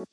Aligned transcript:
What 0.00 0.06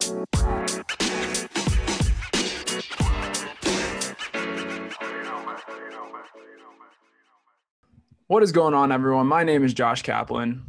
is 8.44 8.52
going 8.52 8.74
on, 8.74 8.92
everyone? 8.92 9.28
My 9.28 9.46
name 9.46 9.64
is 9.64 9.74
Josh 9.74 10.02
Kaplan. 10.02 10.66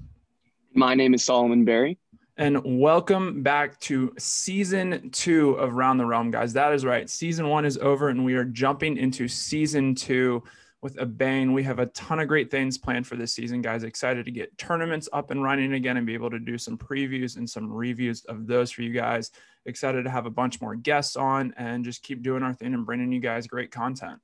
My 0.72 0.94
name 0.94 1.14
is 1.14 1.24
Solomon 1.24 1.64
Berry. 1.64 1.98
And 2.36 2.60
welcome 2.64 3.42
back 3.42 3.80
to 3.80 4.14
season 4.18 5.10
two 5.10 5.54
of 5.54 5.72
Round 5.74 5.98
the 5.98 6.06
Realm, 6.06 6.30
guys. 6.30 6.52
That 6.52 6.72
is 6.72 6.84
right. 6.84 7.10
Season 7.10 7.48
one 7.48 7.64
is 7.64 7.76
over, 7.78 8.10
and 8.10 8.24
we 8.24 8.34
are 8.34 8.44
jumping 8.44 8.96
into 8.96 9.26
season 9.26 9.96
two 9.96 10.44
with 10.80 11.00
a 11.00 11.06
bang. 11.06 11.52
We 11.52 11.64
have 11.64 11.78
a 11.78 11.86
ton 11.86 12.20
of 12.20 12.28
great 12.28 12.50
things 12.50 12.78
planned 12.78 13.06
for 13.06 13.16
this 13.16 13.32
season, 13.32 13.62
guys. 13.62 13.82
Excited 13.82 14.24
to 14.26 14.30
get 14.30 14.56
tournaments 14.58 15.08
up 15.12 15.30
and 15.30 15.42
running 15.42 15.72
again 15.72 15.96
and 15.96 16.06
be 16.06 16.14
able 16.14 16.30
to 16.30 16.38
do 16.38 16.56
some 16.56 16.78
previews 16.78 17.36
and 17.36 17.48
some 17.48 17.72
reviews 17.72 18.24
of 18.26 18.46
those 18.46 18.70
for 18.70 18.82
you 18.82 18.92
guys. 18.92 19.30
Excited 19.66 20.04
to 20.04 20.10
have 20.10 20.26
a 20.26 20.30
bunch 20.30 20.60
more 20.60 20.76
guests 20.76 21.16
on 21.16 21.52
and 21.56 21.84
just 21.84 22.02
keep 22.02 22.22
doing 22.22 22.42
our 22.42 22.54
thing 22.54 22.74
and 22.74 22.86
bringing 22.86 23.10
you 23.10 23.20
guys 23.20 23.46
great 23.46 23.70
content. 23.72 24.20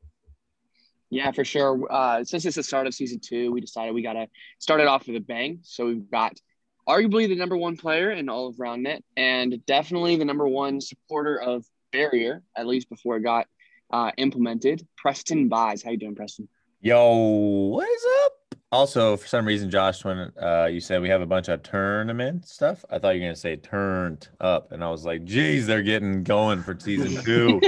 Yeah, 1.11 1.33
for 1.33 1.45
sure. 1.45 1.87
Uh, 1.91 2.25
since 2.25 2.45
it's 2.45 2.57
the 2.57 2.63
start 2.63 2.87
of 2.87 2.95
season 2.95 3.21
two, 3.21 3.53
we 3.53 3.61
decided 3.61 3.95
we 3.95 4.03
got 4.03 4.15
to 4.15 4.29
start 4.59 4.81
it 4.81 4.87
off 4.87 5.07
with 5.07 5.17
a 5.17 5.21
bang. 5.21 5.59
So 5.63 5.87
we've 5.87 6.11
got 6.11 6.39
arguably 6.89 7.29
the 7.29 7.37
number 7.37 7.57
one 7.57 7.77
player 7.77 8.11
in 8.11 8.29
all 8.29 8.49
of 8.49 8.57
RoundNet 8.57 9.01
and 9.17 9.65
definitely 9.67 10.17
the 10.17 10.25
number 10.25 10.47
one 10.47 10.81
supporter 10.81 11.41
of 11.41 11.65
Barrier, 11.93 12.43
at 12.57 12.67
least 12.67 12.89
before 12.89 13.17
it 13.17 13.23
got 13.23 13.47
uh, 13.95 14.11
implemented. 14.17 14.87
Preston 14.97 15.49
Bies. 15.49 15.83
How 15.83 15.93
you 15.93 15.97
doing, 15.97 16.17
Preston? 16.17 16.49
Yo, 16.81 17.17
what 17.17 17.89
is 17.89 18.05
up? 18.25 18.33
Also, 18.73 19.17
for 19.17 19.29
some 19.29 19.47
reason, 19.47 19.71
Josh, 19.71 20.05
when 20.05 20.33
uh, 20.43 20.65
you 20.65 20.81
said 20.81 21.01
we 21.01 21.09
have 21.09 21.21
a 21.21 21.27
bunch 21.27 21.47
of 21.47 21.63
tournament 21.63 22.49
stuff, 22.49 22.85
I 22.91 22.99
thought 22.99 23.11
you 23.11 23.21
were 23.21 23.27
gonna 23.29 23.37
say 23.37 23.55
turned 23.55 24.29
up, 24.41 24.73
and 24.73 24.83
I 24.83 24.91
was 24.91 25.05
like, 25.05 25.25
"Geez, 25.25 25.69
they're 25.69 25.83
getting 25.83 26.25
going 26.25 26.61
for 26.61 26.77
season 26.77 27.23
two." 27.25 27.61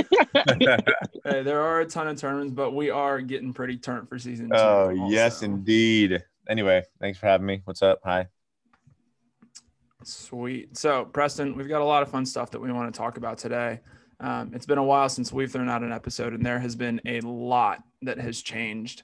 hey, 1.24 1.42
there 1.44 1.62
are 1.62 1.80
a 1.80 1.86
ton 1.86 2.08
of 2.08 2.18
tournaments, 2.18 2.52
but 2.52 2.72
we 2.72 2.90
are 2.90 3.20
getting 3.20 3.52
pretty 3.52 3.76
turned 3.76 4.08
for 4.08 4.18
season 4.18 4.48
two. 4.48 4.56
Oh, 4.56 4.90
also. 4.90 5.08
yes, 5.08 5.42
indeed. 5.42 6.24
Anyway, 6.48 6.82
thanks 7.00 7.20
for 7.20 7.26
having 7.26 7.46
me. 7.46 7.60
What's 7.64 7.82
up? 7.82 8.00
Hi. 8.02 8.26
Sweet. 10.02 10.76
So, 10.76 11.04
Preston, 11.04 11.56
we've 11.56 11.68
got 11.68 11.82
a 11.82 11.84
lot 11.84 12.02
of 12.02 12.10
fun 12.10 12.26
stuff 12.26 12.50
that 12.50 12.60
we 12.60 12.72
want 12.72 12.92
to 12.92 12.98
talk 12.98 13.16
about 13.16 13.38
today. 13.38 13.80
Um, 14.20 14.52
it's 14.54 14.66
been 14.66 14.78
a 14.78 14.84
while 14.84 15.08
since 15.08 15.32
we've 15.32 15.50
thrown 15.50 15.68
out 15.68 15.82
an 15.82 15.92
episode, 15.92 16.32
and 16.32 16.44
there 16.44 16.58
has 16.58 16.74
been 16.74 17.00
a 17.04 17.20
lot 17.20 17.82
that 18.02 18.18
has 18.18 18.40
changed 18.42 19.02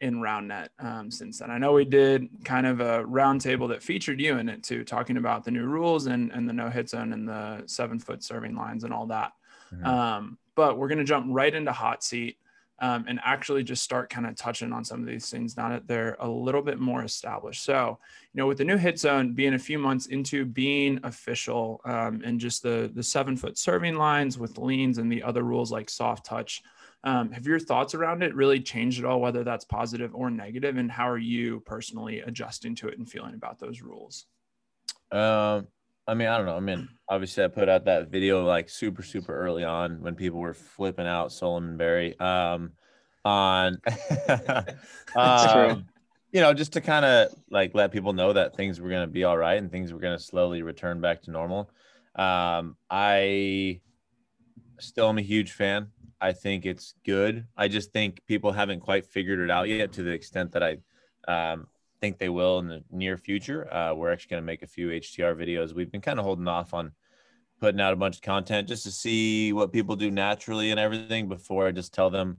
in 0.00 0.16
RoundNet 0.16 0.68
um, 0.78 1.10
since 1.10 1.38
then. 1.38 1.50
I 1.50 1.58
know 1.58 1.72
we 1.72 1.84
did 1.84 2.28
kind 2.44 2.66
of 2.66 2.80
a 2.80 3.04
roundtable 3.04 3.68
that 3.68 3.82
featured 3.82 4.20
you 4.20 4.38
in 4.38 4.48
it 4.48 4.62
too, 4.62 4.84
talking 4.84 5.16
about 5.16 5.44
the 5.44 5.50
new 5.50 5.64
rules 5.64 6.06
and, 6.06 6.32
and 6.32 6.48
the 6.48 6.52
no 6.52 6.68
hit 6.68 6.88
zone 6.90 7.12
and 7.12 7.28
the 7.28 7.62
seven 7.66 7.98
foot 7.98 8.22
serving 8.22 8.54
lines 8.54 8.84
and 8.84 8.92
all 8.92 9.06
that. 9.06 9.32
Mm-hmm. 9.72 9.86
Um, 9.86 10.38
but 10.56 10.78
we're 10.78 10.88
going 10.88 10.98
to 10.98 11.04
jump 11.04 11.26
right 11.28 11.54
into 11.54 11.72
hot 11.72 12.04
seat 12.04 12.38
um, 12.80 13.04
and 13.06 13.20
actually 13.24 13.62
just 13.62 13.82
start 13.82 14.10
kind 14.10 14.26
of 14.26 14.34
touching 14.34 14.72
on 14.72 14.84
some 14.84 15.00
of 15.00 15.06
these 15.06 15.30
things 15.30 15.56
now 15.56 15.68
that 15.68 15.86
they're 15.86 16.16
a 16.20 16.28
little 16.28 16.62
bit 16.62 16.80
more 16.80 17.04
established. 17.04 17.62
So, 17.62 17.98
you 18.32 18.38
know, 18.40 18.46
with 18.46 18.58
the 18.58 18.64
new 18.64 18.76
hit 18.76 18.98
zone 18.98 19.32
being 19.32 19.54
a 19.54 19.58
few 19.58 19.78
months 19.78 20.06
into 20.06 20.44
being 20.44 20.98
official 21.04 21.80
um, 21.84 22.22
and 22.24 22.40
just 22.40 22.62
the 22.62 22.90
the 22.94 23.02
seven 23.02 23.36
foot 23.36 23.56
serving 23.58 23.94
lines 23.94 24.38
with 24.38 24.58
leans 24.58 24.98
and 24.98 25.10
the 25.10 25.22
other 25.22 25.42
rules 25.42 25.70
like 25.70 25.88
soft 25.88 26.26
touch, 26.26 26.62
um, 27.04 27.30
have 27.32 27.46
your 27.46 27.60
thoughts 27.60 27.94
around 27.94 28.22
it 28.22 28.34
really 28.34 28.60
changed 28.60 28.98
at 28.98 29.04
all, 29.04 29.20
whether 29.20 29.44
that's 29.44 29.64
positive 29.64 30.14
or 30.14 30.30
negative? 30.30 30.76
And 30.76 30.90
how 30.90 31.08
are 31.08 31.18
you 31.18 31.60
personally 31.60 32.20
adjusting 32.20 32.74
to 32.76 32.88
it 32.88 32.98
and 32.98 33.08
feeling 33.08 33.34
about 33.34 33.60
those 33.60 33.82
rules? 33.82 34.26
Um, 35.12 35.68
I 36.06 36.14
mean, 36.14 36.28
I 36.28 36.36
don't 36.36 36.46
know. 36.46 36.56
I 36.56 36.60
mean, 36.60 36.88
obviously, 37.08 37.44
I 37.44 37.48
put 37.48 37.68
out 37.68 37.86
that 37.86 38.08
video 38.08 38.44
like 38.44 38.68
super, 38.68 39.02
super 39.02 39.34
early 39.34 39.64
on 39.64 40.00
when 40.02 40.14
people 40.14 40.38
were 40.38 40.54
flipping 40.54 41.06
out 41.06 41.32
Solomon 41.32 41.76
Berry 41.76 42.18
um, 42.20 42.72
on, 43.24 43.78
um, 45.16 45.86
you 46.30 46.40
know, 46.40 46.52
just 46.52 46.74
to 46.74 46.80
kind 46.80 47.04
of 47.04 47.34
like 47.50 47.74
let 47.74 47.92
people 47.92 48.12
know 48.12 48.32
that 48.34 48.54
things 48.54 48.80
were 48.80 48.90
going 48.90 49.06
to 49.06 49.12
be 49.12 49.24
all 49.24 49.36
right 49.36 49.56
and 49.58 49.70
things 49.70 49.92
were 49.92 49.98
going 49.98 50.16
to 50.16 50.22
slowly 50.22 50.62
return 50.62 51.00
back 51.00 51.22
to 51.22 51.30
normal. 51.30 51.70
Um, 52.16 52.76
I 52.90 53.80
still 54.78 55.08
am 55.08 55.18
a 55.18 55.22
huge 55.22 55.52
fan. 55.52 55.88
I 56.20 56.32
think 56.32 56.66
it's 56.66 56.94
good. 57.04 57.46
I 57.56 57.68
just 57.68 57.92
think 57.92 58.20
people 58.26 58.52
haven't 58.52 58.80
quite 58.80 59.06
figured 59.06 59.40
it 59.40 59.50
out 59.50 59.68
yet 59.68 59.92
to 59.92 60.02
the 60.02 60.10
extent 60.10 60.52
that 60.52 60.62
I 60.62 60.78
um, 61.26 61.66
think 62.04 62.18
they 62.18 62.28
will 62.28 62.58
in 62.58 62.68
the 62.68 62.84
near 62.90 63.16
future. 63.16 63.72
Uh, 63.72 63.94
we're 63.94 64.12
actually 64.12 64.28
going 64.28 64.42
to 64.42 64.46
make 64.46 64.62
a 64.62 64.66
few 64.66 64.88
HTR 64.88 65.34
videos. 65.34 65.72
We've 65.72 65.90
been 65.90 66.02
kind 66.02 66.18
of 66.18 66.26
holding 66.26 66.46
off 66.46 66.74
on 66.74 66.92
putting 67.62 67.80
out 67.80 67.94
a 67.94 67.96
bunch 67.96 68.16
of 68.16 68.22
content 68.22 68.68
just 68.68 68.82
to 68.82 68.90
see 68.90 69.54
what 69.54 69.72
people 69.72 69.96
do 69.96 70.10
naturally 70.10 70.70
and 70.70 70.78
everything 70.78 71.28
before 71.28 71.66
I 71.66 71.70
just 71.70 71.94
tell 71.94 72.10
them, 72.10 72.36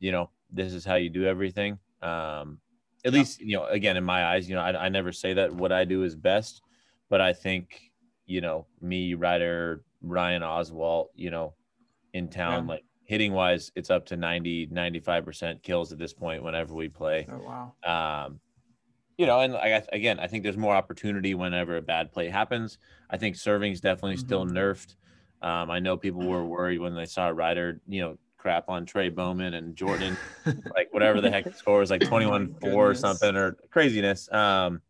you 0.00 0.10
know, 0.10 0.30
this 0.50 0.72
is 0.72 0.84
how 0.84 0.96
you 0.96 1.10
do 1.10 1.26
everything. 1.26 1.78
Um, 2.02 2.58
at 3.04 3.12
yeah. 3.12 3.18
least, 3.20 3.40
you 3.40 3.56
know, 3.56 3.66
again, 3.66 3.96
in 3.96 4.02
my 4.02 4.24
eyes, 4.26 4.48
you 4.48 4.56
know, 4.56 4.62
I, 4.62 4.86
I 4.86 4.88
never 4.88 5.12
say 5.12 5.32
that 5.34 5.54
what 5.54 5.70
I 5.70 5.84
do 5.84 6.02
is 6.02 6.16
best, 6.16 6.60
but 7.08 7.20
I 7.20 7.32
think, 7.32 7.80
you 8.26 8.40
know, 8.40 8.66
me, 8.80 9.14
Ryder, 9.14 9.84
Ryan 10.00 10.42
Oswalt, 10.42 11.10
you 11.14 11.30
know, 11.30 11.54
in 12.14 12.26
town, 12.26 12.64
yeah. 12.64 12.70
like 12.70 12.84
hitting 13.04 13.32
wise, 13.32 13.70
it's 13.76 13.90
up 13.90 14.06
to 14.06 14.16
90, 14.16 14.66
95% 14.68 15.62
kills 15.62 15.92
at 15.92 16.00
this 16.00 16.12
point 16.12 16.42
whenever 16.42 16.74
we 16.74 16.88
play. 16.88 17.28
Oh, 17.30 17.72
wow. 17.84 18.26
Um, 18.26 18.40
you 19.22 19.26
know, 19.26 19.38
and 19.38 19.54
I 19.54 19.84
again, 19.92 20.18
I 20.18 20.26
think 20.26 20.42
there's 20.42 20.56
more 20.56 20.74
opportunity 20.74 21.32
whenever 21.34 21.76
a 21.76 21.80
bad 21.80 22.10
play 22.10 22.28
happens. 22.28 22.78
I 23.08 23.18
think 23.18 23.36
serving 23.36 23.70
is 23.70 23.80
definitely 23.80 24.16
mm-hmm. 24.16 24.26
still 24.26 24.46
nerfed. 24.46 24.96
Um, 25.40 25.70
I 25.70 25.78
know 25.78 25.96
people 25.96 26.26
were 26.26 26.44
worried 26.44 26.80
when 26.80 26.96
they 26.96 27.06
saw 27.06 27.28
Ryder, 27.28 27.80
you 27.86 28.00
know, 28.00 28.18
crap 28.36 28.68
on 28.68 28.84
Trey 28.84 29.10
Bowman 29.10 29.54
and 29.54 29.76
Jordan, 29.76 30.16
like 30.74 30.88
whatever 30.90 31.20
the 31.20 31.30
heck 31.30 31.44
the 31.44 31.52
score 31.52 31.78
was, 31.78 31.88
like 31.88 32.00
21 32.00 32.56
4 32.60 32.72
or 32.72 32.94
something 32.96 33.36
or 33.36 33.52
craziness. 33.70 34.28
Um, 34.32 34.82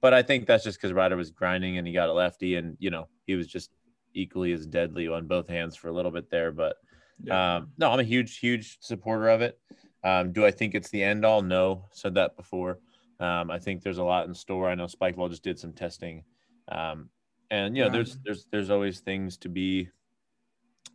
but 0.00 0.14
I 0.14 0.22
think 0.22 0.46
that's 0.46 0.62
just 0.62 0.78
because 0.78 0.92
Ryder 0.92 1.16
was 1.16 1.32
grinding 1.32 1.76
and 1.76 1.84
he 1.84 1.92
got 1.92 2.08
a 2.08 2.12
lefty 2.12 2.54
and, 2.54 2.76
you 2.78 2.90
know, 2.90 3.08
he 3.26 3.34
was 3.34 3.48
just 3.48 3.70
equally 4.12 4.52
as 4.52 4.66
deadly 4.66 5.08
on 5.08 5.26
both 5.26 5.48
hands 5.48 5.74
for 5.74 5.88
a 5.88 5.92
little 5.92 6.12
bit 6.12 6.30
there. 6.30 6.52
But 6.52 6.76
yeah. 7.24 7.56
um, 7.56 7.70
no, 7.76 7.90
I'm 7.90 7.98
a 7.98 8.04
huge, 8.04 8.38
huge 8.38 8.78
supporter 8.80 9.30
of 9.30 9.42
it. 9.42 9.58
Um, 10.04 10.32
do 10.32 10.46
I 10.46 10.52
think 10.52 10.76
it's 10.76 10.90
the 10.90 11.02
end 11.02 11.24
all? 11.24 11.42
No, 11.42 11.86
said 11.90 12.14
that 12.14 12.36
before. 12.36 12.78
Um, 13.20 13.50
I 13.50 13.58
think 13.58 13.82
there's 13.82 13.98
a 13.98 14.04
lot 14.04 14.26
in 14.26 14.34
store. 14.34 14.68
I 14.68 14.74
know 14.74 14.86
Spikeball 14.86 15.30
just 15.30 15.44
did 15.44 15.58
some 15.58 15.72
testing, 15.72 16.24
um, 16.68 17.08
and 17.50 17.76
you 17.76 17.82
know, 17.82 17.88
yeah. 17.88 17.92
there's 17.92 18.18
there's 18.24 18.46
there's 18.50 18.70
always 18.70 19.00
things 19.00 19.36
to 19.38 19.48
be 19.48 19.88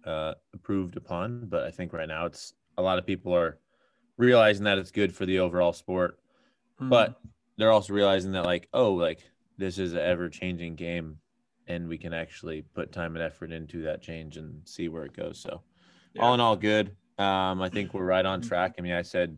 uh, 0.06 0.34
approved 0.54 0.98
upon. 0.98 1.46
But 1.46 1.64
I 1.64 1.72
think 1.72 1.94
right 1.94 2.08
now 2.08 2.26
it's 2.26 2.54
a 2.78 2.82
lot 2.82 2.98
of 2.98 3.06
people 3.06 3.34
are 3.34 3.58
realizing 4.18 4.66
that 4.66 4.78
it's 4.78 4.92
good 4.92 5.16
for 5.16 5.26
the 5.26 5.40
overall 5.40 5.74
sport, 5.74 6.20
mm. 6.82 6.90
but 6.90 7.20
they're 7.58 7.72
also 7.72 7.94
realizing 7.94 8.34
that 8.34 8.46
like, 8.46 8.68
oh, 8.74 8.94
like 8.94 9.24
this 9.58 9.78
is 9.78 9.94
an 9.94 10.00
ever 10.00 10.30
changing 10.30 10.76
game, 10.76 11.18
and 11.68 11.88
we 11.88 11.98
can 11.98 12.14
actually 12.14 12.64
put 12.74 12.92
time 12.92 13.16
and 13.16 13.24
effort 13.24 13.52
into 13.52 13.84
that 13.84 14.02
change 14.02 14.38
and 14.38 14.62
see 14.68 14.90
where 14.90 15.06
it 15.06 15.16
goes. 15.16 15.40
So, 15.40 15.62
yeah. 16.14 16.22
all 16.22 16.34
in 16.34 16.40
all, 16.42 16.56
good. 16.56 16.96
Um, 17.18 17.62
I 17.62 17.70
think 17.70 17.94
we're 17.94 18.06
right 18.06 18.26
on 18.26 18.42
track. 18.42 18.76
I 18.78 18.82
mean, 18.82 18.94
I 18.94 19.02
said 19.02 19.38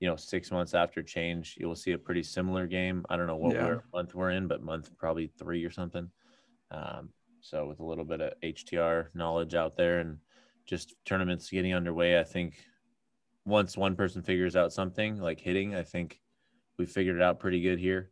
you 0.00 0.08
know, 0.08 0.16
six 0.16 0.50
months 0.50 0.74
after 0.74 1.02
change, 1.02 1.56
you 1.58 1.66
will 1.66 1.74
see 1.74 1.92
a 1.92 1.98
pretty 1.98 2.22
similar 2.22 2.66
game. 2.66 3.04
I 3.08 3.16
don't 3.16 3.26
know 3.26 3.36
what 3.36 3.54
yeah. 3.54 3.78
month 3.92 4.14
we're 4.14 4.30
in, 4.30 4.46
but 4.46 4.62
month 4.62 4.90
probably 4.96 5.26
three 5.38 5.64
or 5.64 5.70
something. 5.70 6.08
Um, 6.70 7.10
so 7.40 7.66
with 7.66 7.80
a 7.80 7.84
little 7.84 8.04
bit 8.04 8.20
of 8.20 8.32
HTR 8.42 9.08
knowledge 9.14 9.54
out 9.54 9.76
there 9.76 10.00
and 10.00 10.18
just 10.66 10.94
tournaments 11.04 11.50
getting 11.50 11.74
underway, 11.74 12.18
I 12.18 12.24
think 12.24 12.62
once 13.44 13.76
one 13.76 13.96
person 13.96 14.22
figures 14.22 14.54
out 14.54 14.72
something 14.72 15.20
like 15.20 15.40
hitting, 15.40 15.74
I 15.74 15.82
think 15.82 16.20
we 16.78 16.86
figured 16.86 17.16
it 17.16 17.22
out 17.22 17.40
pretty 17.40 17.60
good 17.60 17.78
here. 17.78 18.10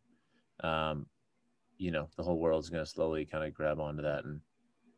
Um, 0.61 1.07
you 1.77 1.91
know, 1.91 2.09
the 2.17 2.23
whole 2.23 2.39
world's 2.39 2.71
going 2.71 2.85
to 2.85 2.91
slowly 2.91 3.27
kind 3.27 3.45
of 3.45 3.55
grab 3.55 3.79
onto 3.79 4.03
that, 4.03 4.25
and 4.25 4.41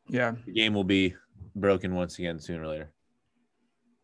yeah, 0.09 0.35
the 0.47 0.53
game 0.53 0.73
will 0.73 0.85
be 0.85 1.15
broken 1.57 1.95
once 1.95 2.19
again 2.19 2.39
sooner 2.39 2.63
or 2.63 2.69
later. 2.69 2.93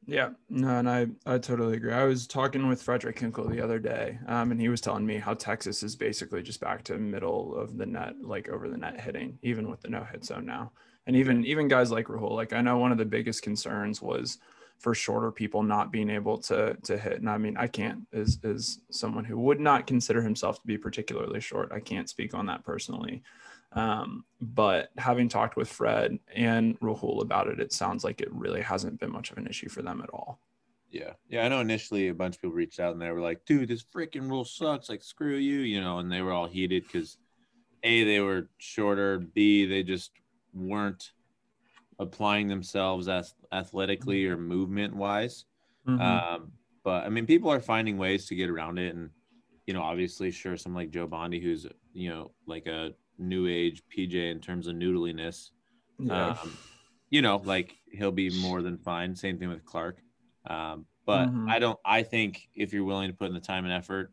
Yeah, 0.07 0.31
no, 0.51 0.69
and 0.69 0.89
I, 0.89 1.07
I 1.25 1.39
totally 1.39 1.77
agree. 1.77 1.93
I 1.93 2.05
was 2.05 2.27
talking 2.27 2.69
with 2.69 2.83
Frederick 2.83 3.19
Hinkle 3.19 3.49
the 3.49 3.63
other 3.63 3.79
day, 3.79 4.19
um, 4.27 4.51
and 4.51 4.61
he 4.61 4.69
was 4.69 4.83
telling 4.83 5.07
me 5.07 5.17
how 5.17 5.33
Texas 5.33 5.83
is 5.83 5.97
basically 5.97 6.43
just 6.43 6.61
back 6.61 6.85
to 6.85 6.99
middle 6.99 7.57
of 7.57 7.79
the 7.79 7.87
net, 7.87 8.15
like 8.21 8.51
over 8.51 8.69
the 8.69 8.77
net 8.77 9.01
hitting, 9.01 9.39
even 9.43 9.71
with 9.71 9.81
the 9.81 9.89
no 9.89 10.05
hit 10.05 10.25
zone 10.25 10.45
now. 10.45 10.73
And 11.07 11.17
even 11.17 11.45
even 11.47 11.69
guys 11.69 11.91
like 11.91 12.09
Rahul, 12.09 12.33
like 12.33 12.53
I 12.53 12.61
know 12.61 12.77
one 12.77 12.93
of 12.93 12.99
the 12.99 13.05
biggest 13.07 13.43
concerns 13.43 14.03
was 14.03 14.39
for 14.79 14.95
shorter 14.95 15.31
people 15.31 15.63
not 15.63 15.91
being 15.91 16.11
able 16.11 16.37
to 16.39 16.77
to 16.83 16.99
hit. 16.99 17.21
And 17.21 17.31
I 17.31 17.39
mean, 17.39 17.57
I 17.57 17.67
can't 17.67 18.07
as 18.13 18.39
as 18.45 18.81
someone 18.91 19.25
who 19.25 19.39
would 19.39 19.61
not 19.61 19.87
consider 19.87 20.21
himself 20.21 20.61
to 20.61 20.67
be 20.67 20.77
particularly 20.77 21.41
short. 21.41 21.73
I 21.73 21.81
can't 21.81 22.11
speak 22.11 22.35
on 22.35 22.47
that 22.47 22.65
personally. 22.65 23.23
Um, 23.75 24.25
but 24.41 24.91
having 24.99 25.29
talked 25.29 25.57
with 25.57 25.69
Fred 25.69 26.19
and 26.35 26.79
Rahul 26.81 27.23
about 27.23 27.49
it, 27.49 27.61
it 27.61 27.73
sounds 27.73 28.05
like 28.05 28.21
it 28.21 28.33
really 28.33 28.63
hasn't 28.63 29.01
been 29.01 29.13
much 29.13 29.31
of 29.31 29.39
an 29.39 29.47
issue 29.47 29.69
for 29.69 29.83
them 29.83 30.01
at 30.01 30.11
all. 30.11 30.39
Yeah. 30.91 31.15
Yeah. 31.29 31.45
I 31.45 31.49
know 31.49 31.61
initially 31.61 32.09
a 32.09 32.15
bunch 32.15 32.37
of 32.37 32.43
people 32.43 32.55
reached 32.55 32.79
out 32.79 32.93
and 32.93 33.03
they 33.03 33.11
were 33.11 33.21
like, 33.21 33.45
dude, 33.47 33.69
this 33.69 33.83
freaking 33.83 34.31
rule 34.31 34.45
sucks. 34.45 34.89
Like, 34.89 35.03
screw 35.03 35.37
you, 35.37 35.61
you 35.61 35.81
know, 35.81 35.99
and 35.99 36.11
they 36.11 36.23
were 36.23 36.33
all 36.33 36.47
heated 36.47 36.85
because 36.85 37.19
A, 37.83 38.05
they 38.05 38.21
were 38.21 38.49
shorter, 38.59 39.19
B, 39.19 39.67
they 39.67 39.83
just 39.83 40.13
weren't 40.53 41.11
applying 41.99 42.49
themselves 42.49 43.09
as 43.09 43.35
athletically 43.53 44.27
or 44.27 44.37
movement 44.37 44.95
wise. 44.95 45.47
Mhm. 45.87 46.01
Um, 46.01 46.53
but 46.83 47.05
I 47.05 47.09
mean, 47.09 47.27
people 47.27 47.51
are 47.51 47.61
finding 47.61 47.99
ways 47.99 48.27
to 48.27 48.35
get 48.35 48.51
around 48.51 48.79
it, 48.79 48.95
and 48.95 49.11
you 49.67 49.75
know, 49.75 49.83
obviously, 49.83 50.31
sure, 50.31 50.57
some 50.57 50.75
like 50.75 50.91
Joe 50.91 51.07
Bondi, 51.07 51.41
who's 51.41 51.67
you 51.93 52.11
know 52.11 52.33
like 52.47 52.67
a 52.67 52.95
new 53.19 53.47
age 53.47 53.83
PJ 53.97 54.15
in 54.31 54.41
terms 54.41 54.67
of 54.67 54.75
noodliness. 54.77 55.51
yeah. 55.99 56.31
Um, 56.43 56.57
you 57.11 57.23
know, 57.23 57.37
like 57.45 57.75
he'll 57.93 58.11
be 58.11 58.31
more 58.31 58.61
than 58.63 58.77
fine. 58.79 59.15
Same 59.15 59.39
thing 59.39 59.49
with 59.49 59.65
Clark. 59.65 59.99
Um, 60.49 60.87
but 61.07 61.29
Mhm. 61.29 61.49
I 61.49 61.59
don't. 61.59 61.79
I 61.85 62.03
think 62.03 62.49
if 62.55 62.73
you're 62.73 62.85
willing 62.85 63.11
to 63.11 63.17
put 63.17 63.29
in 63.29 63.35
the 63.35 63.41
time 63.41 63.65
and 63.65 63.73
effort, 63.73 64.13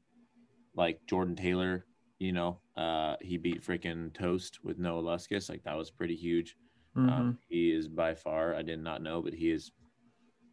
like 0.75 0.99
Jordan 1.07 1.35
Taylor, 1.35 1.85
you 2.19 2.31
know, 2.31 2.59
uh, 2.77 3.15
he 3.21 3.37
beat 3.37 3.63
freaking 3.63 4.13
Toast 4.13 4.63
with 4.63 4.77
Noah 4.77 5.01
Luskus. 5.01 5.49
Like 5.49 5.63
that 5.63 5.77
was 5.77 5.89
pretty 5.89 6.15
huge. 6.15 6.55
Mhm. 6.95 7.09
Um, 7.11 7.37
he 7.47 7.71
is 7.71 7.87
by 7.87 8.13
far, 8.13 8.53
I 8.53 8.61
did 8.61 8.79
not 8.79 9.01
know, 9.01 9.21
but 9.21 9.33
he 9.33 9.49
is 9.49 9.71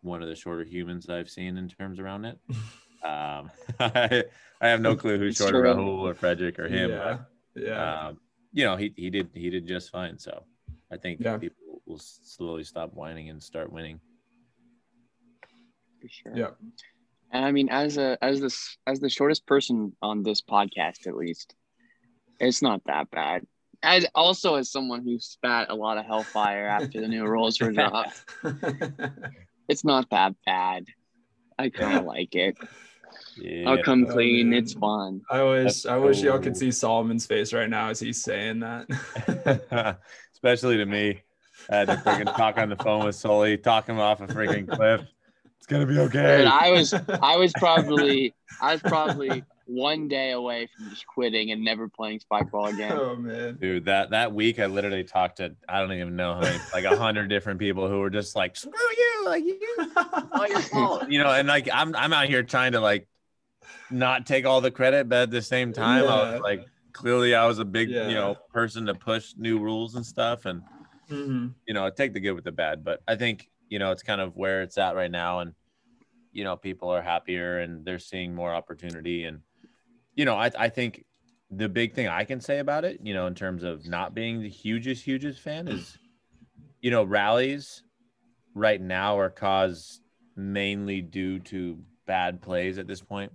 one 0.03 0.23
of 0.23 0.29
the 0.29 0.35
shorter 0.37 0.65
humans 0.65 1.07
that 1.07 1.17
I've 1.19 1.29
seen 1.31 1.59
in 1.59 1.69
terms 1.69 1.99
around 1.99 2.25
it. 2.25 2.39
Um, 3.01 3.53
I, 3.79 4.25
I 4.61 4.69
have 4.69 4.81
no 4.81 4.97
clue 4.97 5.19
who's 5.19 5.37
shorter. 5.37 5.63
Rahul 5.63 6.01
or 6.01 6.15
Frederick 6.15 6.59
or 6.59 6.67
him. 6.67 6.91
yeah. 6.91 7.19
But, 7.55 7.63
Yeah. 7.63 8.09
um, 8.09 8.19
you 8.53 8.65
know, 8.65 8.77
he, 8.77 8.93
he 8.97 9.11
did 9.11 9.29
he 9.35 9.51
did 9.51 9.67
just 9.67 9.91
fine. 9.91 10.19
So 10.19 10.45
I 10.91 10.97
think 10.97 11.21
Yeah. 11.21 11.39
people 11.39 11.83
will 11.87 11.99
slowly 11.99 12.65
stop 12.65 12.95
whining 12.95 13.31
and 13.31 13.43
start 13.43 13.73
winning. 13.73 14.01
For 16.01 16.09
sure. 16.09 16.33
yeah. 16.37 16.51
And 17.33 17.45
I 17.45 17.53
mean, 17.53 17.69
as 17.69 17.99
a 17.99 18.17
as 18.23 18.41
this 18.41 18.79
as 18.87 19.01
the 19.01 19.11
shortest 19.11 19.47
person 19.47 19.93
on 20.01 20.23
this 20.23 20.41
podcast, 20.43 21.07
at 21.07 21.17
least, 21.17 21.55
it's 22.41 22.63
not 22.63 22.83
that 22.87 23.11
bad. 23.11 23.47
As 23.83 24.07
also 24.15 24.57
as 24.57 24.73
someone 24.73 25.05
who 25.05 25.19
spat 25.21 25.71
a 25.71 25.75
lot 25.75 25.99
of 25.99 26.07
hellfire 26.07 26.67
after 26.67 27.01
the 27.01 27.09
new 27.09 27.25
rules 27.27 27.61
were 27.61 27.71
dropped, 27.79 28.25
it's 29.69 29.85
not 29.85 30.09
that 30.11 30.35
bad. 30.47 30.85
I 31.59 31.69
kind 31.71 31.99
of 31.99 32.05
like 32.05 32.35
it. 32.35 32.57
Yeah. 33.37 33.71
I'll 33.71 33.83
come 33.83 34.07
Oh, 34.09 34.13
clean. 34.13 34.51
man. 34.51 34.59
It's 34.59 34.73
fun. 34.75 35.23
I 35.31 35.43
wish 35.43 35.87
I 35.87 35.97
wish 35.97 36.21
y'all 36.23 36.39
could 36.39 36.57
see 36.57 36.71
Solomon's 36.73 37.27
face 37.27 37.53
right 37.53 37.69
now 37.71 37.89
as 37.91 38.01
he's 38.01 38.23
saying 38.23 38.61
that. 38.61 39.99
Especially 40.35 40.77
to 40.77 40.87
me. 40.87 41.23
I 41.71 41.77
had 41.77 41.89
to 41.89 41.97
freaking 41.97 42.35
talk 42.37 42.57
on 42.59 42.69
the 42.71 42.77
phone 42.77 43.05
with 43.05 43.15
Sully, 43.17 43.57
talking 43.59 43.97
him 43.97 44.01
off 44.01 44.21
a 44.21 44.27
freaking 44.27 44.69
cliff. 44.69 45.03
It's 45.59 45.67
gonna 45.67 45.87
be 45.87 45.99
okay. 45.99 46.39
Dude, 46.39 46.47
I 46.47 46.71
was 46.71 46.95
I 46.95 47.37
was 47.37 47.53
probably 47.59 48.35
I 48.61 48.73
was 48.73 48.83
probably 48.83 49.45
one 49.69 50.09
day 50.09 50.31
away 50.33 50.67
from 50.75 50.89
just 50.89 51.07
quitting 51.07 51.51
and 51.53 51.63
never 51.63 51.89
playing 51.89 52.19
spike 52.21 52.51
ball 52.51 52.67
again. 52.67 52.91
oh 52.93 53.15
man. 53.17 53.57
Dude, 53.61 53.85
that 53.85 54.11
that 54.11 54.33
week 54.33 54.59
I 54.59 54.67
literally 54.67 55.05
talked 55.05 55.37
to 55.37 55.55
I 55.69 55.81
don't 55.81 55.93
even 55.93 56.17
know 56.17 56.35
how 56.35 56.41
many 56.41 56.59
like 56.73 56.85
a 56.85 56.97
hundred 56.97 57.29
different 57.29 57.61
people 57.61 57.87
who 57.89 58.01
were 58.01 58.11
just 58.11 58.35
like, 58.35 58.57
screw 58.57 58.73
you, 58.73 59.23
like 59.27 59.45
you 59.45 59.61
all 60.33 60.49
your 60.49 60.61
fault. 60.63 61.11
You 61.11 61.23
know, 61.23 61.31
and 61.31 61.47
like 61.47 61.69
I'm 61.73 61.95
I'm 61.95 62.13
out 62.13 62.27
here 62.29 62.43
trying 62.43 62.73
to 62.73 62.81
like 62.81 63.07
not 63.91 64.27
take 64.27 64.47
all 64.47 64.61
the 64.61 64.71
credit, 64.71 65.09
but 65.09 65.19
at 65.25 65.31
the 65.31 65.43
same 65.43 65.73
time, 65.73 66.05
I 66.05 66.33
was 66.33 66.41
like 66.41 66.67
clearly 66.93 67.35
I 67.35 67.47
was 67.47 67.59
a 67.59 67.65
big, 67.65 67.91
Yeah. 67.91 68.09
you 68.09 68.15
know, 68.15 68.37
person 68.53 68.87
to 68.87 68.95
push 68.95 69.35
new 69.37 69.59
rules 69.59 69.95
and 69.95 70.05
stuff. 70.05 70.47
And 70.47 70.63
Mhm. 71.11 71.55
you 71.67 71.75
know, 71.75 71.85
I 71.87 71.91
take 71.91 72.13
the 72.15 72.21
good 72.21 72.33
with 72.33 72.45
the 72.45 72.53
bad, 72.53 72.83
but 72.85 73.01
I 73.07 73.17
think, 73.17 73.51
you 73.69 73.79
know, 73.79 73.93
it's 73.93 74.03
kind 74.03 74.21
of 74.21 74.35
where 74.37 74.63
it's 74.63 74.79
at 74.79 74.95
right 74.97 75.11
now. 75.11 75.41
And, 75.41 75.53
you 76.33 76.45
know, 76.45 76.57
people 76.57 76.89
are 76.91 77.03
happier 77.03 77.59
and 77.61 77.85
they're 77.85 77.99
seeing 77.99 78.35
more 78.35 78.53
opportunity. 78.55 79.25
And, 79.25 79.41
you 80.19 80.25
know, 80.25 80.35
I, 80.35 80.51
I 80.59 80.69
think 80.69 81.05
the 81.49 81.69
big 81.69 81.95
thing 81.95 82.09
I 82.09 82.25
can 82.25 82.41
say 82.41 82.59
about 82.59 82.85
it, 82.85 82.99
you 83.05 83.15
know, 83.15 83.29
in 83.29 83.37
terms 83.37 83.63
of 83.63 83.87
not 83.87 84.15
being 84.15 84.43
the 84.43 84.49
hugest, 84.49 85.05
hugest 85.05 85.41
fan 85.41 85.69
is, 85.69 85.97
you 86.83 86.91
know, 86.91 87.05
rallies 87.05 87.85
right 88.53 88.81
now 88.81 89.17
are 89.17 89.31
caused 89.31 90.01
mainly 90.35 91.01
due 91.01 91.39
to 91.39 91.79
bad 92.05 92.43
plays 92.43 92.79
at 92.79 92.89
this 92.89 93.01
point 93.01 93.31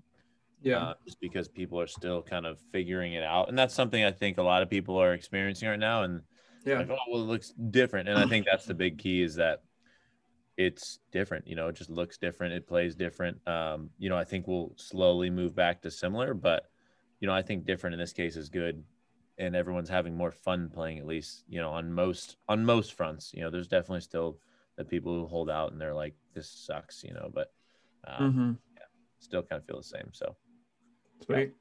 Yeah. 0.62 0.80
uh, 0.80 0.94
just 1.06 1.22
because 1.22 1.48
people 1.48 1.80
are 1.80 1.88
still 1.88 2.22
kind 2.22 2.46
of 2.46 2.60
figuring 2.74 3.14
it 3.14 3.24
out. 3.24 3.48
And 3.48 3.58
that's 3.58 3.74
something 3.74 4.04
I 4.04 4.12
think 4.12 4.38
a 4.38 4.44
lot 4.44 4.62
of 4.62 4.70
people 4.70 4.98
are 4.98 5.14
experiencing 5.14 5.70
right 5.70 5.80
now. 5.80 6.04
And 6.04 6.20
yeah. 6.66 6.80
like, 6.80 6.90
oh, 6.90 6.98
well, 7.10 7.22
it 7.22 7.28
looks 7.28 7.54
different. 7.72 8.10
And 8.10 8.20
I 8.20 8.28
think 8.28 8.46
that's 8.46 8.66
the 8.66 8.74
big 8.74 8.98
key 8.98 9.22
is 9.22 9.36
that 9.36 9.64
it's 10.58 11.00
different. 11.14 11.48
You 11.48 11.56
know, 11.56 11.70
it 11.70 11.78
just 11.78 11.90
looks 11.90 12.18
different. 12.18 12.56
It 12.56 12.68
plays 12.68 12.94
different. 12.94 13.38
Um, 13.48 13.90
you 13.98 14.10
know, 14.10 14.18
I 14.18 14.26
think 14.26 14.48
we'll 14.48 14.74
slowly 14.76 15.30
move 15.30 15.56
back 15.56 15.82
to 15.84 15.90
similar, 15.90 16.34
but 16.34 16.70
you 17.24 17.28
know, 17.28 17.34
I 17.34 17.42
think 17.42 17.66
different 17.66 17.94
in 17.94 18.02
this 18.02 18.12
case 18.12 18.36
is 18.36 18.50
good. 18.50 18.84
And 19.38 19.56
everyone's 19.56 19.88
having 19.88 20.14
more 20.14 20.30
fun 20.30 20.70
playing, 20.70 21.00
at 21.00 21.08
least, 21.08 21.46
you 21.48 21.62
know, 21.62 21.70
on 21.70 21.94
most 21.94 22.36
on 22.50 22.66
most 22.66 22.96
fronts. 22.96 23.32
You 23.34 23.44
know, 23.44 23.50
there's 23.50 23.70
definitely 23.70 24.02
still 24.02 24.40
the 24.76 24.84
people 24.84 25.14
who 25.14 25.26
hold 25.26 25.50
out 25.50 25.72
and 25.72 25.80
they're 25.80 25.94
like, 25.94 26.16
this 26.34 26.50
sucks, 26.50 27.02
you 27.02 27.14
know, 27.14 27.32
but 27.34 27.54
um, 28.06 28.34
Mhm. 28.34 28.58
still 29.20 29.42
kind 29.42 29.62
of 29.62 29.66
feel 29.66 29.78
the 29.78 29.84
same. 29.84 30.10
So 30.12 30.36
Sweet. 31.26 31.54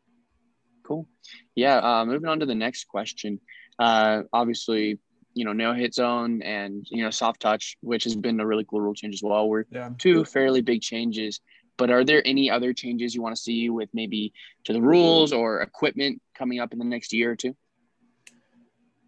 Cool. 0.83 1.07
Yeah. 1.55 1.77
Uh, 1.77 2.05
moving 2.07 2.29
on 2.29 2.41
to 2.41 2.47
the 2.47 2.57
next 2.57 2.89
question. 2.89 3.41
Uh, 3.79 4.23
obviously, 4.33 4.99
you 5.35 5.45
know, 5.45 5.53
no 5.53 5.75
hit 5.75 5.95
zone 5.95 6.43
and 6.43 6.85
you 6.91 7.05
know 7.05 7.11
soft 7.11 7.41
touch, 7.41 7.79
which 7.83 8.03
has 8.03 8.17
been 8.17 8.41
a 8.41 8.47
really 8.47 8.65
cool 8.65 8.81
rule 8.81 8.95
change 8.95 9.15
as 9.15 9.23
well. 9.23 9.49
We're 9.49 9.67
Yeah. 9.71 9.91
two 9.97 10.25
fairly 10.25 10.61
big 10.61 10.83
changes. 10.83 11.41
But 11.77 11.91
are 11.91 12.05
there 12.05 12.23
any 12.27 12.51
other 12.51 12.73
changes 12.73 13.15
you 13.15 13.23
want 13.23 13.35
to 13.35 13.41
see 13.43 13.71
with 13.71 13.89
maybe 13.93 14.33
to 14.65 14.73
the 14.73 14.81
rules 14.81 15.33
or 15.33 15.61
equipment 15.61 16.21
coming 16.35 16.61
up 16.61 16.73
in 16.73 16.79
the 16.79 16.85
next 16.85 17.13
year 17.13 17.33
or 17.33 17.37
two? 17.37 17.57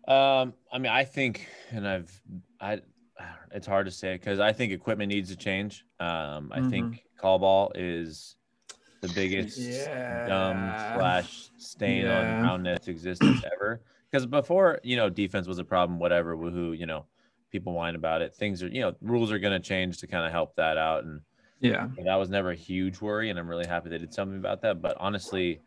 Um, 0.06 0.54
I 0.72 0.78
mean, 0.78 0.92
I 0.92 1.04
think, 1.04 1.48
and 1.70 1.86
I've, 1.86 2.20
I, 2.60 2.80
it's 3.52 3.66
hard 3.66 3.86
to 3.86 3.92
say 3.92 4.14
because 4.14 4.40
I 4.40 4.52
think 4.52 4.72
equipment 4.72 5.10
needs 5.10 5.30
to 5.30 5.36
change. 5.36 5.84
Um, 6.00 6.50
I 6.52 6.60
think 6.62 7.04
call 7.16 7.38
ball 7.38 7.72
is 7.74 8.36
the 9.00 9.08
biggest 9.08 9.58
Yeah. 9.58 10.26
dumb 10.26 10.74
slash 10.92 11.50
stain 11.58 12.02
Yeah. 12.02 12.12
on 12.12 12.34
round 12.42 12.62
net's 12.64 12.88
existence 12.88 13.40
ever. 13.54 13.80
Because 14.10 14.26
before, 14.26 14.80
you 14.82 14.96
know, 14.96 15.08
defense 15.08 15.46
was 15.46 15.58
a 15.58 15.64
problem, 15.64 15.98
whatever, 15.98 16.36
woohoo, 16.36 16.76
you 16.76 16.86
know, 16.86 17.06
people 17.50 17.72
whine 17.72 17.94
about 17.94 18.22
it. 18.22 18.34
Things 18.34 18.62
are, 18.62 18.68
you 18.68 18.80
know, 18.80 18.94
rules 19.00 19.32
are 19.32 19.38
going 19.38 19.60
to 19.60 19.66
change 19.66 19.98
to 19.98 20.06
kind 20.06 20.26
of 20.26 20.32
help 20.32 20.56
that 20.56 20.76
out. 20.76 21.04
And 21.04 21.20
Yeah. 21.64 21.88
that 22.04 22.16
was 22.16 22.28
never 22.28 22.50
a 22.50 22.54
huge 22.54 23.00
worry. 23.00 23.30
And 23.30 23.38
I'm 23.38 23.48
really 23.48 23.66
happy 23.66 23.88
they 23.88 23.98
did 23.98 24.12
something 24.12 24.36
about 24.38 24.60
that. 24.62 24.82
But 24.82 24.96
honestly, 25.00 25.62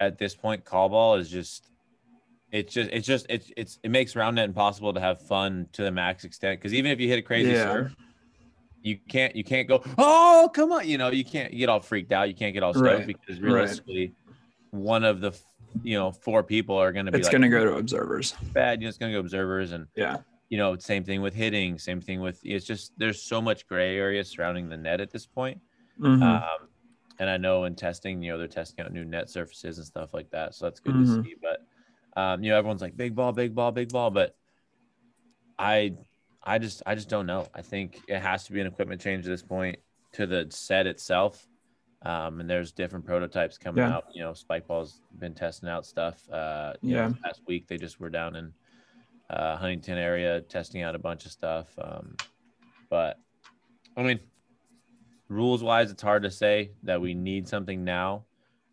at 0.00 0.18
this 0.18 0.34
point, 0.34 0.64
call 0.64 0.88
ball 0.88 1.16
is 1.16 1.28
just, 1.28 1.68
it's 2.50 2.72
just, 2.72 2.90
it's 2.90 3.06
just, 3.06 3.26
it's, 3.28 3.52
it's, 3.56 3.78
it 3.82 3.90
makes 3.90 4.16
round 4.16 4.36
net 4.36 4.46
impossible 4.48 4.94
to 4.94 5.00
have 5.00 5.20
fun 5.26 5.66
to 5.72 5.82
the 5.82 5.90
max 5.90 6.24
extent. 6.24 6.60
Cause 6.62 6.72
even 6.72 6.90
if 6.90 6.98
you 6.98 7.08
hit 7.08 7.18
a 7.18 7.22
crazy 7.22 7.50
Yeah. 7.52 7.64
serve, 7.64 7.96
you 8.82 8.98
can't, 9.08 9.36
you 9.36 9.44
can't 9.44 9.68
go, 9.68 9.82
oh, 9.98 10.50
come 10.52 10.72
on. 10.72 10.88
You 10.88 10.98
know, 10.98 11.10
you 11.10 11.24
can't 11.24 11.52
you 11.52 11.58
get 11.60 11.68
all 11.68 11.80
freaked 11.80 12.10
out. 12.10 12.28
You 12.28 12.34
can't 12.34 12.54
get 12.54 12.62
all 12.62 12.72
stoked 12.72 12.86
Right. 12.86 13.06
because 13.06 13.40
Right. 13.40 13.52
realistically, 13.52 14.14
one 14.70 15.04
of 15.04 15.20
the, 15.20 15.38
you 15.82 15.98
know, 15.98 16.10
four 16.10 16.42
people 16.42 16.76
are 16.76 16.92
going 16.92 17.06
to 17.06 17.12
be 17.12 17.18
It's 17.18 17.26
like 17.26 17.32
gonna 17.32 17.48
go 17.50 17.64
to 17.64 17.76
observers. 17.76 18.32
bad. 18.54 18.80
You 18.80 18.86
know, 18.86 18.88
it's 18.88 18.98
going 18.98 19.12
to 19.12 19.16
go 19.16 19.20
observers 19.20 19.72
and, 19.72 19.86
Yeah. 19.94 20.16
You 20.52 20.58
know, 20.58 20.76
same 20.76 21.02
thing 21.02 21.22
with 21.22 21.32
hitting, 21.32 21.78
same 21.78 21.98
thing 21.98 22.20
with, 22.20 22.38
it's 22.44 22.66
just, 22.66 22.92
there's 22.98 23.22
so 23.22 23.40
much 23.40 23.66
gray 23.66 23.96
area 23.96 24.22
surrounding 24.22 24.68
the 24.68 24.76
net 24.76 25.00
at 25.00 25.10
this 25.10 25.24
point. 25.24 25.58
Mhm. 25.98 26.20
Um, 26.22 26.68
and 27.18 27.30
I 27.30 27.38
know 27.38 27.64
in 27.64 27.74
testing, 27.74 28.22
you 28.22 28.32
know, 28.32 28.36
they're 28.36 28.48
testing 28.48 28.84
out 28.84 28.92
new 28.92 29.06
net 29.06 29.30
surfaces 29.30 29.78
and 29.78 29.86
stuff 29.86 30.12
like 30.12 30.28
that. 30.32 30.54
So 30.54 30.66
that's 30.66 30.78
good 30.78 30.94
Mhm. 30.96 31.06
to 31.06 31.22
see. 31.22 31.36
But 31.40 31.66
um, 32.20 32.44
you 32.44 32.50
know, 32.50 32.58
everyone's 32.58 32.82
like 32.82 32.94
big 32.98 33.14
ball, 33.14 33.32
big 33.32 33.54
ball, 33.54 33.72
big 33.72 33.90
ball. 33.90 34.10
But 34.10 34.36
I 35.58 35.94
I 36.42 36.58
just 36.58 36.82
I 36.84 36.94
just 36.96 37.08
don't 37.08 37.24
know. 37.24 37.48
I 37.54 37.62
think 37.62 38.02
it 38.06 38.18
has 38.18 38.44
to 38.44 38.52
be 38.52 38.60
an 38.60 38.66
equipment 38.66 39.00
change 39.00 39.24
at 39.24 39.30
this 39.30 39.42
point 39.42 39.78
to 40.12 40.26
the 40.26 40.48
set 40.50 40.86
itself. 40.86 41.48
Um, 42.02 42.40
and 42.40 42.50
there's 42.50 42.72
different 42.72 43.06
prototypes 43.06 43.56
coming 43.56 43.82
Yeah. 43.84 43.94
out. 43.96 44.04
You 44.12 44.22
know, 44.22 44.34
Spike 44.34 44.66
Ball's 44.66 45.00
been 45.18 45.34
testing 45.34 45.70
out 45.70 45.86
stuff. 45.86 46.28
Uh, 46.28 46.74
you 46.82 46.96
Yeah. 46.96 47.08
know, 47.08 47.14
last 47.24 47.40
week 47.46 47.68
they 47.68 47.78
just 47.78 47.98
were 48.00 48.10
down 48.10 48.36
in 48.36 48.52
uh, 49.32 49.56
Huntington 49.56 49.98
area 49.98 50.40
testing 50.42 50.82
out 50.82 50.94
a 50.94 50.98
bunch 50.98 51.24
of 51.24 51.32
stuff. 51.32 51.66
Um, 51.80 52.16
but 52.90 53.18
I 53.96 54.02
mean, 54.02 54.20
rules 55.28 55.62
wise, 55.62 55.90
it's 55.90 56.02
hard 56.02 56.22
to 56.24 56.30
say 56.30 56.72
that 56.82 57.00
we 57.00 57.14
need 57.14 57.48
something 57.48 57.82
now 57.84 58.24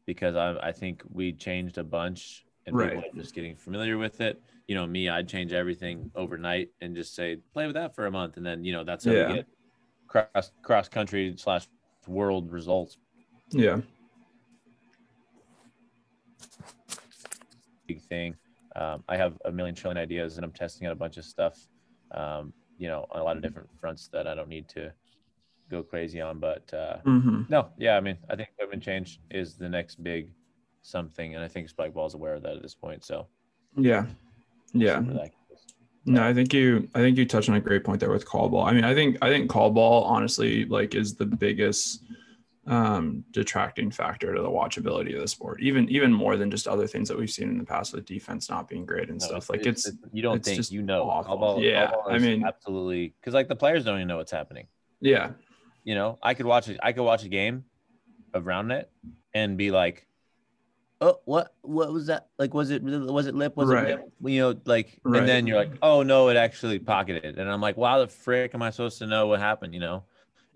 because 0.06 0.36
I, 0.36 0.58
I 0.62 0.72
think 0.72 1.04
we 1.10 1.32
changed 1.34 1.78
a 1.78 1.84
bunch 1.84 2.46
and 2.66 2.78
people 2.78 3.00
are 3.00 3.16
just 3.16 3.34
getting 3.34 3.56
familiar 3.56 3.98
with 3.98 4.22
it. 4.22 4.42
You 4.68 4.76
know, 4.76 4.86
me, 4.86 5.10
I'd 5.10 5.28
change 5.28 5.54
everything 5.54 6.12
overnight 6.16 6.70
and 6.82 6.96
just 6.96 7.16
say 7.16 7.38
play 7.54 7.66
with 7.66 7.76
that 7.76 7.96
for 7.96 8.06
a 8.06 8.12
month, 8.12 8.38
and 8.38 8.46
then 8.46 8.64
you 8.64 8.72
know 8.72 8.84
that's 8.84 9.06
how 9.06 9.12
Yeah. 9.12 9.28
we 9.30 9.34
get 9.36 9.48
cross 10.08 10.52
cross 10.62 10.88
country 10.90 11.34
slash 11.38 11.68
world 12.08 12.52
results. 12.52 12.98
Yeah. 13.52 13.82
Big 17.88 18.02
thing. 18.02 18.36
Um, 18.80 19.04
I 19.10 19.18
have 19.18 19.38
a 19.44 19.52
million 19.52 19.76
trillion 19.76 19.98
ideas, 19.98 20.38
and 20.38 20.46
I'm 20.46 20.54
testing 20.54 20.88
out 20.88 20.94
a 20.94 20.96
bunch 20.96 21.18
of 21.18 21.26
stuff. 21.26 21.68
Um, 22.12 22.54
you 22.78 22.88
know, 22.88 23.06
on 23.12 23.20
a 23.20 23.24
lot 23.24 23.36
of 23.36 23.44
different 23.44 23.68
fronts 23.80 24.08
that 24.14 24.26
I 24.26 24.34
don't 24.34 24.48
need 24.48 24.70
to 24.70 24.92
go 25.70 25.84
crazy 25.84 26.22
on, 26.22 26.40
but 26.40 26.74
uh, 26.74 26.98
hmm 27.00 27.42
No, 27.50 27.70
yeah, 27.78 27.98
I 27.98 28.00
mean, 28.00 28.18
I 28.30 28.36
think 28.36 28.50
equipment 28.56 28.82
change 28.82 29.20
is 29.30 29.58
the 29.58 29.68
next 29.68 30.02
big 30.02 30.32
something, 30.82 31.36
and 31.36 31.44
I 31.44 31.48
think 31.50 31.68
Spike 31.70 31.94
Ball's 31.94 32.14
aware 32.16 32.36
of 32.36 32.44
that 32.44 32.56
at 32.56 32.62
this 32.62 32.74
point. 32.74 33.04
So 33.04 33.28
Yeah. 33.76 34.06
Yeah. 34.74 35.02
where 35.02 35.14
that 35.16 35.32
goes. 35.50 35.66
No, 36.06 36.24
I 36.24 36.34
think 36.34 36.54
you 36.54 36.90
I 36.96 37.00
think 37.00 37.18
you 37.18 37.26
touched 37.26 37.50
on 37.50 37.56
a 37.56 37.60
great 37.60 37.84
point 37.84 38.00
there 38.00 38.10
with 38.10 38.26
call 38.26 38.48
ball. 38.50 38.64
I 38.64 38.72
mean, 38.72 38.86
I 38.86 38.96
think 38.96 39.18
I 39.22 39.30
think 39.30 39.50
call 39.50 39.70
ball 39.72 40.06
honestly 40.06 40.66
like 40.66 40.96
is 40.96 41.16
the 41.16 41.26
biggest 41.26 42.04
um 42.70 43.24
detracting 43.32 43.90
factor 43.90 44.36
to 44.36 44.42
the 44.42 44.50
watchability 44.50 45.16
of 45.16 45.22
the 45.22 45.28
sport. 45.28 45.60
Even 45.62 45.90
even 45.90 46.14
more 46.14 46.38
than 46.38 46.52
just 46.52 46.68
other 46.68 46.86
things 46.88 47.08
that 47.10 47.18
we've 47.18 47.30
seen 47.30 47.50
in 47.50 47.58
the 47.58 47.64
past 47.66 47.94
with 47.94 48.06
defense 48.06 48.50
not 48.50 48.70
being 48.70 48.86
great 48.86 49.10
and 49.10 49.20
No, 49.20 49.26
stuff. 49.28 49.50
Like 49.50 49.66
it's 49.66 49.92
you 50.14 50.22
don't 50.22 50.38
it's 50.38 50.48
think 50.48 50.58
just 50.58 50.72
you 50.72 50.82
know. 50.84 51.58
Yeah, 51.60 51.92
I 52.08 52.20
mean- 52.20 52.44
absolutely 52.46 53.16
because 53.20 53.34
like 53.34 53.48
the 53.48 53.56
players 53.56 53.84
don't 53.86 53.96
even 53.98 54.08
know 54.08 54.18
what's 54.18 54.32
happening. 54.32 54.68
yeah. 55.02 55.32
You 55.86 55.96
know, 55.96 56.20
I 56.22 56.34
could 56.36 56.46
watch 56.46 56.68
it. 56.68 56.78
I 56.84 56.92
could 56.92 57.04
watch 57.04 57.24
a 57.24 57.30
game 57.30 57.64
of 58.34 58.46
round 58.46 58.68
net 58.68 58.92
and 59.34 59.58
be 59.58 59.72
like, 59.72 60.06
"Oh, 61.02 61.20
what? 61.26 61.56
What 61.62 61.92
was 61.92 62.08
that? 62.08 62.28
Like, 62.38 62.54
was 62.54 62.70
it 62.70 62.84
was 62.84 63.26
it 63.26 63.34
lip? 63.34 63.56
Was 63.56 63.70
Right. 63.70 63.88
it 63.92 63.96
lip? 63.96 64.12
You 64.32 64.40
know, 64.42 64.60
like, 64.66 65.00
Right. 65.04 65.20
and 65.22 65.28
then 65.28 65.48
you're 65.48 65.56
like, 65.58 65.72
"Oh 65.82 66.04
no, 66.04 66.28
it 66.30 66.36
actually 66.38 66.78
pocketed," 66.80 67.40
and 67.40 67.50
I'm 67.50 67.62
like, 67.62 67.78
"Wow, 67.78 68.00
the 68.00 68.08
frick 68.08 68.54
am 68.54 68.62
I 68.62 68.70
supposed 68.70 69.00
to 69.00 69.08
know 69.08 69.28
what 69.28 69.40
happened?" 69.40 69.74
You 69.74 69.80
know, 69.80 70.04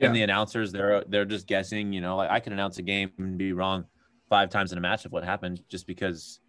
and 0.05 0.15
the 0.15 0.21
announcers 0.23 0.71
they're 0.71 1.03
they're 1.05 1.25
just 1.25 1.47
guessing. 1.47 1.93
You 1.93 2.01
know, 2.01 2.17
like 2.17 2.31
I 2.31 2.39
can 2.39 2.53
announce 2.53 2.77
a 2.77 2.83
game 2.83 3.11
and 3.17 3.37
be 3.37 3.53
wrong 3.53 3.85
five 4.29 4.49
times 4.49 4.71
in 4.71 4.77
a 4.77 4.81
match 4.81 5.05
of 5.05 5.11
what 5.11 5.23
happened 5.23 5.63
just 5.69 5.87
because, 5.87 6.39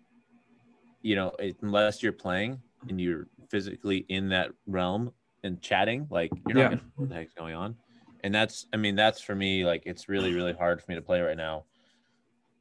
you 1.03 1.15
know, 1.17 1.33
it, 1.39 1.57
unless 1.63 2.03
you're 2.03 2.13
playing 2.13 2.63
and 2.89 3.01
you're 3.01 3.29
physically 3.51 3.99
in 4.09 4.29
that 4.31 4.51
realm 4.67 5.13
and 5.43 5.61
chatting, 5.61 6.07
like 6.11 6.31
you're 6.47 6.55
not 6.55 6.63
Yeah. 6.63 6.69
gonna 6.71 6.83
know 6.83 6.93
what 6.97 7.09
the 7.11 7.15
heck's 7.15 7.35
going 7.35 7.55
on. 7.55 7.77
And 8.23 8.35
that's, 8.35 8.67
I 8.73 8.79
mean, 8.79 8.95
that's 8.97 9.21
for 9.21 9.35
me, 9.35 9.67
like 9.67 9.83
it's 9.87 10.09
really, 10.09 10.33
really 10.33 10.55
hard 10.55 10.81
for 10.83 10.91
me 10.91 10.95
to 10.97 11.03
play 11.03 11.21
right 11.21 11.37
now 11.37 11.67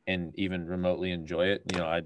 and 0.08 0.38
even 0.38 0.66
remotely 0.68 1.12
enjoy 1.12 1.48
it. 1.48 1.64
You 1.72 1.78
know, 1.80 1.86
I, 1.86 2.02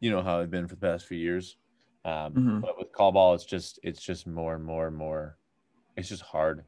you 0.00 0.10
know 0.10 0.22
how 0.22 0.40
I've 0.40 0.50
been 0.50 0.68
for 0.68 0.74
the 0.74 0.80
past 0.80 1.06
few 1.06 1.18
years. 1.18 1.56
Um, 2.04 2.34
Mhm. 2.34 2.60
But 2.62 2.78
with 2.78 2.92
call 2.92 3.12
ball, 3.12 3.34
it's 3.34 3.44
just, 3.44 3.78
it's 3.82 4.00
just 4.02 4.26
more 4.26 4.54
and 4.54 4.64
more 4.64 4.86
and 4.86 4.96
more. 4.96 5.38
It's 5.96 6.08
just 6.08 6.22
hard. 6.22 6.64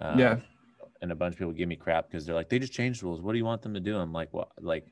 Um, 0.00 0.18
Yeah. 0.18 0.40
And 1.00 1.12
a 1.12 1.14
bunch 1.14 1.34
of 1.34 1.38
people 1.38 1.52
give 1.52 1.68
me 1.68 1.76
crap 1.76 2.08
because 2.10 2.26
they're 2.26 2.34
like, 2.34 2.48
they 2.48 2.58
just 2.58 2.72
changed 2.72 3.02
rules. 3.04 3.20
What 3.20 3.32
do 3.32 3.38
you 3.38 3.44
want 3.44 3.62
them 3.62 3.72
to 3.74 3.80
do? 3.80 3.96
I'm 3.96 4.12
like, 4.12 4.32
well, 4.34 4.50
like, 4.60 4.84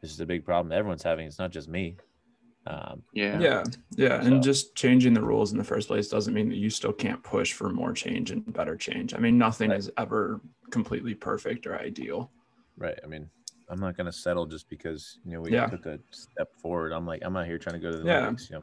this 0.00 0.12
is 0.12 0.20
a 0.20 0.26
big 0.26 0.44
problem 0.44 0.70
everyone's 0.72 1.02
having. 1.02 1.26
It's 1.26 1.38
not 1.40 1.50
just 1.50 1.68
me. 1.68 1.96
Um, 2.66 3.02
Yeah. 3.14 3.40
Yeah, 3.40 3.64
yeah, 3.96 4.20
So- 4.20 4.26
and 4.28 4.42
just 4.42 4.76
changing 4.76 5.12
the 5.14 5.22
rules 5.22 5.50
in 5.50 5.58
the 5.58 5.64
first 5.64 5.88
place 5.88 6.08
doesn't 6.08 6.32
mean 6.34 6.48
that 6.50 6.56
you 6.56 6.70
still 6.70 6.92
can't 6.92 7.20
push 7.24 7.52
for 7.52 7.68
more 7.70 7.92
change 7.92 8.30
and 8.30 8.50
better 8.52 8.76
change. 8.76 9.12
I 9.12 9.18
mean, 9.18 9.38
nothing 9.38 9.70
Right. 9.70 9.78
is 9.78 9.90
ever 9.96 10.40
completely 10.70 11.14
perfect 11.14 11.66
or 11.66 11.76
ideal. 11.80 12.30
Right. 12.76 12.98
I 13.02 13.06
mean, 13.08 13.28
I'm 13.68 13.80
not 13.80 13.96
gonna 13.96 14.12
settle 14.12 14.46
just 14.46 14.68
because 14.68 15.18
you 15.24 15.32
know 15.32 15.40
we 15.40 15.50
Yeah. 15.52 15.66
took 15.66 15.86
a 15.86 15.98
step 16.10 16.48
forward. 16.60 16.92
I'm 16.92 17.06
like, 17.06 17.22
I'm 17.24 17.32
not 17.32 17.46
here 17.46 17.58
trying 17.58 17.74
to 17.74 17.80
go 17.80 17.90
to 17.90 17.98
the 17.98 18.04
Yeah. 18.04 18.18
Olympics. 18.20 18.50
You 18.50 18.56
know, 18.56 18.62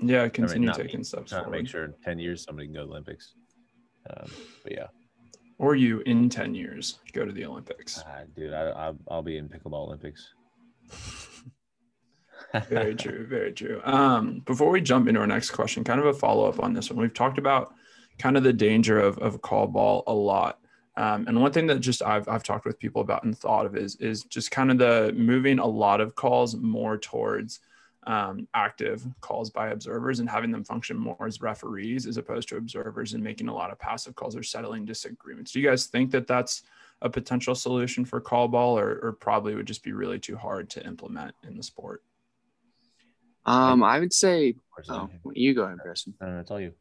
Yeah, 0.00 0.28
continue 0.28 0.66
not 0.68 0.78
me. 0.78 0.84
taking 0.84 1.04
steps 1.04 1.30
trying 1.30 1.40
to 1.42 1.44
forward. 1.44 1.58
make 1.62 1.68
sure 1.68 1.84
in 1.84 1.92
10 2.02 2.18
years 2.18 2.42
somebody 2.44 2.66
can 2.68 2.74
go 2.74 2.80
to 2.80 2.86
the 2.86 2.92
Olympics. 2.92 3.34
Um, 4.10 4.30
but 4.62 4.72
yeah, 4.72 4.86
Or 5.58 5.74
you 5.76 6.00
in 6.00 6.28
ten 6.28 6.54
years 6.54 6.98
go 7.12 7.24
to 7.24 7.32
the 7.32 7.44
Olympics. 7.44 8.02
ah, 8.06 8.22
dude, 8.34 8.52
I, 8.52 8.70
I, 8.70 8.92
I'll 9.08 9.22
be 9.22 9.36
in 9.36 9.48
pickleball 9.48 9.86
Olympics. 9.86 10.34
very 12.68 12.94
true 13.04 13.26
very 13.26 13.52
true 13.52 13.80
um 13.84 14.40
before 14.44 14.70
we 14.70 14.80
jump 14.80 15.08
into 15.08 15.18
our 15.18 15.26
next 15.26 15.50
question 15.50 15.82
kind 15.82 15.98
of 15.98 16.06
a 16.06 16.14
follow-up 16.14 16.62
on 16.62 16.72
this 16.72 16.90
one 16.90 17.00
we've 17.00 17.14
talked 17.14 17.38
about 17.38 17.74
kind 18.18 18.36
of 18.36 18.42
the 18.42 18.52
danger 18.52 19.00
of, 19.00 19.18
of 19.18 19.40
call 19.40 19.66
ball 19.66 20.04
a 20.06 20.12
lot 20.12 20.60
um, 20.96 21.26
and 21.26 21.40
one 21.40 21.52
thing 21.52 21.66
that 21.66 21.80
just 21.80 22.02
I've, 22.02 22.28
I've 22.28 22.44
talked 22.44 22.64
with 22.64 22.78
people 22.78 23.02
about 23.02 23.24
and 23.24 23.36
thought 23.36 23.66
of 23.66 23.76
is 23.76 23.96
is 23.96 24.22
just 24.24 24.50
kind 24.50 24.70
of 24.70 24.78
the 24.78 25.12
moving 25.16 25.58
a 25.58 25.66
lot 25.66 26.00
of 26.00 26.14
calls 26.14 26.54
more 26.54 26.96
towards 26.96 27.60
um, 28.06 28.46
active 28.54 29.06
calls 29.20 29.50
by 29.50 29.68
observers 29.68 30.20
and 30.20 30.28
having 30.28 30.50
them 30.50 30.64
function 30.64 30.96
more 30.96 31.26
as 31.26 31.40
referees 31.40 32.06
as 32.06 32.16
opposed 32.16 32.48
to 32.50 32.56
observers 32.56 33.14
and 33.14 33.22
making 33.24 33.48
a 33.48 33.54
lot 33.54 33.70
of 33.70 33.78
passive 33.78 34.14
calls 34.14 34.36
or 34.36 34.42
settling 34.42 34.84
disagreements. 34.84 35.52
Do 35.52 35.60
you 35.60 35.68
guys 35.68 35.86
think 35.86 36.10
that 36.10 36.26
that's 36.26 36.62
a 37.02 37.08
potential 37.10 37.54
solution 37.54 38.04
for 38.04 38.20
call 38.20 38.48
ball 38.48 38.78
or, 38.78 38.98
or 39.02 39.12
probably 39.12 39.54
would 39.54 39.66
just 39.66 39.82
be 39.82 39.92
really 39.92 40.18
too 40.18 40.36
hard 40.36 40.68
to 40.70 40.84
implement 40.86 41.34
in 41.46 41.56
the 41.56 41.62
sport? 41.62 42.02
Um, 43.46 43.82
I 43.82 44.00
would 44.00 44.12
say, 44.12 44.54
Or 44.76 44.82
is 44.82 44.88
it- 44.88 44.92
oh, 44.92 45.10
you 45.34 45.54
go 45.54 45.64
ahead, 45.64 45.78
Preston. 45.82 46.14
I 46.20 46.24
don't 46.26 46.34
know, 46.34 46.40
it's 46.40 46.50
all 46.50 46.60
you. 46.60 46.72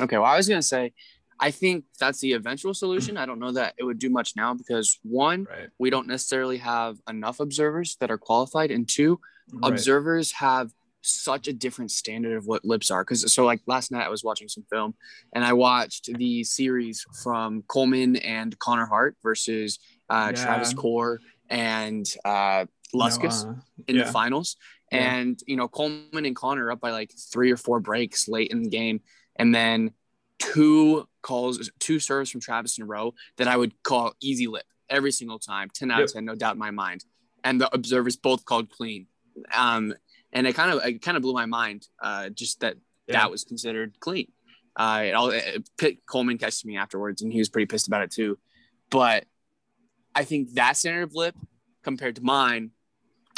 Okay, 0.00 0.16
well, 0.16 0.26
I 0.26 0.36
was 0.36 0.48
gonna 0.48 0.62
say, 0.62 0.92
I 1.40 1.50
think 1.50 1.84
that's 1.98 2.20
the 2.20 2.32
eventual 2.32 2.74
solution. 2.74 3.16
I 3.16 3.26
don't 3.26 3.38
know 3.38 3.52
that 3.52 3.74
it 3.76 3.84
would 3.84 3.98
do 3.98 4.08
much 4.08 4.34
now 4.36 4.54
because 4.54 4.98
one, 5.02 5.44
Right. 5.44 5.68
we 5.78 5.90
don't 5.90 6.06
necessarily 6.06 6.58
have 6.58 6.98
enough 7.08 7.40
observers 7.40 7.96
that 7.96 8.10
are 8.10 8.18
qualified, 8.18 8.70
and 8.70 8.88
two, 8.88 9.20
Right. 9.52 9.72
observers 9.72 10.32
have 10.32 10.70
such 11.02 11.48
a 11.48 11.52
different 11.52 11.90
standard 11.90 12.36
of 12.36 12.46
what 12.46 12.64
lips 12.64 12.90
are. 12.90 13.02
Because 13.04 13.30
so, 13.32 13.44
like 13.44 13.60
last 13.66 13.92
night, 13.92 14.06
I 14.06 14.08
was 14.08 14.24
watching 14.24 14.48
some 14.48 14.64
film, 14.70 14.94
and 15.34 15.44
I 15.44 15.52
watched 15.52 16.06
the 16.14 16.44
series 16.44 17.04
from 17.22 17.62
Coleman 17.68 18.16
and 18.16 18.58
Connor 18.58 18.86
Hart 18.86 19.16
versus 19.22 19.78
uh, 20.08 20.32
Yeah. 20.34 20.44
Travis 20.44 20.72
Core 20.74 21.20
and 21.50 22.06
uh, 22.24 22.64
Luskus 22.94 23.44
No, 23.44 23.50
uh, 23.50 23.54
in 23.86 23.96
yeah. 23.96 24.04
the 24.04 24.12
finals. 24.12 24.56
Yeah. 24.92 25.14
And, 25.16 25.38
you 25.46 25.56
know, 25.56 25.68
Coleman 25.68 26.24
and 26.24 26.34
Connor 26.36 26.66
are 26.66 26.72
up 26.72 26.80
by 26.80 26.90
like 26.90 27.12
three 27.32 27.50
or 27.50 27.56
four 27.56 27.80
breaks 27.80 28.28
late 28.28 28.50
in 28.50 28.62
the 28.62 28.70
game. 28.70 29.00
And 29.36 29.54
then 29.54 29.90
two 30.38 31.06
calls, 31.22 31.70
two 31.80 31.98
serves 31.98 32.30
from 32.30 32.40
Travis 32.40 32.78
in 32.78 32.84
a 32.84 32.86
row 32.86 33.14
that 33.36 33.48
I 33.48 33.56
would 33.56 33.72
call 33.82 34.12
easy 34.20 34.46
lip 34.46 34.64
every 34.88 35.10
single 35.12 35.38
time, 35.38 35.68
10 35.74 35.90
out 35.90 35.98
Yep. 35.98 36.04
of 36.08 36.12
10, 36.14 36.24
no 36.24 36.34
doubt 36.34 36.54
in 36.54 36.58
my 36.58 36.70
mind. 36.70 37.04
And 37.42 37.60
the 37.60 37.74
observers 37.74 38.16
both 38.16 38.44
called 38.44 38.70
clean. 38.70 39.06
Um, 39.54 39.94
and 40.32 40.46
it 40.46 40.54
kind 40.54 40.70
of, 40.72 40.84
it 40.84 41.02
kind 41.02 41.16
of 41.16 41.22
blew 41.22 41.32
my 41.34 41.46
mind 41.46 41.86
uh, 42.02 42.28
just 42.30 42.60
that 42.60 42.76
Yeah. 43.06 43.20
that 43.20 43.30
was 43.30 43.44
considered 43.44 43.98
clean. 44.00 44.30
Uh, 44.76 45.02
it 45.06 45.12
all, 45.12 45.30
it, 45.30 45.68
Pitt, 45.78 46.04
Coleman 46.06 46.38
texted 46.38 46.64
me 46.64 46.76
afterwards 46.76 47.22
and 47.22 47.32
he 47.32 47.38
was 47.38 47.48
pretty 47.48 47.66
pissed 47.66 47.86
about 47.86 48.02
it 48.02 48.10
too. 48.10 48.38
But 48.90 49.24
I 50.14 50.24
think 50.24 50.54
that 50.54 50.76
standard 50.76 51.02
of 51.04 51.14
lip 51.14 51.36
compared 51.82 52.16
to 52.16 52.22
mine 52.22 52.70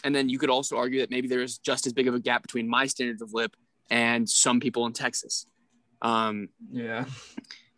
and 0.05 0.15
then 0.15 0.29
you 0.29 0.39
could 0.39 0.51
also 0.51 0.77
argue 0.77 1.01
that 1.01 1.11
maybe 1.11 1.27
there's 1.29 1.59
just 1.59 1.87
as 1.87 1.93
big 1.93 2.07
of 2.09 2.15
a 2.15 2.21
gap 2.21 2.43
between 2.43 2.69
my 2.69 2.87
standards 2.87 3.21
of 3.23 3.33
lip 3.35 3.57
and 3.91 4.29
some 4.29 4.61
people 4.61 4.87
in 4.87 4.93
Texas. 4.93 5.47
Um, 6.03 6.49
yeah. 6.71 7.05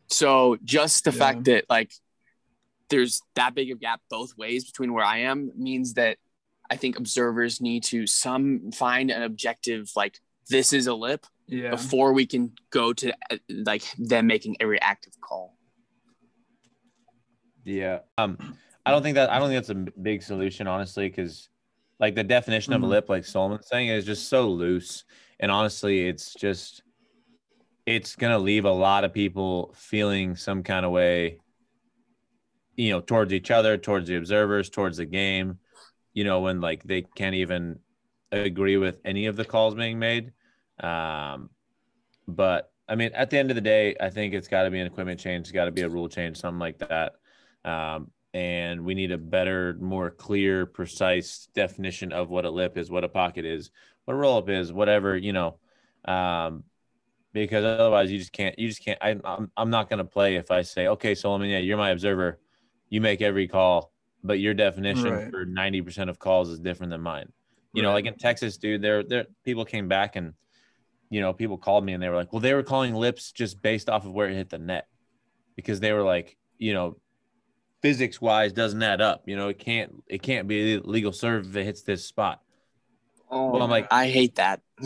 so 0.08 0.56
just 0.64 1.04
the 1.04 1.10
Yeah. 1.12 1.18
fact 1.18 1.44
that 1.44 1.64
like 1.70 1.92
there's 2.90 3.20
that 3.34 3.54
big 3.54 3.70
of 3.70 3.80
gap 3.80 4.00
both 4.10 4.36
ways 4.36 4.64
between 4.64 4.92
where 4.92 5.04
I 5.04 5.18
am 5.18 5.50
means 5.56 5.94
that 5.94 6.18
I 6.70 6.76
think 6.76 6.98
observers 6.98 7.60
need 7.60 7.84
to 7.84 8.06
some 8.06 8.72
find 8.72 9.10
an 9.10 9.22
objective 9.22 9.90
like 9.96 10.18
this 10.48 10.72
is 10.72 10.86
a 10.86 10.94
lip 10.94 11.26
Yeah. 11.46 11.70
before 11.70 12.12
we 12.12 12.26
can 12.26 12.52
go 12.70 12.92
to 12.92 13.12
uh, 13.30 13.36
like 13.48 13.82
them 13.98 14.26
making 14.26 14.56
a 14.60 14.66
reactive 14.66 15.18
call. 15.20 15.56
Yeah. 17.64 18.00
Um, 18.16 18.38
I 18.86 18.90
don't 18.90 19.02
think 19.02 19.16
that 19.16 19.30
I 19.30 19.38
don't 19.38 19.48
think 19.48 19.66
that's 19.66 19.70
a 19.98 20.00
big 20.00 20.22
solution, 20.22 20.66
honestly, 20.66 21.08
because 21.08 21.48
like 22.00 22.14
the 22.14 22.24
definition 22.24 22.72
of 22.72 22.82
a 22.82 22.86
Mhm. 22.86 22.90
lip, 22.90 23.08
like 23.08 23.24
Solomon's 23.24 23.66
saying, 23.68 23.88
is 23.88 24.04
just 24.04 24.28
so 24.28 24.48
loose. 24.48 25.04
And 25.40 25.50
honestly, 25.50 26.06
it's 26.08 26.34
just 26.34 26.82
it's 27.86 28.16
gonna 28.16 28.38
leave 28.38 28.64
a 28.66 28.70
lot 28.70 29.04
of 29.04 29.12
people 29.14 29.72
feeling 29.74 30.36
some 30.36 30.62
kind 30.62 30.84
of 30.84 30.92
way, 30.92 31.38
you 32.76 32.90
know, 32.90 33.00
towards 33.00 33.32
each 33.32 33.50
other, 33.50 33.76
towards 33.78 34.08
the 34.08 34.16
observers, 34.16 34.68
towards 34.68 34.98
the 34.98 35.06
game, 35.06 35.58
you 36.18 36.24
know, 36.24 36.40
when 36.40 36.60
like 36.60 36.82
they 36.82 37.02
can't 37.02 37.36
even 37.36 37.78
agree 38.32 38.76
with 38.76 38.96
any 39.04 39.26
of 39.26 39.36
the 39.36 39.44
calls 39.44 39.76
being 39.76 40.00
made. 40.00 40.32
Um, 40.80 41.48
but 42.26 42.72
I 42.88 42.96
mean, 42.96 43.12
at 43.14 43.30
the 43.30 43.38
end 43.38 43.52
of 43.52 43.54
the 43.54 43.60
day, 43.60 43.94
I 44.00 44.10
think 44.10 44.34
it's 44.34 44.48
got 44.48 44.64
to 44.64 44.70
be 44.70 44.80
an 44.80 44.86
equipment 44.88 45.20
change, 45.20 45.42
it's 45.42 45.52
got 45.52 45.66
to 45.66 45.70
be 45.70 45.82
a 45.82 45.88
rule 45.88 46.08
change, 46.08 46.36
something 46.36 46.58
like 46.58 46.78
that. 46.78 47.12
Um, 47.64 48.10
and 48.34 48.84
we 48.84 48.94
need 48.96 49.12
a 49.12 49.16
better, 49.16 49.76
more 49.80 50.10
clear, 50.10 50.66
precise 50.66 51.46
definition 51.54 52.12
of 52.12 52.30
what 52.30 52.44
a 52.44 52.50
lip 52.50 52.76
is, 52.76 52.90
what 52.90 53.04
a 53.04 53.08
pocket 53.08 53.44
is, 53.44 53.70
what 54.04 54.14
a 54.14 54.16
roll 54.16 54.38
up 54.38 54.48
is, 54.48 54.72
whatever, 54.72 55.16
you 55.16 55.32
know. 55.32 55.60
Um, 56.04 56.64
because 57.32 57.64
otherwise 57.64 58.10
you 58.10 58.18
just 58.18 58.32
can't, 58.32 58.58
you 58.58 58.66
just 58.66 58.84
can't. 58.84 58.98
I, 59.00 59.14
I'm, 59.24 59.52
I'm 59.56 59.70
not 59.70 59.88
going 59.88 59.98
to 59.98 60.04
play 60.04 60.34
if 60.34 60.50
I 60.50 60.62
say, 60.62 60.88
okay, 60.88 61.14
Solomon, 61.14 61.48
yeah, 61.48 61.58
you're 61.58 61.76
my 61.76 61.90
observer. 61.90 62.40
You 62.88 63.00
make 63.00 63.22
every 63.22 63.46
call, 63.46 63.92
but 64.24 64.38
your 64.40 64.54
definition 64.54 65.10
Right. 65.12 65.30
for 65.30 65.44
90% 65.46 66.08
of 66.10 66.18
calls 66.18 66.48
is 66.50 66.58
different 66.58 66.90
than 66.90 67.00
mine. 67.00 67.32
You 67.74 67.82
know, 67.82 67.92
like 67.92 68.06
in 68.06 68.16
Texas, 68.16 68.56
dude, 68.56 68.82
there, 68.82 69.02
there, 69.04 69.26
people 69.44 69.64
came 69.64 69.88
back 69.88 70.16
and, 70.16 70.32
you 71.10 71.20
know, 71.20 71.32
people 71.32 71.58
called 71.58 71.84
me 71.84 71.92
and 71.92 72.02
they 72.02 72.08
were 72.08 72.16
like, 72.16 72.32
well, 72.32 72.40
they 72.40 72.54
were 72.54 72.62
calling 72.64 72.94
lips 72.94 73.30
just 73.30 73.62
based 73.62 73.88
off 73.88 74.04
of 74.04 74.12
where 74.12 74.28
it 74.28 74.34
hit 74.34 74.48
the 74.50 74.58
net 74.58 74.88
because 75.54 75.78
they 75.78 75.92
were 75.92 76.02
like, 76.02 76.36
you 76.58 76.72
know, 76.74 76.96
physics 77.82 78.20
wise 78.20 78.52
doesn't 78.52 78.82
add 78.82 79.00
up. 79.00 79.22
You 79.26 79.36
know, 79.36 79.48
it 79.48 79.58
can't, 79.58 80.02
it 80.08 80.22
can't 80.22 80.48
be 80.48 80.74
a 80.74 80.80
legal 80.80 81.12
serve 81.12 81.48
if 81.50 81.56
it 81.56 81.64
hits 81.64 81.82
this 81.82 82.04
spot, 82.04 82.40
Oh, 83.30 83.50
Well, 83.52 83.62
I'm 83.62 83.70
like- 83.70 83.86
I 83.92 84.08
hate 84.08 84.36
that. 84.36 84.62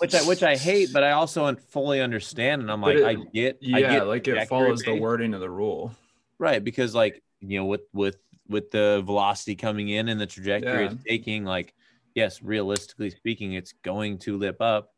which 0.00 0.14
I, 0.14 0.22
which 0.26 0.42
I 0.42 0.56
hate, 0.56 0.90
but 0.92 1.04
I 1.04 1.12
also 1.12 1.44
un- 1.44 1.56
fully 1.56 2.00
understand. 2.00 2.60
And 2.60 2.70
I'm 2.70 2.80
like, 2.82 2.96
it- 2.96 3.04
I 3.04 3.14
get, 3.14 3.58
I 3.62 3.78
Yeah, 3.78 3.92
get 3.92 4.06
like 4.08 4.26
it 4.28 4.48
follows 4.48 4.82
the 4.82 4.94
wording 4.96 5.32
of 5.32 5.40
the 5.40 5.48
rule. 5.50 5.94
right 6.38 6.62
because 6.62 6.94
like 6.94 7.22
you 7.40 7.58
know 7.60 7.66
with 7.66 7.82
with 7.92 8.16
with 8.48 8.70
the 8.70 9.02
velocity 9.04 9.54
coming 9.54 9.88
in 9.88 10.08
and 10.08 10.20
the 10.20 10.26
trajectory 10.26 10.86
it's 10.86 11.02
taking 11.06 11.44
like 11.44 11.74
yes 12.14 12.42
realistically 12.42 13.10
speaking 13.10 13.54
it's 13.54 13.72
going 13.82 14.18
to 14.18 14.36
lip 14.36 14.60
up 14.60 14.92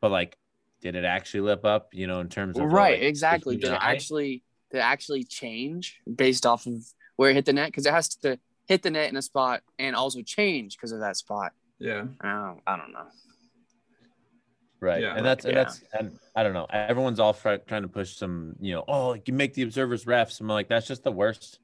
but 0.00 0.10
like 0.10 0.36
did 0.80 0.94
it 0.94 1.04
actually 1.04 1.42
lip 1.42 1.64
up? 1.64 1.88
You 1.92 2.06
know, 2.06 2.20
in 2.20 2.28
terms 2.28 2.58
of 2.58 2.72
right, 2.72 2.98
like, 2.98 3.08
exactly. 3.08 3.56
Did 3.56 3.72
it 3.72 3.78
actually 3.80 4.42
did 4.70 4.78
it 4.78 4.84
actually 4.84 5.24
change 5.24 6.00
based 6.12 6.46
off 6.46 6.66
of 6.66 6.84
where 7.16 7.30
it 7.30 7.34
hit 7.34 7.44
the 7.44 7.52
net? 7.52 7.68
Because 7.68 7.86
it 7.86 7.92
has 7.92 8.08
to 8.08 8.38
hit 8.66 8.82
the 8.82 8.90
net 8.90 9.10
in 9.10 9.16
a 9.16 9.22
spot 9.22 9.62
and 9.78 9.94
also 9.94 10.22
change 10.22 10.76
because 10.76 10.92
of 10.92 11.00
that 11.00 11.16
spot. 11.16 11.52
Yeah. 11.78 12.04
Oh, 12.22 12.56
I 12.66 12.76
don't 12.76 12.92
know. 12.92 13.06
Right. 14.80 15.02
Yeah. 15.02 15.16
And 15.16 15.24
that's 15.24 15.44
and 15.44 15.56
that's 15.56 15.82
and 15.98 16.18
I 16.34 16.42
don't 16.42 16.54
know. 16.54 16.66
Everyone's 16.70 17.20
all 17.20 17.32
fr- 17.32 17.56
trying 17.66 17.82
to 17.82 17.88
push 17.88 18.16
some, 18.16 18.56
you 18.60 18.74
know, 18.74 18.84
oh, 18.88 19.14
you 19.14 19.20
can 19.20 19.36
make 19.36 19.54
the 19.54 19.62
observers 19.62 20.04
refs. 20.06 20.40
I'm 20.40 20.48
like, 20.48 20.68
that's 20.68 20.86
just 20.86 21.04
the 21.04 21.12
worst. 21.12 21.58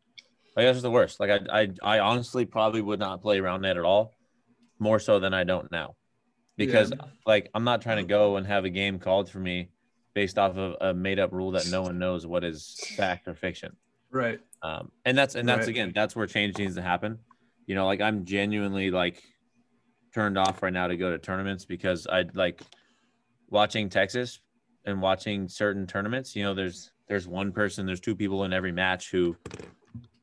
Like 0.56 0.66
that's 0.66 0.82
the 0.82 0.90
worst. 0.90 1.20
Like 1.20 1.30
I 1.30 1.62
I 1.62 1.68
I 1.82 1.98
honestly 2.00 2.46
probably 2.46 2.80
would 2.80 2.98
not 2.98 3.20
play 3.20 3.38
around 3.38 3.62
that 3.62 3.76
at 3.76 3.84
all, 3.84 4.14
more 4.78 4.98
so 4.98 5.20
than 5.20 5.34
I 5.34 5.44
don't 5.44 5.70
now. 5.70 5.94
Because 6.56 6.92
like 7.26 7.50
I'm 7.54 7.64
not 7.64 7.82
trying 7.82 7.98
to 7.98 8.04
go 8.04 8.36
and 8.36 8.46
have 8.46 8.64
a 8.64 8.70
game 8.70 8.98
called 8.98 9.28
for 9.28 9.38
me 9.38 9.68
based 10.14 10.38
off 10.38 10.56
of 10.56 10.76
a 10.80 10.94
made 10.94 11.18
up 11.18 11.32
rule 11.32 11.50
that 11.50 11.68
no 11.70 11.82
one 11.82 11.98
knows 11.98 12.26
what 12.26 12.42
is 12.42 12.74
fact 12.96 13.28
or 13.28 13.34
fiction. 13.34 13.76
Right. 14.10 14.40
Um, 14.62 14.90
and 15.04 15.18
that's 15.18 15.34
and 15.34 15.46
that's 15.46 15.66
Right. 15.66 15.68
again 15.68 15.92
that's 15.94 16.16
where 16.16 16.26
change 16.26 16.56
needs 16.56 16.76
to 16.76 16.82
happen. 16.82 17.18
You 17.66 17.74
know, 17.74 17.84
like 17.84 18.00
I'm 18.00 18.24
genuinely 18.24 18.90
like 18.90 19.22
turned 20.14 20.38
off 20.38 20.62
right 20.62 20.72
now 20.72 20.86
to 20.86 20.96
go 20.96 21.10
to 21.10 21.18
tournaments 21.18 21.66
because 21.66 22.06
I 22.06 22.24
like 22.32 22.62
watching 23.50 23.90
Texas 23.90 24.40
and 24.86 25.02
watching 25.02 25.48
certain 25.48 25.86
tournaments. 25.86 26.34
You 26.34 26.44
know, 26.44 26.54
there's 26.54 26.90
there's 27.08 27.28
one 27.28 27.52
person, 27.52 27.84
there's 27.84 28.00
two 28.00 28.16
people 28.16 28.44
in 28.44 28.54
every 28.54 28.72
match 28.72 29.10
who 29.10 29.36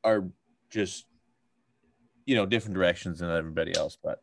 are 0.04 0.26
just 0.70 1.06
you 2.26 2.36
know 2.36 2.46
different 2.46 2.76
directions 2.76 3.20
than 3.20 3.30
everybody 3.30 3.76
else. 3.76 3.98
But 4.02 4.22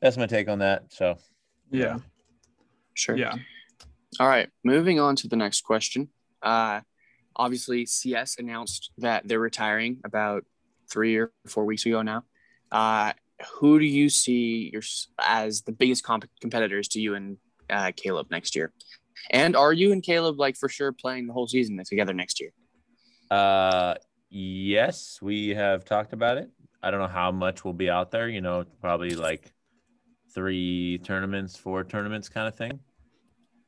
that's 0.00 0.16
my 0.16 0.26
take 0.26 0.48
on 0.48 0.60
that. 0.60 0.92
So 0.92 1.16
Yeah. 1.70 1.98
Sure. 2.94 3.16
Yeah. 3.16 3.34
All 4.18 4.28
right. 4.28 4.48
Moving 4.64 4.98
on 5.00 5.16
to 5.16 5.28
the 5.28 5.36
next 5.36 5.62
question. 5.62 6.08
Uh, 6.42 6.80
obviously, 7.34 7.84
CS 7.84 8.36
announced 8.38 8.90
that 8.98 9.28
they're 9.28 9.40
retiring 9.40 10.00
about 10.04 10.44
three 10.90 11.16
or 11.16 11.32
four 11.46 11.64
weeks 11.64 11.84
ago 11.84 12.02
now. 12.02 12.24
Uh, 12.72 13.12
who 13.54 13.78
do 13.78 13.84
you 13.84 14.08
see 14.08 14.70
your, 14.72 14.82
as 15.18 15.62
the 15.62 15.72
biggest 15.72 16.02
comp- 16.04 16.30
competitors 16.40 16.88
to 16.88 17.00
you 17.00 17.14
and 17.14 17.36
uh, 17.68 17.92
Caleb 17.94 18.28
next 18.30 18.56
year? 18.56 18.72
And 19.30 19.56
are 19.56 19.72
you 19.72 19.92
and 19.92 20.02
Caleb 20.02 20.38
like 20.38 20.56
for 20.56 20.68
sure 20.68 20.92
playing 20.92 21.26
the 21.26 21.32
whole 21.32 21.46
season 21.46 21.80
together 21.84 22.14
next 22.14 22.40
year? 22.40 22.50
Uh, 23.30 23.96
yes, 24.36 25.18
we 25.22 25.50
have 25.50 25.84
talked 25.84 26.12
about 26.12 26.36
it. 26.36 26.50
I 26.82 26.90
don't 26.90 27.00
know 27.00 27.06
how 27.08 27.32
much 27.32 27.64
will 27.64 27.72
be 27.72 27.88
out 27.88 28.10
there. 28.10 28.28
You 28.28 28.40
know, 28.40 28.64
probably 28.80 29.16
like 29.16 29.52
three 30.34 30.98
tournaments, 31.02 31.56
four 31.56 31.84
tournaments, 31.84 32.28
kind 32.28 32.46
of 32.46 32.54
thing. 32.54 32.80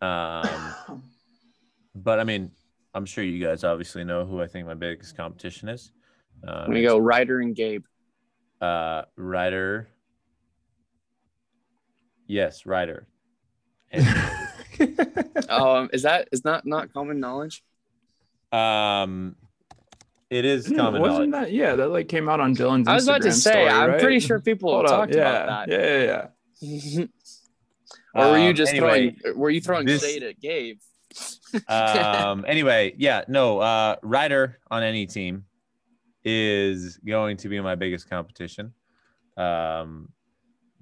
Um, 0.00 1.02
but 1.94 2.20
I 2.20 2.24
mean, 2.24 2.50
I'm 2.94 3.06
sure 3.06 3.24
you 3.24 3.44
guys 3.44 3.64
obviously 3.64 4.04
know 4.04 4.24
who 4.24 4.42
I 4.42 4.46
think 4.46 4.66
my 4.66 4.74
biggest 4.74 5.16
competition 5.16 5.68
is. 5.68 5.92
Uh, 6.46 6.66
We 6.68 6.82
go 6.82 6.98
Ryder 6.98 7.40
and 7.40 7.56
Gabe. 7.56 7.84
Uh, 8.60 9.02
Ryder. 9.16 9.88
Yes, 12.26 12.66
Ryder. 12.66 13.06
And, 13.90 14.06
Um, 15.48 15.88
is 15.92 16.02
that 16.02 16.28
is 16.30 16.42
that 16.42 16.66
not 16.66 16.92
common 16.92 17.18
knowledge? 17.20 17.64
um, 18.52 19.34
it 20.30 20.44
is 20.44 20.68
common 20.68 21.00
wasn't 21.00 21.30
knowledge. 21.30 21.48
that 21.48 21.52
yeah? 21.52 21.74
That 21.76 21.88
like 21.88 22.08
came 22.08 22.28
out 22.28 22.40
on 22.40 22.54
Dylan's. 22.54 22.86
I 22.88 22.94
was 22.94 23.08
about 23.08 23.22
to 23.22 23.32
say, 23.32 23.50
story, 23.50 23.68
I'm 23.68 23.90
right? 23.90 24.00
pretty 24.00 24.20
sure 24.20 24.40
people 24.40 24.70
Hold 24.72 24.84
have 24.84 24.92
up. 24.92 25.00
talked 25.00 25.14
Yeah. 25.14 25.44
about 25.44 25.68
Yeah. 25.68 26.04
Yeah. 26.04 26.26
Yeah. 26.60 27.04
or 28.14 28.30
were 28.32 28.38
you 28.38 28.48
Um, 28.50 28.54
just 28.54 28.72
anyway, 28.72 29.14
throwing? 29.22 29.38
Were 29.38 29.50
you 29.50 29.60
throwing 29.60 29.86
this- 29.86 30.02
shade 30.04 30.22
at 30.22 30.40
Gabe? 30.40 30.78
um 31.68 32.44
anyway 32.46 32.94
yeah 32.98 33.22
no 33.28 33.58
uh 33.58 33.96
ryder 34.02 34.58
on 34.70 34.82
any 34.82 35.06
team 35.06 35.44
is 36.22 36.98
going 36.98 37.38
to 37.38 37.48
be 37.48 37.58
my 37.60 37.74
biggest 37.74 38.08
competition 38.10 38.72
um 39.38 40.10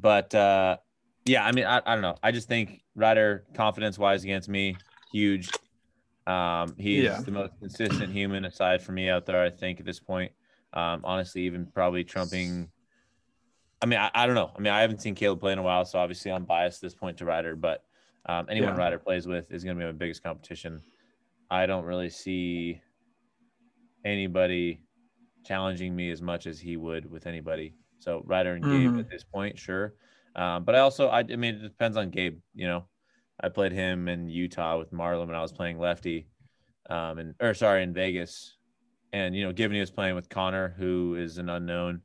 but 0.01 0.35
uh 0.35 0.77
yeah 1.25 1.47
i 1.47 1.53
mean 1.53 1.65
i, 1.65 1.81
I 1.87 1.95
don't 1.95 2.03
know 2.03 2.17
i 2.25 2.33
just 2.33 2.49
think 2.49 2.83
ryder 2.97 3.45
confidence 3.55 3.99
wise 3.99 4.25
against 4.25 4.49
me 4.49 4.77
huge 5.13 5.49
um 6.27 6.75
he's 6.77 7.05
Yeah. 7.05 7.21
the 7.21 7.31
most 7.31 7.53
consistent 7.61 8.12
human 8.12 8.45
aside 8.45 8.83
from 8.83 8.97
me 8.97 9.09
out 9.09 9.27
there 9.27 9.43
i 9.43 9.51
think 9.51 9.79
at 9.81 9.87
this 9.87 10.01
point 10.01 10.33
um 10.73 11.01
honestly 11.05 11.43
even 11.43 11.67
probably 11.67 12.03
trumping 12.05 12.69
i 13.81 13.87
mean 13.87 13.99
i, 13.99 14.11
I 14.15 14.27
don't 14.27 14.35
know 14.35 14.51
i 14.57 14.61
mean 14.61 14.73
i 14.73 14.81
haven't 14.81 15.01
seen 15.01 15.15
caleb 15.15 15.39
play 15.41 15.53
in 15.53 15.59
a 15.59 15.62
while 15.62 15.85
so 15.85 15.99
obviously 15.99 16.33
i'm 16.33 16.45
biased 16.45 16.79
at 16.79 16.87
this 16.89 16.95
point 16.95 17.19
to 17.19 17.25
ryder 17.25 17.55
but 17.55 17.85
um, 18.29 18.47
anyone 18.51 18.73
Yeah. 18.73 18.79
Ryder 18.79 18.99
plays 18.99 19.29
with 19.29 19.53
is 19.53 19.62
going 19.62 19.77
to 19.77 19.81
be 19.81 19.87
my 19.87 19.93
biggest 19.93 20.21
competition. 20.21 20.83
I 21.49 21.67
don't 21.67 21.85
really 21.85 22.11
see 22.11 22.81
anybody 24.05 24.81
challenging 25.45 25.95
me 25.95 26.11
as 26.11 26.21
much 26.21 26.49
as 26.49 26.59
he 26.59 26.77
would 26.77 27.09
with 27.09 27.29
anybody. 27.29 27.75
So 28.01 28.23
Ryder 28.27 28.55
and 28.55 28.65
Gabe 28.65 28.91
Mhm. 28.91 28.99
at 28.99 29.09
this 29.09 29.23
point, 29.23 29.57
sure. 29.57 29.95
Um, 30.35 30.65
but 30.65 30.75
I 30.75 30.81
also, 30.81 31.07
I, 31.09 31.21
I 31.21 31.37
mean, 31.37 31.55
it 31.55 31.62
depends 31.62 31.97
on 31.97 32.11
Gabe. 32.11 32.41
You 32.55 32.67
know, 32.67 32.85
I 33.40 33.49
played 33.49 33.72
him 33.72 34.09
in 34.09 34.29
Utah 34.29 34.79
with 34.79 34.92
Marlon 34.92 35.27
when 35.27 35.37
I 35.37 35.42
was 35.42 35.53
playing 35.53 35.79
lefty, 35.79 36.29
um, 36.88 37.18
and 37.18 37.35
or 37.40 37.55
sorry, 37.55 37.83
in 37.83 37.92
Vegas, 37.92 38.57
and 39.12 39.35
you 39.35 39.44
know, 39.44 39.53
given 39.53 39.75
he 39.75 39.81
was 39.81 39.90
playing 39.90 40.14
with 40.14 40.29
Connor, 40.29 40.75
who 40.79 41.16
is 41.16 41.38
an 41.38 41.49
unknown. 41.49 42.01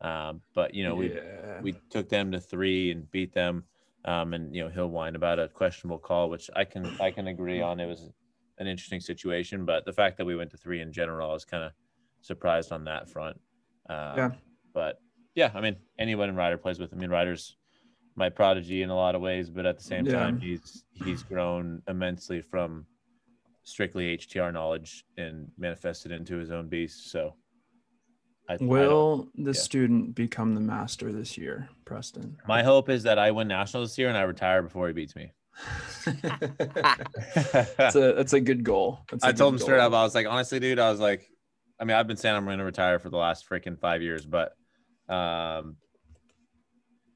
Um, 0.00 0.40
but 0.54 0.74
you 0.74 0.84
know, 0.84 0.94
we 0.94 1.14
yeah. 1.14 1.60
we 1.60 1.74
took 1.90 2.08
them 2.08 2.32
to 2.32 2.40
three 2.40 2.90
and 2.90 3.10
beat 3.10 3.32
them. 3.32 3.64
Um, 4.04 4.34
and 4.34 4.54
you 4.54 4.64
know 4.64 4.68
he'll 4.68 4.88
whine 4.88 5.14
about 5.14 5.38
a 5.38 5.46
questionable 5.46 5.98
call, 5.98 6.28
which 6.28 6.50
I 6.56 6.64
can 6.64 6.86
I 7.00 7.10
can 7.10 7.28
agree 7.28 7.60
on. 7.60 7.78
It 7.78 7.86
was 7.86 8.10
an 8.58 8.66
interesting 8.66 9.00
situation, 9.00 9.64
but 9.64 9.84
the 9.84 9.92
fact 9.92 10.16
that 10.18 10.24
we 10.24 10.34
went 10.34 10.50
to 10.50 10.56
three 10.56 10.80
in 10.80 10.92
general, 10.92 11.30
I 11.30 11.32
was 11.32 11.44
kind 11.44 11.62
of 11.62 11.72
surprised 12.20 12.72
on 12.72 12.84
that 12.84 13.08
front. 13.08 13.38
Um, 13.88 14.16
Yeah. 14.16 14.30
But 14.74 15.00
yeah, 15.34 15.50
I 15.54 15.60
mean, 15.60 15.76
anyone 15.98 16.28
in 16.28 16.36
Ryder 16.36 16.56
plays 16.56 16.78
with. 16.78 16.92
I 16.92 16.96
mean, 16.96 17.10
Ryder's 17.10 17.56
my 18.14 18.28
prodigy 18.28 18.82
in 18.82 18.90
a 18.90 18.94
lot 18.96 19.14
of 19.14 19.20
ways, 19.22 19.48
but 19.50 19.64
at 19.66 19.78
the 19.78 19.84
same 19.84 20.06
Yeah. 20.06 20.12
time, 20.14 20.38
he's 20.38 20.84
he's 20.92 21.22
grown 21.22 21.82
immensely 21.88 22.40
from 22.42 22.86
strictly 23.64 24.16
HTR 24.18 24.52
knowledge 24.52 25.04
and 25.16 25.48
manifested 25.56 26.12
into 26.12 26.36
his 26.36 26.50
own 26.50 26.68
beast. 26.68 27.10
So, 27.10 27.34
I, 28.48 28.54
I 28.54 28.58
Will 28.60 29.28
the 29.36 29.52
yeah. 29.52 29.60
student 29.60 30.14
become 30.14 30.54
the 30.54 30.60
master 30.60 31.12
this 31.12 31.38
year, 31.38 31.68
Preston? 31.84 32.36
my 32.46 32.62
hope 32.62 32.88
is 32.88 33.04
that 33.04 33.18
I 33.18 33.30
win 33.30 33.48
nationals 33.48 33.90
this 33.90 33.98
year 33.98 34.08
and 34.08 34.18
I 34.18 34.22
retire 34.22 34.62
before 34.62 34.88
he 34.88 34.92
beats 34.92 35.14
me. 35.16 35.32
That's 36.22 37.94
a 37.96 38.12
that's 38.14 38.32
a 38.32 38.40
good 38.40 38.64
goal. 38.64 39.00
That's 39.10 39.24
a 39.24 39.28
I 39.28 39.32
told 39.32 39.54
him 39.54 39.58
good 39.58 39.64
straight 39.64 39.80
up, 39.80 39.92
I 39.92 40.02
was 40.02 40.14
like, 40.14 40.26
honestly, 40.26 40.60
dude, 40.60 40.78
I 40.78 40.90
was 40.90 41.00
like, 41.00 41.28
I 41.78 41.84
mean, 41.84 41.96
I've 41.96 42.06
been 42.06 42.16
saying 42.16 42.34
I'm 42.36 42.44
going 42.44 42.58
to 42.58 42.64
retire 42.64 42.98
for 42.98 43.10
the 43.10 43.16
last 43.16 43.48
freaking 43.48 43.78
five 43.78 44.02
years, 44.02 44.24
but 44.26 44.54
um, 45.08 45.76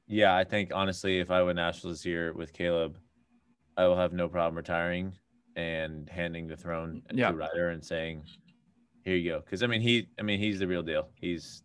yeah, 0.07 0.35
I 0.35 0.43
think 0.43 0.71
honestly, 0.73 1.19
if 1.19 1.29
I 1.31 1.41
win 1.43 1.55
nationals 1.57 1.97
this 1.99 2.05
year 2.05 2.33
with 2.33 2.53
Caleb, 2.53 2.97
I 3.75 3.85
will 3.87 3.97
have 3.97 4.13
no 4.13 4.27
problem 4.27 4.55
retiring 4.55 5.13
and 5.55 6.09
handing 6.09 6.47
the 6.47 6.57
throne 6.57 7.01
Yeah. 7.13 7.31
to 7.31 7.37
Ryder 7.37 7.69
and 7.69 7.83
saying, 7.83 8.23
"Here 9.03 9.15
you 9.15 9.31
go." 9.31 9.39
Because 9.39 9.63
I 9.63 9.67
mean, 9.67 9.81
he, 9.81 10.07
I 10.19 10.21
mean, 10.23 10.39
he's 10.39 10.59
the 10.59 10.67
real 10.67 10.83
deal. 10.83 11.09
He's 11.15 11.63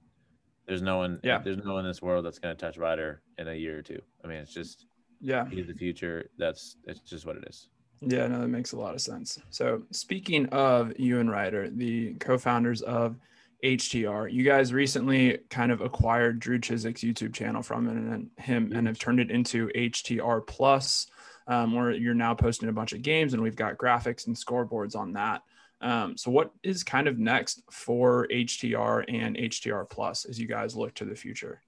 there's 0.66 0.82
no 0.82 0.98
one, 0.98 1.18
Yeah. 1.24 1.38
there's 1.38 1.56
no 1.58 1.74
one 1.74 1.84
in 1.84 1.90
this 1.90 2.00
world 2.00 2.24
that's 2.24 2.38
going 2.38 2.56
to 2.56 2.60
touch 2.60 2.78
Ryder 2.78 3.20
in 3.36 3.48
a 3.48 3.54
year 3.54 3.78
or 3.78 3.82
two. 3.82 4.00
I 4.24 4.28
mean, 4.28 4.38
it's 4.38 4.54
just 4.54 4.86
Yeah. 5.20 5.48
he's 5.48 5.66
the 5.66 5.74
future. 5.74 6.30
That's 6.38 6.76
it's 6.86 7.00
just 7.00 7.26
what 7.26 7.36
it 7.36 7.44
is. 7.48 7.68
Yeah, 8.00 8.26
no, 8.28 8.40
that 8.40 8.48
makes 8.48 8.72
a 8.72 8.78
lot 8.78 8.94
of 8.94 9.00
sense. 9.00 9.38
So, 9.50 9.84
speaking 9.92 10.46
of 10.48 10.92
you 10.98 11.20
and 11.20 11.30
Ryder, 11.30 11.70
the 11.70 12.14
co-founders 12.14 12.82
of 12.82 13.16
HTR, 13.62 14.32
you 14.32 14.42
guys 14.42 14.72
recently 14.72 15.38
kind 15.50 15.70
of 15.70 15.80
acquired 15.80 16.40
Drew 16.40 16.58
Chiswick's 16.58 17.02
YouTube 17.02 17.32
channel 17.32 17.62
from 17.62 17.88
him 17.88 18.12
and 18.12 18.30
him 18.38 18.72
and 18.74 18.86
have 18.86 18.98
turned 18.98 19.20
it 19.20 19.30
into 19.30 19.68
HTR 19.68 20.46
Plus, 20.46 21.06
um, 21.46 21.74
where 21.74 21.92
you're 21.92 22.14
now 22.14 22.34
posting 22.34 22.68
a 22.68 22.72
bunch 22.72 22.92
of 22.92 23.02
games 23.02 23.34
and 23.34 23.42
we've 23.42 23.56
got 23.56 23.78
graphics 23.78 24.26
and 24.26 24.36
scoreboards 24.36 24.96
on 24.96 25.12
that. 25.12 25.42
Um, 25.80 26.16
so, 26.16 26.30
what 26.30 26.52
is 26.62 26.84
kind 26.84 27.08
of 27.08 27.18
next 27.18 27.62
for 27.70 28.26
HTR 28.28 29.04
and 29.08 29.36
HTR 29.36 29.88
Plus 29.88 30.24
as 30.24 30.38
you 30.38 30.46
guys 30.46 30.76
look 30.76 30.94
to 30.94 31.04
the 31.04 31.16
future? 31.16 31.60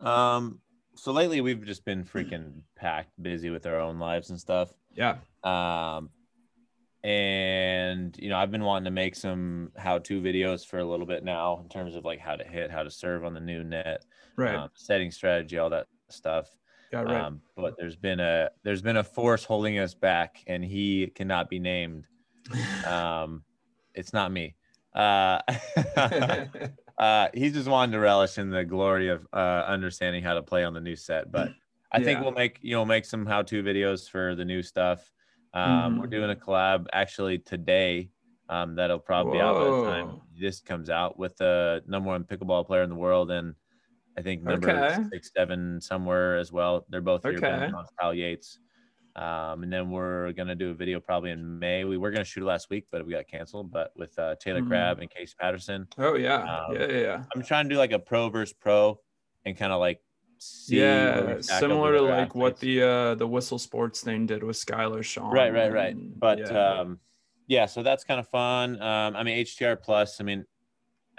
Um, 0.00 0.60
so 0.94 1.12
lately 1.12 1.40
we've 1.40 1.64
just 1.64 1.84
been 1.84 2.04
freaking 2.04 2.62
packed, 2.76 3.10
busy 3.20 3.50
with 3.50 3.66
our 3.66 3.80
own 3.80 3.98
lives 3.98 4.30
and 4.30 4.38
stuff. 4.38 4.72
Yeah, 4.94 5.16
Um, 5.42 6.10
and 7.04 8.16
you 8.18 8.28
know, 8.28 8.36
I've 8.36 8.50
been 8.50 8.64
wanting 8.64 8.84
to 8.84 8.90
make 8.90 9.16
some 9.16 9.72
how-to 9.76 10.20
videos 10.20 10.66
for 10.66 10.78
a 10.78 10.84
little 10.84 11.06
bit 11.06 11.24
now 11.24 11.60
in 11.62 11.68
terms 11.68 11.96
of 11.96 12.04
like 12.04 12.20
how 12.20 12.36
to 12.36 12.44
hit, 12.44 12.70
how 12.70 12.82
to 12.82 12.90
serve 12.90 13.24
on 13.24 13.34
the 13.34 13.40
new 13.40 13.64
net, 13.64 14.04
right. 14.36 14.54
um, 14.54 14.70
setting 14.74 15.10
strategy, 15.10 15.58
all 15.58 15.70
that 15.70 15.86
stuff. 16.08 16.48
yeah, 16.92 17.02
right. 17.02 17.20
Um, 17.20 17.40
but 17.56 17.74
there's 17.76 17.96
been 17.96 18.20
a 18.20 18.50
there's 18.62 18.82
been 18.82 18.98
a 18.98 19.04
force 19.04 19.44
holding 19.44 19.78
us 19.78 19.94
back, 19.94 20.42
and 20.46 20.64
he 20.64 21.08
cannot 21.14 21.48
be 21.48 21.58
named. 21.58 22.06
Um, 22.86 23.44
it's 23.94 24.12
not 24.12 24.32
me. 24.32 24.56
Uh, 24.94 25.40
uh, 26.98 27.28
he's 27.34 27.52
just 27.52 27.68
wanting 27.68 27.92
to 27.92 27.98
relish 27.98 28.38
in 28.38 28.50
the 28.50 28.64
glory 28.64 29.08
of 29.08 29.26
uh, 29.32 29.64
understanding 29.66 30.22
how 30.22 30.34
to 30.34 30.42
play 30.42 30.64
on 30.64 30.74
the 30.74 30.80
new 30.80 30.96
set. 30.96 31.32
But 31.32 31.50
I 31.92 32.02
think 32.02 32.20
we'll 32.20 32.32
make 32.32 32.58
you 32.62 32.74
know 32.74 32.84
make 32.84 33.04
some 33.04 33.26
how-to 33.26 33.62
videos 33.62 34.08
for 34.08 34.34
the 34.34 34.44
new 34.44 34.62
stuff. 34.62 35.10
Um, 35.54 35.98
We're 35.98 36.06
Mhm. 36.06 36.08
doing 36.08 36.30
a 36.30 36.36
collab 36.36 36.86
actually 36.92 37.38
today. 37.38 38.10
Um, 38.48 38.74
that'll 38.76 38.98
probably 38.98 39.32
be 39.32 39.40
out 39.40 39.58
by 39.58 39.68
the 39.70 39.74
time 39.74 40.20
this 40.34 40.60
comes 40.60 40.90
out 40.90 41.18
with 41.18 41.36
the 41.38 41.82
number 41.86 42.08
one 42.08 42.24
pickleball 42.24 42.66
player 42.66 42.82
in 42.82 42.90
the 42.90 42.96
world 42.96 43.30
and 43.30 43.54
I 44.18 44.22
think 44.22 44.42
number 44.44 44.84
Okay. 44.84 45.12
six, 45.12 45.30
seven 45.36 45.80
somewhere 45.80 46.36
as 46.38 46.52
well. 46.52 46.86
They're 46.90 47.00
both 47.02 47.26
here, 47.26 47.42
Okay. 47.42 47.72
Kyle 48.00 48.14
Yates. 48.14 48.60
Um, 49.16 49.62
and 49.64 49.72
then 49.72 49.90
we're 49.90 50.32
gonna 50.32 50.54
do 50.56 50.70
a 50.70 50.74
video 50.74 51.00
probably 51.00 51.30
in 51.32 51.58
May. 51.58 51.84
We 51.84 51.98
were 51.98 52.10
gonna 52.12 52.24
shoot 52.24 52.42
it 52.42 52.46
last 52.46 52.70
week, 52.70 52.88
but 52.92 53.06
we 53.06 53.12
got 53.12 53.28
canceled. 53.28 53.72
But 53.72 53.92
with 53.96 54.18
uh, 54.18 54.36
Taylor 54.40 54.62
Mhm. 54.62 54.62
Crabb 54.62 55.00
and 55.00 55.10
Casey 55.10 55.34
Patterson, 55.40 55.88
Oh 55.98 56.14
yeah, 56.16 56.48
Um, 56.48 56.66
yeah, 56.66 56.86
yeah, 56.86 56.98
yeah. 57.00 57.24
I'm 57.34 57.42
trying 57.44 57.68
to 57.68 57.74
do 57.74 57.78
like 57.78 57.92
a 57.92 57.98
pro 58.00 58.28
versus 58.30 58.54
pro 58.54 59.00
and 59.44 59.56
kind 59.56 59.72
of 59.72 59.80
like 59.80 60.02
see 60.42 60.80
Yeah, 60.80 61.40
similar 61.40 61.92
to 61.92 62.02
like 62.02 62.34
what 62.34 62.58
the 62.58 62.82
uh 62.82 63.14
the 63.14 63.26
Whistle 63.26 63.58
Sports 63.58 64.00
thing 64.02 64.26
did 64.26 64.42
with 64.42 64.56
Skylar 64.56 65.02
Shaw. 65.02 65.30
right 65.30 65.52
right 65.52 65.72
right 65.72 65.96
but 66.18 66.38
yeah. 66.38 66.80
um 66.80 66.98
yeah 67.46 67.66
so 67.66 67.82
that's 67.82 68.04
kind 68.04 68.20
of 68.20 68.28
fun 68.28 68.80
um 68.80 69.16
i 69.16 69.22
mean 69.22 69.44
htr 69.44 69.80
plus 69.80 70.20
i 70.20 70.24
mean 70.24 70.44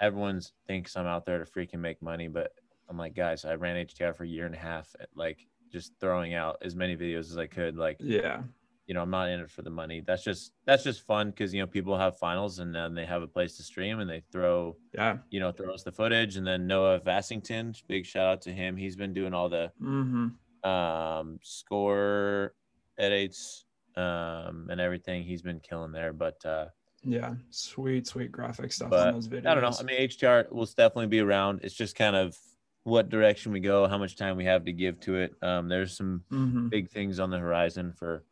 everyone 0.00 0.40
thinks 0.66 0.96
i'm 0.96 1.06
out 1.06 1.24
there 1.26 1.38
to 1.38 1.50
freaking 1.50 1.78
make 1.78 2.00
money 2.02 2.28
but 2.28 2.52
i'm 2.88 2.96
like 2.96 3.14
guys 3.14 3.44
i 3.44 3.54
ran 3.54 3.76
htr 3.86 4.16
for 4.16 4.24
a 4.24 4.28
year 4.28 4.46
and 4.46 4.54
a 4.54 4.58
half 4.58 4.94
like 5.14 5.46
just 5.70 5.92
throwing 6.00 6.34
out 6.34 6.56
as 6.62 6.74
many 6.74 6.96
videos 6.96 7.30
as 7.30 7.38
i 7.38 7.46
could 7.46 7.76
like 7.76 7.96
yeah, 8.00 8.42
you 8.86 8.94
know 8.94 9.00
i'm 9.02 9.10
not 9.10 9.28
in 9.28 9.40
it 9.40 9.50
for 9.50 9.62
the 9.62 9.70
money 9.70 10.02
that's 10.06 10.22
just 10.22 10.52
that's 10.66 10.84
just 10.84 11.02
fun 11.02 11.30
because 11.30 11.54
you 11.54 11.60
know 11.60 11.66
people 11.66 11.96
have 11.96 12.18
finals 12.18 12.58
and 12.58 12.74
then 12.74 12.94
they 12.94 13.04
have 13.06 13.22
a 13.22 13.26
place 13.26 13.56
to 13.56 13.62
stream 13.62 14.00
and 14.00 14.10
they 14.10 14.22
throw 14.30 14.76
yeah. 14.92 15.16
you 15.30 15.40
know 15.40 15.50
throw 15.52 15.72
us 15.72 15.82
the 15.82 15.92
footage 15.92 16.36
and 16.36 16.46
then 16.46 16.66
noah 16.66 17.00
vassington 17.00 17.74
big 17.88 18.04
shout 18.04 18.26
out 18.26 18.42
to 18.42 18.52
him 18.52 18.76
he's 18.76 18.96
been 18.96 19.14
doing 19.14 19.32
all 19.34 19.48
the 19.48 19.70
Mm-hmm. 19.80 20.68
um 20.68 21.38
score 21.42 22.54
edits 22.98 23.64
um 23.96 24.68
and 24.70 24.80
everything 24.80 25.22
he's 25.22 25.42
been 25.42 25.60
killing 25.60 25.92
there 25.92 26.12
but 26.12 26.44
uh 26.44 26.66
Yeah, 27.02 27.34
sweet, 27.50 28.06
sweet 28.06 28.32
graphic 28.32 28.72
stuff 28.72 28.90
But, 28.90 29.08
on 29.08 29.14
those 29.14 29.28
videos. 29.28 29.46
i 29.46 29.54
don't 29.54 29.62
know 29.62 29.76
i 29.78 29.82
mean 29.82 30.00
htr 30.08 30.50
will 30.52 30.66
definitely 30.66 31.06
be 31.08 31.20
around 31.20 31.60
it's 31.62 31.74
just 31.74 31.94
kind 31.96 32.16
of 32.16 32.36
what 32.84 33.08
direction 33.08 33.50
we 33.52 33.60
go 33.60 33.86
how 33.88 33.96
much 33.98 34.16
time 34.16 34.36
we 34.36 34.44
have 34.44 34.64
to 34.66 34.72
give 34.72 35.00
to 35.00 35.16
it 35.16 35.34
um 35.42 35.68
there's 35.68 35.96
some 35.96 36.22
Mhm. 36.30 36.68
big 36.70 36.90
things 36.90 37.18
on 37.18 37.30
the 37.30 37.38
horizon 37.38 37.92
for 37.92 38.24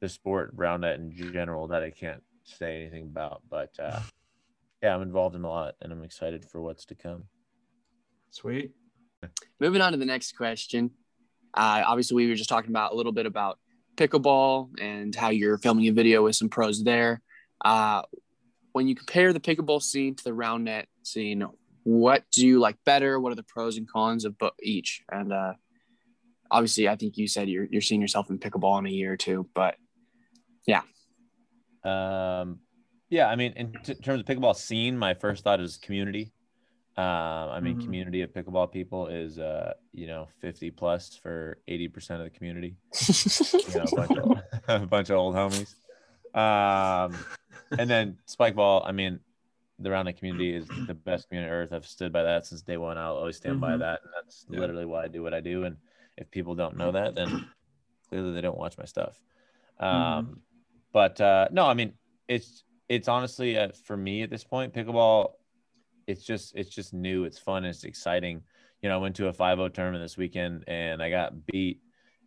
the 0.00 0.08
sport 0.08 0.50
round 0.54 0.82
net 0.82 0.98
in 0.98 1.10
general 1.32 1.68
that 1.68 1.82
i 1.82 1.90
can't 1.90 2.22
say 2.44 2.80
anything 2.80 3.04
about 3.04 3.42
but 3.48 3.70
uh 3.78 4.00
yeah 4.82 4.94
i'm 4.94 5.02
involved 5.02 5.34
in 5.34 5.44
a 5.44 5.48
lot 5.48 5.74
and 5.80 5.92
i'm 5.92 6.02
excited 6.02 6.44
for 6.44 6.60
what's 6.60 6.84
to 6.84 6.94
come 6.94 7.24
Sweet. 8.34 8.72
Moving 9.60 9.80
on 9.80 9.92
to 9.92 9.98
the 9.98 10.04
next 10.04 10.36
question. 10.36 10.90
Uh, 11.56 11.84
obviously, 11.86 12.16
we 12.16 12.28
were 12.28 12.34
just 12.34 12.48
talking 12.48 12.70
about 12.70 12.92
a 12.92 12.96
little 12.96 13.12
bit 13.12 13.26
about 13.26 13.60
pickleball 13.96 14.70
and 14.80 15.14
how 15.14 15.28
you're 15.28 15.56
filming 15.56 15.86
a 15.86 15.92
video 15.92 16.24
with 16.24 16.34
some 16.34 16.48
pros 16.48 16.82
there. 16.82 17.22
Uh, 17.64 18.02
when 18.72 18.88
you 18.88 18.96
compare 18.96 19.32
the 19.32 19.38
pickleball 19.38 19.80
scene 19.80 20.16
to 20.16 20.24
the 20.24 20.34
round 20.34 20.64
net 20.64 20.88
scene, 21.04 21.46
what 21.84 22.24
do 22.32 22.44
you 22.44 22.58
like 22.58 22.76
better? 22.84 23.20
What 23.20 23.30
are 23.30 23.36
the 23.36 23.44
pros 23.44 23.76
and 23.76 23.88
cons 23.88 24.24
of 24.24 24.34
each? 24.60 25.04
And 25.08 25.32
uh, 25.32 25.52
obviously, 26.50 26.88
I 26.88 26.96
think 26.96 27.16
you 27.16 27.28
said 27.28 27.48
you're 27.48 27.68
you're 27.70 27.82
seeing 27.82 28.00
yourself 28.00 28.30
in 28.30 28.40
pickleball 28.40 28.80
in 28.80 28.86
a 28.86 28.90
year 28.90 29.12
or 29.12 29.16
two, 29.16 29.48
but 29.54 29.76
Um, 31.84 32.60
yeah, 33.10 33.28
I 33.28 33.36
mean, 33.36 33.52
in 33.56 33.72
t- 33.84 33.94
terms 33.94 34.20
of 34.20 34.26
pickleball 34.26 34.56
scene, 34.56 34.96
my 34.96 35.14
first 35.14 35.44
thought 35.44 35.60
is 35.60 35.76
community. 35.76 36.32
Um, 36.96 37.04
I 37.04 37.60
mean, 37.60 37.76
Mhm. 37.76 37.84
community 37.84 38.22
of 38.22 38.32
pickleball 38.32 38.72
people 38.72 39.08
is, 39.08 39.38
uh, 39.38 39.74
you 39.92 40.06
know, 40.06 40.28
50 40.40 40.70
plus 40.70 41.16
for 41.16 41.58
80% 41.68 42.20
of 42.22 42.32
the 42.32 42.36
community. 42.36 42.76
You 43.66 43.74
know, 43.76 43.84
a 43.84 43.92
bunch 43.92 44.10
of, 44.16 44.38
a 44.82 44.86
bunch 44.86 45.10
of 45.10 45.16
old 45.16 45.34
homies. 45.34 45.74
Um, 46.38 47.18
and 47.78 47.88
then 47.88 48.18
spike 48.26 48.54
ball, 48.54 48.82
I 48.84 48.92
mean, 48.92 49.20
the 49.78 49.88
roundnet 49.88 50.18
community 50.18 50.54
is 50.54 50.70
the 50.86 50.94
best 50.94 51.28
community 51.28 51.50
on 51.50 51.56
earth. 51.56 51.72
I've 51.72 51.86
stood 51.86 52.12
by 52.12 52.22
that 52.24 52.46
since 52.46 52.62
day 52.62 52.76
one. 52.76 52.98
I'll 52.98 53.16
always 53.16 53.36
stand 53.36 53.60
by 53.60 53.76
Mhm. 53.76 53.80
that. 53.80 54.00
And 54.02 54.12
that's 54.14 54.46
Yeah. 54.50 54.60
literally 54.60 54.84
why 54.84 55.04
I 55.04 55.08
do 55.08 55.22
what 55.22 55.34
I 55.34 55.40
do. 55.40 55.64
And 55.64 55.76
if 56.16 56.30
people 56.30 56.54
don't 56.54 56.76
know 56.76 56.92
that, 56.92 57.14
then 57.14 57.46
clearly 58.08 58.32
they 58.32 58.40
don't 58.42 58.58
watch 58.58 58.76
my 58.78 58.84
stuff. 58.84 59.20
Um, 59.80 60.42
but 60.94 61.20
uh, 61.20 61.48
no, 61.52 61.66
I 61.66 61.74
mean, 61.74 61.92
it's 62.28 62.64
it's 62.88 63.08
honestly 63.08 63.58
uh, 63.58 63.68
for 63.84 63.96
me 63.96 64.22
at 64.22 64.30
this 64.30 64.44
point, 64.44 64.72
pickleball. 64.72 65.32
It's 66.06 66.24
just 66.24 66.54
it's 66.54 66.70
just 66.70 66.94
new. 66.94 67.24
It's 67.24 67.38
fun. 67.38 67.64
It's 67.66 67.84
exciting. 67.84 68.42
You 68.80 68.88
know, 68.88 68.94
I 68.94 68.98
went 68.98 69.16
to 69.16 69.28
a 69.28 69.32
5-0 69.32 69.74
tournament 69.74 70.04
this 70.04 70.16
weekend 70.16 70.64
and 70.68 71.02
I 71.02 71.10
got 71.10 71.46
beat, 71.46 71.80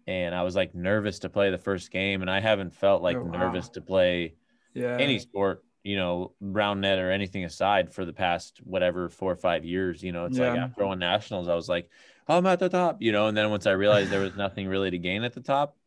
and 0.06 0.36
I 0.36 0.44
was 0.44 0.56
like 0.56 0.76
nervous 0.76 1.20
to 1.20 1.30
play 1.30 1.50
the 1.50 1.58
first 1.58 1.92
game, 1.92 2.22
and 2.22 2.30
I 2.30 2.42
haven't 2.42 2.76
felt 2.76 3.02
like 3.02 3.18
Oh, 3.18 3.24
wow. 3.24 3.32
nervous 3.40 3.70
to 3.70 3.82
play 3.82 4.36
Yeah. 4.76 4.98
any 5.00 5.18
sport. 5.18 5.64
You 5.84 5.96
know, 5.96 6.34
round 6.42 6.82
net 6.82 7.00
or 7.00 7.12
anything 7.12 7.46
aside 7.46 7.94
for 7.94 8.04
the 8.04 8.12
past 8.12 8.60
whatever 8.66 9.08
four 9.08 9.32
or 9.32 9.38
five 9.38 9.64
years. 9.64 10.04
You 10.04 10.12
know, 10.12 10.26
it's 10.26 10.38
like 10.38 10.54
Yeah. 10.54 10.66
after 10.66 10.84
I 10.84 10.88
won 10.88 11.00
nationals, 11.00 11.48
I 11.48 11.56
was 11.56 11.70
like, 11.70 11.90
I'm 12.28 12.46
at 12.46 12.60
the 12.60 12.68
top. 12.68 13.02
You 13.02 13.14
know, 13.14 13.28
and 13.28 13.38
then 13.38 13.50
once 13.50 13.66
I 13.66 13.72
realized 13.72 14.12
there 14.12 14.20
was 14.20 14.36
nothing 14.36 14.68
really 14.68 14.92
to 14.92 14.98
gain 14.98 15.24
at 15.24 15.32
the 15.34 15.40
top, 15.40 15.78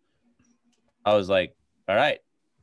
I 1.05 1.14
was 1.14 1.29
like, 1.29 1.55
all 1.87 1.97
right, 1.97 2.21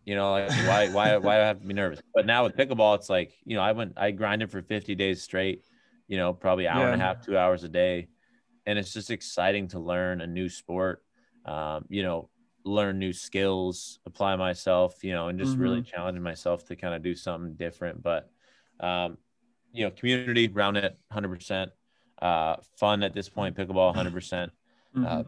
you 0.08 0.16
know, 0.16 0.32
like 0.32 0.50
why, 0.52 0.88
why, 0.88 1.18
why 1.18 1.36
do 1.36 1.42
I 1.42 1.46
have 1.48 1.60
to 1.60 1.68
be 1.68 1.74
nervous? 1.74 2.00
But 2.16 2.26
now 2.26 2.46
with 2.46 2.56
pickleball, 2.56 2.96
it's 2.96 3.10
like, 3.10 3.34
you 3.44 3.58
know, 3.58 3.62
I 3.62 3.74
went, 3.74 3.94
I 3.98 4.12
grinded 4.12 4.50
for 4.50 4.62
50 4.62 4.96
days 4.96 5.22
straight, 5.22 5.66
you 6.08 6.16
know, 6.16 6.32
probably 6.32 6.66
hour 6.66 6.86
and 6.86 6.96
a 6.96 6.98
half, 6.98 7.26
two 7.26 7.38
hours 7.38 7.66
a 7.66 7.68
day. 7.68 8.08
And 8.66 8.80
it's 8.80 8.94
just 8.94 9.12
exciting 9.12 9.68
to 9.70 9.80
learn 9.80 10.22
a 10.22 10.28
new 10.28 10.48
sport, 10.48 11.04
um, 11.44 11.86
you 11.90 12.04
know, 12.04 12.30
learn 12.64 13.00
new 13.00 13.12
skills, 13.12 14.00
apply 14.06 14.38
myself, 14.38 15.04
you 15.04 15.12
know, 15.12 15.28
and 15.28 15.38
just 15.38 15.58
really 15.58 15.82
challenging 15.82 16.24
myself 16.24 16.66
to 16.68 16.78
kind 16.78 16.94
of 16.96 17.04
do 17.04 17.14
something 17.14 17.56
different. 17.56 18.02
But, 18.02 18.30
um, 18.80 19.18
you 19.74 19.84
know, 19.84 19.92
community 19.92 20.48
round 20.48 20.78
it 20.78 20.98
100%, 21.10 21.70
uh, 22.22 22.56
fun 22.78 23.04
at 23.04 23.14
this 23.14 23.28
point, 23.28 23.58
pickleball 23.58 23.88
100%. 23.88 24.54
Mhm. 24.96 25.06
Uh, 25.06 25.24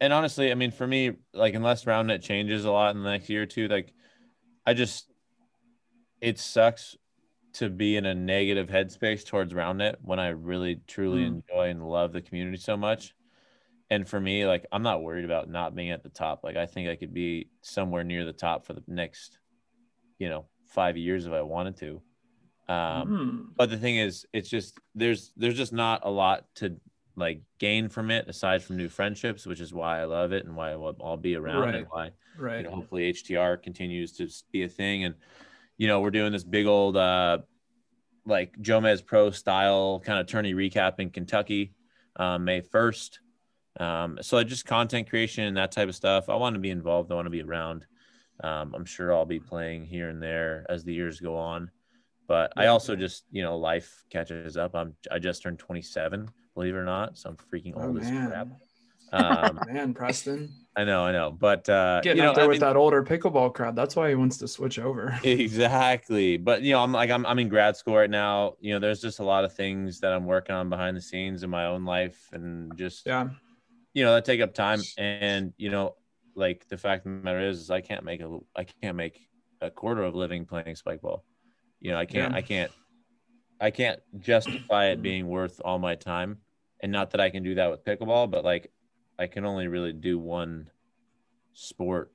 and 0.00 0.12
honestly, 0.12 0.50
I 0.50 0.54
mean, 0.54 0.70
for 0.70 0.86
me, 0.86 1.12
like 1.32 1.54
unless 1.54 1.86
round 1.86 2.08
net 2.08 2.22
changes 2.22 2.64
a 2.64 2.70
lot 2.70 2.96
in 2.96 3.02
the 3.02 3.10
next 3.10 3.28
year 3.28 3.42
or 3.42 3.46
two, 3.46 3.68
like 3.68 3.92
I 4.66 4.74
just 4.74 5.10
it 6.20 6.38
sucks 6.38 6.96
to 7.54 7.68
be 7.68 7.96
in 7.96 8.06
a 8.06 8.14
negative 8.14 8.68
headspace 8.68 9.24
towards 9.24 9.54
round 9.54 9.78
net 9.78 9.98
when 10.02 10.18
I 10.18 10.28
really 10.28 10.80
truly 10.86 11.22
Mm. 11.22 11.42
enjoy 11.48 11.68
and 11.68 11.88
love 11.88 12.12
the 12.12 12.22
community 12.22 12.56
so 12.56 12.76
much. 12.76 13.14
And 13.90 14.08
for 14.08 14.20
me, 14.20 14.46
like 14.46 14.66
I'm 14.72 14.82
not 14.82 15.02
worried 15.02 15.24
about 15.24 15.48
not 15.48 15.74
being 15.74 15.90
at 15.90 16.02
the 16.02 16.08
top. 16.08 16.42
Like 16.42 16.56
I 16.56 16.66
think 16.66 16.88
I 16.88 16.96
could 16.96 17.12
be 17.14 17.50
somewhere 17.62 18.02
near 18.02 18.24
the 18.24 18.32
top 18.32 18.64
for 18.64 18.72
the 18.72 18.82
next, 18.88 19.38
you 20.18 20.28
know, 20.28 20.46
five 20.66 20.96
years 20.96 21.26
if 21.26 21.32
I 21.32 21.42
wanted 21.42 21.76
to. 21.78 22.02
Um, 22.72 23.08
Mhm. 23.10 23.54
but 23.56 23.70
the 23.70 23.76
thing 23.76 23.98
is 23.98 24.26
it's 24.32 24.48
just 24.48 24.78
there's 24.94 25.32
there's 25.36 25.56
just 25.56 25.72
not 25.72 26.00
a 26.04 26.10
lot 26.10 26.46
to 26.56 26.80
like 27.16 27.40
gain 27.58 27.88
from 27.88 28.10
it 28.10 28.28
aside 28.28 28.62
from 28.62 28.76
new 28.76 28.88
friendships 28.88 29.46
which 29.46 29.60
is 29.60 29.72
why 29.72 30.00
i 30.00 30.04
love 30.04 30.32
it 30.32 30.44
and 30.44 30.56
why 30.56 30.72
i'll, 30.72 30.96
I'll 31.02 31.16
be 31.16 31.36
around 31.36 31.74
and 31.74 31.74
Right. 31.74 31.86
why 31.90 32.10
right. 32.38 32.56
you 32.58 32.62
know 32.64 32.70
hopefully 32.70 33.12
htr 33.12 33.62
continues 33.62 34.12
to 34.18 34.28
be 34.52 34.64
a 34.64 34.68
thing. 34.68 35.04
And 35.04 35.14
you 35.78 35.86
know 35.86 36.00
we're 36.00 36.10
doing 36.10 36.32
this 36.32 36.44
big 36.44 36.66
old 36.66 36.96
uh 36.96 37.38
like 38.26 38.56
jomez 38.60 39.04
pro 39.04 39.30
style 39.30 40.00
kind 40.04 40.18
of 40.18 40.26
tourney 40.26 40.54
recap 40.54 40.98
in 40.98 41.10
kentucky 41.10 41.74
um, 42.16 42.44
may 42.44 42.60
1st 42.60 43.18
um, 43.80 44.18
so 44.22 44.42
just 44.44 44.66
content 44.66 45.08
creation 45.08 45.44
and 45.44 45.56
that 45.56 45.72
type 45.72 45.88
of 45.88 45.96
stuff. 45.96 46.28
I 46.28 46.36
want 46.36 46.54
to 46.54 46.60
be 46.60 46.70
involved. 46.70 47.10
I 47.10 47.16
want 47.16 47.26
to 47.26 47.30
be 47.30 47.42
around. 47.42 47.84
Um, 48.42 48.74
i'm 48.74 48.84
sure 48.84 49.12
i'll 49.12 49.24
be 49.24 49.38
playing 49.38 49.84
here 49.84 50.08
and 50.08 50.20
there 50.22 50.66
as 50.68 50.84
the 50.84 50.92
years 50.94 51.20
go 51.20 51.36
on. 51.36 51.70
But 52.26 52.52
i 52.56 52.66
also 52.66 52.96
just 52.96 53.24
you 53.30 53.42
know 53.42 53.56
life 53.58 54.04
catches 54.10 54.56
up. 54.56 54.74
I'm 54.74 54.94
i 55.10 55.18
just 55.18 55.42
turned 55.42 55.58
27 55.58 56.28
believe 56.54 56.74
it 56.74 56.78
or 56.78 56.84
not 56.84 57.16
so 57.18 57.30
i'm 57.30 57.36
freaking 57.36 57.72
Oh 57.76 57.88
old 57.88 57.98
as 58.00 58.08
crap. 58.10 58.48
man, 58.48 58.56
um, 59.12 59.60
man, 59.72 59.94
Preston. 59.94 60.50
I 60.76 60.82
know 60.84 61.04
i 61.04 61.12
know 61.12 61.30
but 61.30 61.68
uh 61.68 62.00
getting 62.02 62.16
you 62.18 62.22
know 62.24 62.30
out 62.30 62.34
there 62.34 62.44
I 62.44 62.48
with 62.48 62.54
mean- 62.56 62.60
that 62.62 62.76
older 62.76 63.04
pickleball 63.04 63.54
crowd. 63.54 63.76
That's 63.76 63.94
why 63.94 64.08
he 64.08 64.14
wants 64.16 64.38
to 64.38 64.48
switch 64.48 64.78
over. 64.80 65.16
exactly. 65.24 66.36
But 66.36 66.62
you 66.62 66.72
know 66.72 66.80
i'm 66.82 66.92
like 66.92 67.10
I'm, 67.10 67.24
I'm 67.26 67.38
in 67.38 67.48
grad 67.48 67.76
school 67.76 67.94
right 67.96 68.10
now. 68.10 68.54
You 68.60 68.74
know 68.74 68.80
there's 68.80 69.00
just 69.00 69.20
a 69.20 69.24
lot 69.24 69.44
of 69.44 69.52
things 69.54 70.00
that 70.00 70.12
i'm 70.12 70.24
working 70.26 70.54
on 70.54 70.68
behind 70.68 70.96
the 70.96 71.00
scenes 71.00 71.42
in 71.44 71.50
my 71.50 71.66
own 71.66 71.84
life 71.84 72.28
and 72.32 72.76
just 72.76 73.06
Yeah, 73.06 73.28
you 73.92 74.04
know 74.04 74.14
that 74.14 74.24
take 74.24 74.40
up 74.40 74.52
time. 74.54 74.80
And 74.98 75.52
you 75.56 75.70
know 75.70 75.94
like 76.34 76.66
the 76.68 76.76
fact 76.76 77.06
of 77.06 77.12
the 77.12 77.18
matter 77.22 77.46
is, 77.48 77.60
is 77.60 77.70
i 77.70 77.80
can't 77.80 78.04
make 78.04 78.20
a 78.20 78.38
i 78.56 78.64
can't 78.64 78.96
make 78.96 79.20
a 79.60 79.70
quarter 79.70 80.02
of 80.02 80.14
living 80.16 80.44
playing 80.44 80.74
spike 80.74 81.00
ball. 81.02 81.24
You 81.80 81.92
know 81.92 81.98
i 81.98 82.04
can't 82.06 82.32
Yeah. 82.32 82.38
i 82.38 82.42
can't 82.42 82.72
i 83.60 83.70
can't 83.70 84.00
justify 84.18 84.86
it 84.86 85.02
being 85.02 85.26
worth 85.28 85.60
all 85.64 85.78
my 85.78 85.94
time 85.94 86.38
and 86.80 86.92
not 86.92 87.10
that 87.10 87.20
i 87.20 87.30
can 87.30 87.42
do 87.42 87.54
that 87.54 87.70
with 87.70 87.84
pickleball 87.84 88.30
but 88.30 88.44
like 88.44 88.72
i 89.18 89.26
can 89.26 89.44
only 89.44 89.68
really 89.68 89.92
do 89.92 90.18
one 90.18 90.68
sport 91.52 92.12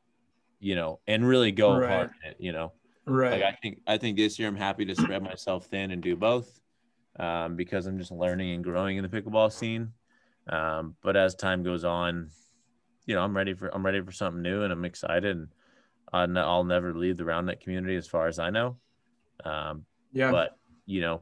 you 0.59 0.75
know 0.75 0.99
and 1.07 1.27
really 1.27 1.51
go 1.51 1.79
Right. 1.79 1.89
hard 1.89 2.11
in 2.23 2.31
it, 2.31 2.37
you 2.39 2.51
know 2.51 2.73
right. 3.05 3.31
like 3.31 3.41
I 3.43 3.57
think 3.61 3.79
I 3.87 3.97
think 3.97 4.17
this 4.17 4.37
year 4.37 4.47
I'm 4.47 4.55
happy 4.55 4.85
to 4.85 4.95
spread 4.95 5.23
myself 5.23 5.67
thin 5.67 5.91
and 5.91 6.01
do 6.01 6.15
both, 6.15 6.59
um, 7.17 7.55
because 7.55 7.85
I'm 7.85 7.97
just 7.97 8.11
learning 8.11 8.53
and 8.53 8.63
growing 8.63 8.97
in 8.97 9.03
the 9.03 9.09
pickleball 9.09 9.51
scene. 9.51 9.93
Um, 10.47 10.95
but 11.01 11.15
as 11.15 11.35
time 11.35 11.63
goes 11.63 11.83
on, 11.83 12.29
you 13.05 13.15
know, 13.15 13.21
I'm 13.21 13.35
ready 13.35 13.53
for 13.53 13.73
I'm 13.73 13.85
ready 13.85 14.01
for 14.01 14.11
something 14.11 14.41
new 14.41 14.63
and 14.63 14.73
I'm 14.73 14.85
excited 14.85 15.47
and 16.13 16.39
I'll 16.39 16.63
never 16.63 16.93
leave 16.93 17.17
the 17.17 17.23
roundnet 17.23 17.61
community 17.61 17.95
as 17.95 18.07
far 18.07 18.27
as 18.27 18.39
I 18.39 18.49
know. 18.49 18.77
Um, 19.45 19.85
Yeah. 20.11 20.31
but 20.31 20.58
you 20.89 21.01
know, 21.01 21.21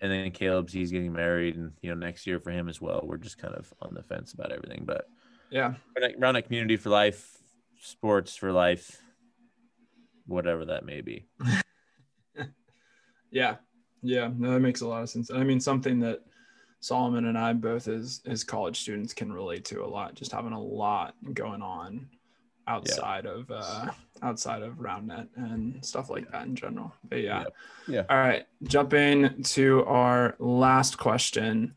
and 0.00 0.12
then 0.12 0.30
Caleb's 0.30 0.72
he's 0.72 0.90
getting 0.90 1.12
married, 1.12 1.56
and 1.56 1.72
you 1.80 1.90
know 1.90 1.96
next 1.96 2.26
year 2.26 2.38
for 2.38 2.50
him 2.50 2.68
as 2.68 2.80
well. 2.80 3.00
We're 3.04 3.16
just 3.16 3.38
kind 3.38 3.54
of 3.54 3.72
on 3.80 3.94
the 3.94 4.02
fence 4.02 4.32
about 4.32 4.52
everything, 4.52 4.82
but 4.84 5.06
yeah. 5.50 5.74
around 5.96 6.14
roundnet 6.20 6.44
community 6.44 6.76
for 6.76 6.90
life, 6.90 7.38
sports 7.80 8.36
for 8.36 8.52
life, 8.52 9.00
whatever 10.26 10.66
that 10.66 10.84
may 10.84 11.00
be. 11.00 11.26
Yeah. 13.34 13.56
Yeah. 14.00 14.30
No, 14.38 14.52
that 14.52 14.60
makes 14.60 14.80
a 14.80 14.86
lot 14.86 15.02
of 15.02 15.10
sense. 15.10 15.30
I 15.30 15.42
mean, 15.42 15.58
something 15.58 15.98
that 16.00 16.20
Solomon 16.78 17.26
and 17.26 17.36
I 17.36 17.52
both 17.52 17.88
as 17.88 18.22
as 18.26 18.44
college 18.44 18.80
students 18.80 19.12
can 19.12 19.32
relate 19.32 19.64
to 19.66 19.84
a 19.84 19.86
lot, 19.86 20.14
just 20.14 20.30
having 20.30 20.52
a 20.52 20.62
lot 20.62 21.14
going 21.34 21.60
on 21.60 22.08
outside 22.66 23.26
of 23.26 23.50
uh 23.50 23.90
outside 24.22 24.62
of 24.62 24.74
roundnet 24.76 25.28
and 25.36 25.84
stuff 25.84 26.08
like 26.10 26.30
that 26.32 26.46
in 26.46 26.56
general. 26.56 26.94
But 27.08 27.20
yeah. 27.20 27.40
Yep. 27.40 27.54
Yeah. 27.88 28.02
All 28.08 28.16
right. 28.16 28.46
Jumping 28.62 29.42
to 29.42 29.84
our 29.84 30.36
last 30.38 30.96
question 30.98 31.74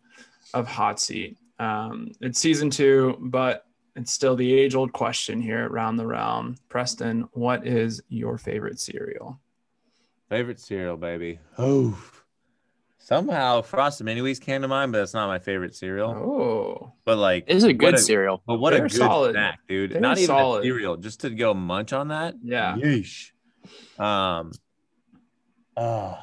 of 0.54 0.68
hot 0.68 1.00
seat. 1.00 1.38
Um, 1.60 2.12
it's 2.22 2.40
season 2.40 2.70
two, 2.70 3.18
but 3.20 3.66
it's 3.96 4.14
still 4.14 4.36
the 4.36 4.54
age 4.54 4.76
old 4.76 4.94
question 4.94 5.42
here 5.42 5.60
at 5.60 5.72
Round 5.72 5.98
the 5.98 6.06
Realm. 6.06 6.56
Preston, 6.70 7.28
what 7.34 7.66
is 7.66 8.02
your 8.10 8.38
favorite 8.38 8.80
cereal? 8.80 9.40
Favorite 10.30 10.60
cereal, 10.60 10.98
baby. 10.98 11.40
Oh, 11.58 11.98
somehow 13.08 13.62
frosted 13.62 14.06
mini 14.06 14.20
wheats 14.22 14.40
came 14.40 14.62
to 14.62 14.68
mind, 14.68 14.92
but 14.92 14.98
that's 15.00 15.14
not 15.14 15.28
my 15.28 15.40
favorite 15.40 15.74
cereal. 15.74 16.10
Oh, 16.12 16.94
But 17.06 17.18
like, 17.18 17.46
It 17.48 17.56
is 17.56 17.64
a 17.64 17.68
what 17.68 17.78
good 17.78 18.00
cereal. 18.00 18.44
But 18.46 18.58
what 18.60 18.72
They're 18.72 18.86
a 18.86 18.90
good 18.90 18.98
solid. 18.98 19.32
snack, 19.34 19.60
dude! 19.68 19.92
They're 19.92 20.02
Not 20.02 20.18
even 20.18 20.28
solid. 20.28 20.60
a 20.60 20.64
cereal, 20.64 20.98
just 20.98 21.22
to 21.22 21.30
go 21.30 21.54
munch 21.54 21.94
on 21.94 22.10
that. 22.10 22.36
Yeah. 22.44 22.76
Yeesh. 22.76 23.32
Um. 23.98 24.52
Oh, 25.78 26.18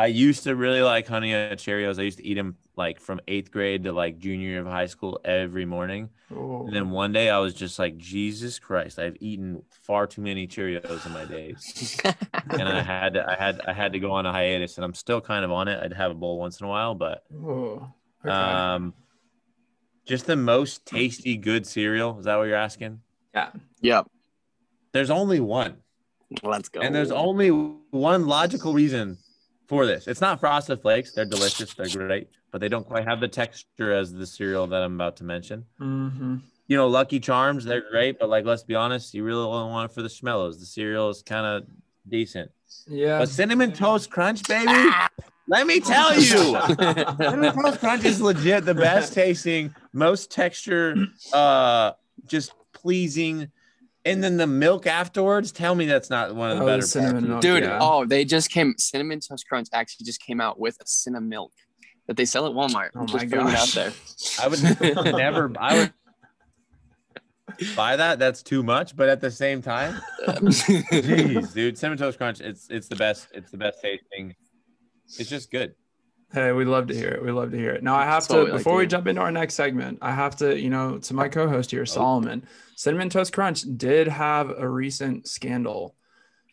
I 0.00 0.06
used 0.06 0.44
to 0.44 0.54
really 0.54 0.80
like 0.80 1.08
honey 1.08 1.32
nut 1.32 1.58
Cheerios. 1.58 1.98
I 1.98 2.02
used 2.02 2.18
to 2.18 2.24
eat 2.26 2.34
them 2.34 2.56
like 2.76 3.00
from 3.00 3.20
eighth 3.26 3.50
grade 3.50 3.82
to 3.82 3.92
like 3.92 4.18
junior 4.20 4.48
year 4.48 4.60
of 4.60 4.66
high 4.68 4.86
school 4.86 5.20
every 5.24 5.64
morning. 5.64 6.08
oh. 6.32 6.66
And 6.66 6.74
then 6.76 6.90
one 6.90 7.12
day 7.12 7.28
I 7.30 7.38
was 7.40 7.52
just 7.52 7.80
like, 7.80 7.98
Jesus 7.98 8.60
Christ, 8.60 9.00
I've 9.00 9.16
eaten 9.18 9.64
far 9.82 10.06
too 10.06 10.22
many 10.22 10.46
Cheerios 10.46 11.04
in 11.04 11.12
my 11.12 11.24
days. 11.24 11.98
and 12.50 12.68
I 12.68 12.80
had 12.94 13.14
to, 13.14 13.28
I 13.28 13.34
had, 13.34 13.60
I 13.66 13.72
had 13.72 13.92
to 13.94 13.98
go 13.98 14.12
on 14.12 14.24
a 14.24 14.30
hiatus, 14.32 14.76
and 14.78 14.84
I'm 14.84 14.94
still 14.94 15.20
kind 15.20 15.44
of 15.44 15.50
on 15.50 15.66
it. 15.66 15.82
I'd 15.82 15.92
have 15.94 16.12
a 16.12 16.14
bowl 16.14 16.38
once 16.38 16.60
in 16.60 16.66
a 16.66 16.68
while, 16.68 16.94
but 16.94 17.24
Oh, 17.34 17.90
okay. 18.24 18.30
um, 18.32 18.94
just 20.06 20.26
the 20.26 20.36
most 20.36 20.86
tasty 20.86 21.36
good 21.36 21.66
cereal. 21.66 22.20
Is 22.20 22.26
that 22.26 22.36
what 22.36 22.44
you're 22.44 22.54
asking? 22.54 23.00
Yeah. 23.34 23.50
Yep. 23.80 24.06
There's 24.92 25.10
only 25.10 25.40
one, 25.40 25.78
Let's 26.44 26.68
go. 26.68 26.80
and 26.80 26.94
there's 26.94 27.10
only 27.10 27.48
one 27.48 28.26
logical 28.28 28.72
reason 28.72 29.18
for 29.68 29.86
this. 29.86 30.08
It's 30.08 30.20
not 30.20 30.40
Frosted 30.40 30.80
Flakes. 30.80 31.12
They're 31.12 31.24
delicious. 31.26 31.74
They're 31.74 31.88
great, 31.88 32.28
but 32.50 32.60
they 32.60 32.68
don't 32.68 32.86
quite 32.86 33.06
have 33.06 33.20
the 33.20 33.28
texture 33.28 33.92
as 33.92 34.12
the 34.12 34.26
cereal 34.26 34.66
that 34.66 34.82
I'm 34.82 34.94
about 34.94 35.16
to 35.18 35.24
mention. 35.24 35.64
hmm 35.78 36.36
You 36.66 36.76
know, 36.76 36.88
Lucky 36.88 37.20
Charms, 37.20 37.64
they're 37.64 37.88
great, 37.90 38.18
but 38.18 38.28
like, 38.30 38.44
let's 38.44 38.62
be 38.64 38.74
honest, 38.74 39.14
you 39.14 39.22
really 39.24 39.44
only 39.44 39.70
want 39.70 39.90
it 39.90 39.94
for 39.94 40.02
the 40.02 40.08
schmellos. 40.08 40.58
The 40.58 40.66
cereal 40.66 41.10
is 41.10 41.22
kind 41.22 41.46
of 41.46 41.68
decent. 42.08 42.50
Yeah. 42.86 43.18
But 43.18 43.28
cinnamon 43.28 43.72
toast 43.72 44.10
crunch, 44.10 44.42
baby. 44.48 44.90
Let 45.46 45.66
me 45.66 45.80
tell 45.80 46.14
you, 46.14 46.26
cinnamon 47.18 47.54
toast 47.54 47.80
crunch 47.80 48.04
is 48.04 48.20
legit 48.20 48.64
the 48.64 48.74
best 48.74 49.12
tasting, 49.12 49.74
most 49.92 50.30
texture, 50.30 50.96
uh, 51.32 51.92
just 52.26 52.52
pleasing. 52.72 53.50
And 54.10 54.22
then 54.24 54.36
the 54.36 54.46
milk 54.46 54.86
afterwards. 54.86 55.52
Tell 55.52 55.74
me 55.74 55.86
that's 55.86 56.10
not 56.10 56.34
one 56.34 56.50
of 56.50 56.56
the 56.58 56.62
Oh, 56.62 56.66
the 56.66 56.72
better. 56.72 56.82
cinnamon 56.86 57.14
parts. 57.26 57.28
milk. 57.28 57.40
Dude, 57.42 57.62
yeah. 57.64 57.78
oh, 57.80 58.04
they 58.04 58.24
just 58.24 58.50
came. 58.50 58.74
Cinnamon 58.78 59.20
Toast 59.20 59.46
Crunch 59.48 59.68
actually 59.72 60.04
just 60.06 60.20
came 60.20 60.40
out 60.40 60.58
with 60.58 60.76
a 60.80 60.86
cinnamon 60.86 61.28
milk 61.28 61.52
that 62.06 62.16
they 62.16 62.24
sell 62.24 62.46
at 62.46 62.52
Walmart. 62.52 62.90
Oh 62.96 63.06
just 63.06 63.24
my 63.24 63.28
throwing 63.28 63.48
out 63.48 63.52
gosh. 63.52 63.74
there. 63.74 63.92
I 64.40 64.48
would 64.48 64.62
never. 65.16 65.52
I 65.58 65.74
would 65.78 65.92
buy 67.76 67.96
that. 67.96 68.18
That's 68.18 68.42
too 68.42 68.62
much. 68.62 68.96
But 68.96 69.08
at 69.08 69.20
the 69.20 69.30
same 69.30 69.60
time, 69.62 70.00
jeez, 70.26 71.52
dude, 71.52 71.76
cinnamon 71.76 71.98
toast 71.98 72.18
crunch. 72.18 72.40
It's 72.40 72.68
it's 72.70 72.88
the 72.88 72.96
best. 72.96 73.28
It's 73.32 73.50
the 73.50 73.58
best 73.58 73.80
tasting. 73.82 74.34
It's 75.18 75.28
just 75.28 75.50
good. 75.50 75.74
Hey, 76.32 76.52
we 76.52 76.64
love 76.64 76.88
to 76.88 76.94
hear 76.94 77.08
it. 77.08 77.24
We 77.24 77.30
love 77.30 77.50
to 77.52 77.56
hear 77.56 77.70
it. 77.70 77.82
Now 77.82 77.96
I 77.96 78.04
have 78.04 78.22
That's 78.22 78.26
to 78.28 78.42
like 78.42 78.52
before 78.52 78.74
to 78.74 78.78
we 78.78 78.86
jump 78.86 79.06
into 79.06 79.20
our 79.20 79.30
next 79.30 79.54
segment, 79.54 79.98
I 80.02 80.12
have 80.12 80.36
to, 80.36 80.58
you 80.58 80.68
know, 80.68 80.98
to 80.98 81.14
my 81.14 81.26
oh. 81.26 81.30
co-host 81.30 81.72
Oh. 81.72 81.76
here, 81.76 81.86
Solomon. 81.86 82.46
Cinnamon 82.76 83.08
Toast 83.08 83.32
Crunch 83.32 83.62
did 83.76 84.08
have 84.08 84.50
a 84.50 84.68
recent 84.68 85.26
scandal 85.26 85.94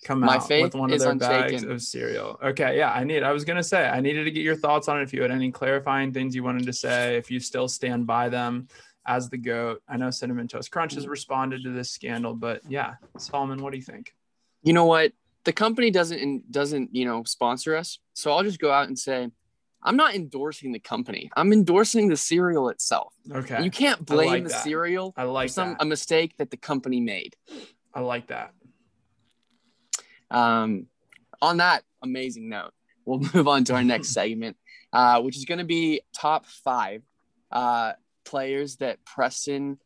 come 0.04 0.22
My 0.22 0.36
out 0.36 0.50
with 0.50 0.76
one 0.76 0.92
of 0.92 1.00
their 1.00 1.16
bags 1.16 1.64
of 1.64 1.82
cereal. 1.82 2.40
Okay, 2.44 2.78
yeah, 2.78 2.92
I 2.92 3.04
need. 3.04 3.24
I 3.24 3.32
was 3.32 3.44
gonna 3.44 3.64
say 3.64 3.86
I 3.88 4.00
needed 4.00 4.24
to 4.24 4.32
get 4.32 4.44
your 4.44 4.56
thoughts 4.56 4.88
on 4.88 5.00
it. 5.00 5.04
If 5.04 5.14
you 5.14 5.22
had 5.22 5.32
any 5.32 5.52
clarifying 5.52 6.14
things 6.14 6.36
you 6.36 6.44
wanted 6.44 6.66
to 6.68 6.74
say, 6.74 7.18
if 7.18 7.30
you 7.30 7.40
still 7.40 7.68
stand 7.68 8.08
by 8.08 8.30
them 8.30 8.68
as 9.06 9.30
the 9.30 9.38
goat. 9.38 9.84
I 9.88 9.98
know 9.98 10.10
Cinnamon 10.10 10.48
Toast 10.48 10.72
Crunch 10.72 10.96
has 10.96 11.08
responded 11.08 11.64
to 11.64 11.72
this 11.72 11.92
scandal, 11.92 12.34
but 12.34 12.62
yeah, 12.68 12.96
Solomon, 13.18 13.62
what 13.62 13.72
do 13.72 13.78
you 13.78 13.84
think? 13.84 14.16
you 14.66 14.74
know 14.74 14.86
what? 14.86 15.14
The 15.44 15.54
company 15.54 15.92
doesn't 15.92 16.52
doesn't 16.52 16.94
you 16.94 17.06
know 17.06 17.24
sponsor 17.24 17.76
us, 17.76 18.00
so 18.14 18.32
I'll 18.32 18.44
just 18.44 18.60
go 18.60 18.72
out 18.72 18.88
and 18.88 18.98
say, 18.98 19.30
I'm 19.86 19.96
not 19.96 20.16
endorsing 20.16 20.72
the 20.72 20.80
company. 20.80 21.30
I'm 21.38 21.54
endorsing 21.54 22.10
the 22.10 22.18
cereal 22.18 22.70
itself. 22.70 23.14
Okay, 23.32 23.64
You 23.64 23.70
can't 23.70 24.04
blame 24.06 24.28
like 24.30 24.44
the 24.44 24.50
that. 24.50 24.64
cereal 24.64 25.14
I 25.16 25.22
for 25.24 25.28
like 25.28 25.50
some 25.52 25.70
that. 25.70 25.78
a 25.82 25.86
mistake 25.86 26.36
that 26.40 26.50
the 26.50 26.58
company 26.58 27.00
made. 27.00 27.36
I 27.94 28.00
like 28.02 28.28
that. 28.28 28.52
Um, 30.32 30.88
on 31.42 31.58
that 31.58 31.84
amazing 32.04 32.50
note, 32.50 32.72
we'll 33.06 33.20
move 33.34 33.48
on 33.48 33.64
to 33.66 33.76
our 33.76 33.84
next 33.84 34.10
segment, 34.14 34.58
uh, 34.92 35.22
which 35.22 35.38
is 35.38 35.46
going 35.46 35.60
to 35.60 35.64
be 35.66 36.02
top 36.18 36.46
five 36.46 37.04
uh, 37.52 37.94
players 38.26 38.78
that 38.78 39.06
Preston 39.06 39.78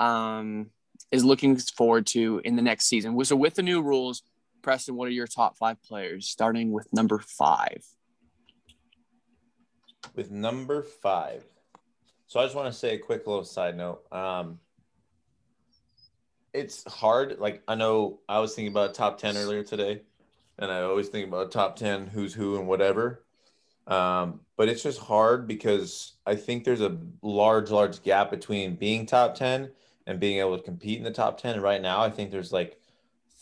um, 0.00 0.70
is 1.12 1.24
looking 1.24 1.56
forward 1.56 2.06
to 2.08 2.40
in 2.44 2.56
the 2.56 2.62
next 2.62 2.86
season. 2.86 3.22
So, 3.24 3.36
with 3.36 3.54
the 3.54 3.62
new 3.62 3.82
rules, 3.82 4.22
Preston, 4.62 4.96
what 4.96 5.06
are 5.06 5.12
your 5.12 5.28
top 5.28 5.56
five 5.56 5.80
players, 5.82 6.28
starting 6.28 6.72
with 6.72 6.88
number 6.92 7.18
five? 7.20 7.84
With 10.14 10.30
number 10.30 10.82
five. 10.82 11.44
So 12.26 12.40
I 12.40 12.44
just 12.44 12.54
want 12.56 12.72
to 12.72 12.78
say 12.78 12.94
a 12.94 12.98
quick 12.98 13.26
little 13.26 13.44
side 13.44 13.76
note. 13.76 14.02
Um, 14.12 14.58
it's 16.52 16.84
hard. 16.90 17.38
Like 17.38 17.62
I 17.66 17.74
know 17.74 18.20
I 18.28 18.38
was 18.38 18.54
thinking 18.54 18.72
about 18.72 18.94
top 18.94 19.18
ten 19.18 19.36
earlier 19.36 19.62
today, 19.62 20.02
and 20.58 20.70
I 20.70 20.82
always 20.82 21.08
think 21.08 21.28
about 21.28 21.50
top 21.52 21.76
ten, 21.76 22.06
who's 22.06 22.32
who, 22.34 22.56
and 22.56 22.66
whatever. 22.68 23.24
Um, 23.86 24.40
but 24.56 24.68
it's 24.68 24.82
just 24.82 24.98
hard 25.00 25.46
because 25.46 26.14
I 26.26 26.36
think 26.36 26.64
there's 26.64 26.80
a 26.80 26.96
large, 27.22 27.70
large 27.70 28.02
gap 28.02 28.30
between 28.30 28.76
being 28.76 29.04
top 29.04 29.34
ten 29.34 29.70
and 30.06 30.20
being 30.20 30.38
able 30.38 30.56
to 30.56 30.62
compete 30.62 30.98
in 30.98 31.04
the 31.04 31.10
top 31.10 31.38
ten. 31.40 31.54
And 31.54 31.62
right 31.62 31.82
now, 31.82 32.00
I 32.00 32.08
think 32.10 32.30
there's 32.30 32.52
like 32.52 32.80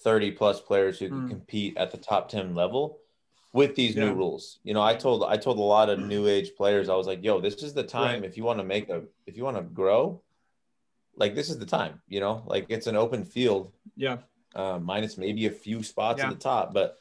thirty 0.03 0.33
plus 0.33 0.61
players 0.61 0.98
who 0.98 1.09
can 1.09 1.20
Hmm. 1.20 1.29
compete 1.29 1.77
at 1.77 1.90
the 1.92 1.98
top 1.98 2.29
ten 2.29 2.55
level 2.55 2.98
with 3.53 3.75
these 3.75 3.95
Yeah. 3.95 4.05
new 4.07 4.15
rules. 4.15 4.59
You 4.65 4.75
know, 4.75 4.83
I 4.83 4.95
told 4.95 5.25
I 5.25 5.37
told 5.37 5.59
a 5.59 5.62
lot 5.62 5.91
of 5.91 5.99
new 6.01 6.27
age 6.27 6.55
players, 6.57 6.88
I 6.88 6.95
was 6.97 7.07
like, 7.07 7.23
yo, 7.23 7.41
this 7.41 7.62
is 7.62 7.75
the 7.75 7.85
time 7.85 8.23
Right. 8.23 8.25
if 8.31 8.37
you 8.37 8.45
want 8.45 8.59
to 8.61 8.65
make 8.65 8.88
a 8.88 9.03
if 9.27 9.37
you 9.37 9.45
want 9.45 9.57
to 9.59 9.62
grow, 9.62 10.23
like 11.17 11.35
this 11.35 11.51
is 11.51 11.59
the 11.59 11.67
time, 11.67 12.01
you 12.09 12.21
know, 12.21 12.43
like 12.47 12.67
it's 12.69 12.87
an 12.87 12.97
open 12.97 13.25
field, 13.25 13.73
Yeah, 13.97 14.19
uh, 14.55 14.79
minus 14.79 15.19
maybe 15.19 15.47
a 15.47 15.51
few 15.51 15.83
spots 15.83 16.19
Yeah. 16.19 16.29
at 16.29 16.35
the 16.35 16.38
top, 16.41 16.73
but 16.73 17.01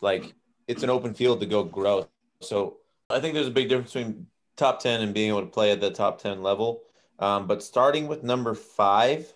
like 0.00 0.34
it's 0.66 0.82
an 0.82 0.90
open 0.90 1.14
field 1.14 1.40
to 1.40 1.46
go 1.46 1.62
grow. 1.62 2.06
So 2.40 2.78
I 3.08 3.20
think 3.20 3.34
there's 3.34 3.46
a 3.48 3.50
big 3.52 3.68
difference 3.68 3.92
between 3.92 4.26
top 4.56 4.80
10 4.80 5.00
and 5.02 5.14
being 5.14 5.28
able 5.28 5.40
to 5.42 5.46
play 5.46 5.70
at 5.70 5.80
the 5.80 5.90
top 5.90 6.18
10 6.20 6.42
level. 6.42 6.82
Um, 7.18 7.46
but 7.46 7.62
starting 7.62 8.08
with 8.08 8.22
number 8.24 8.54
five, 8.54 9.32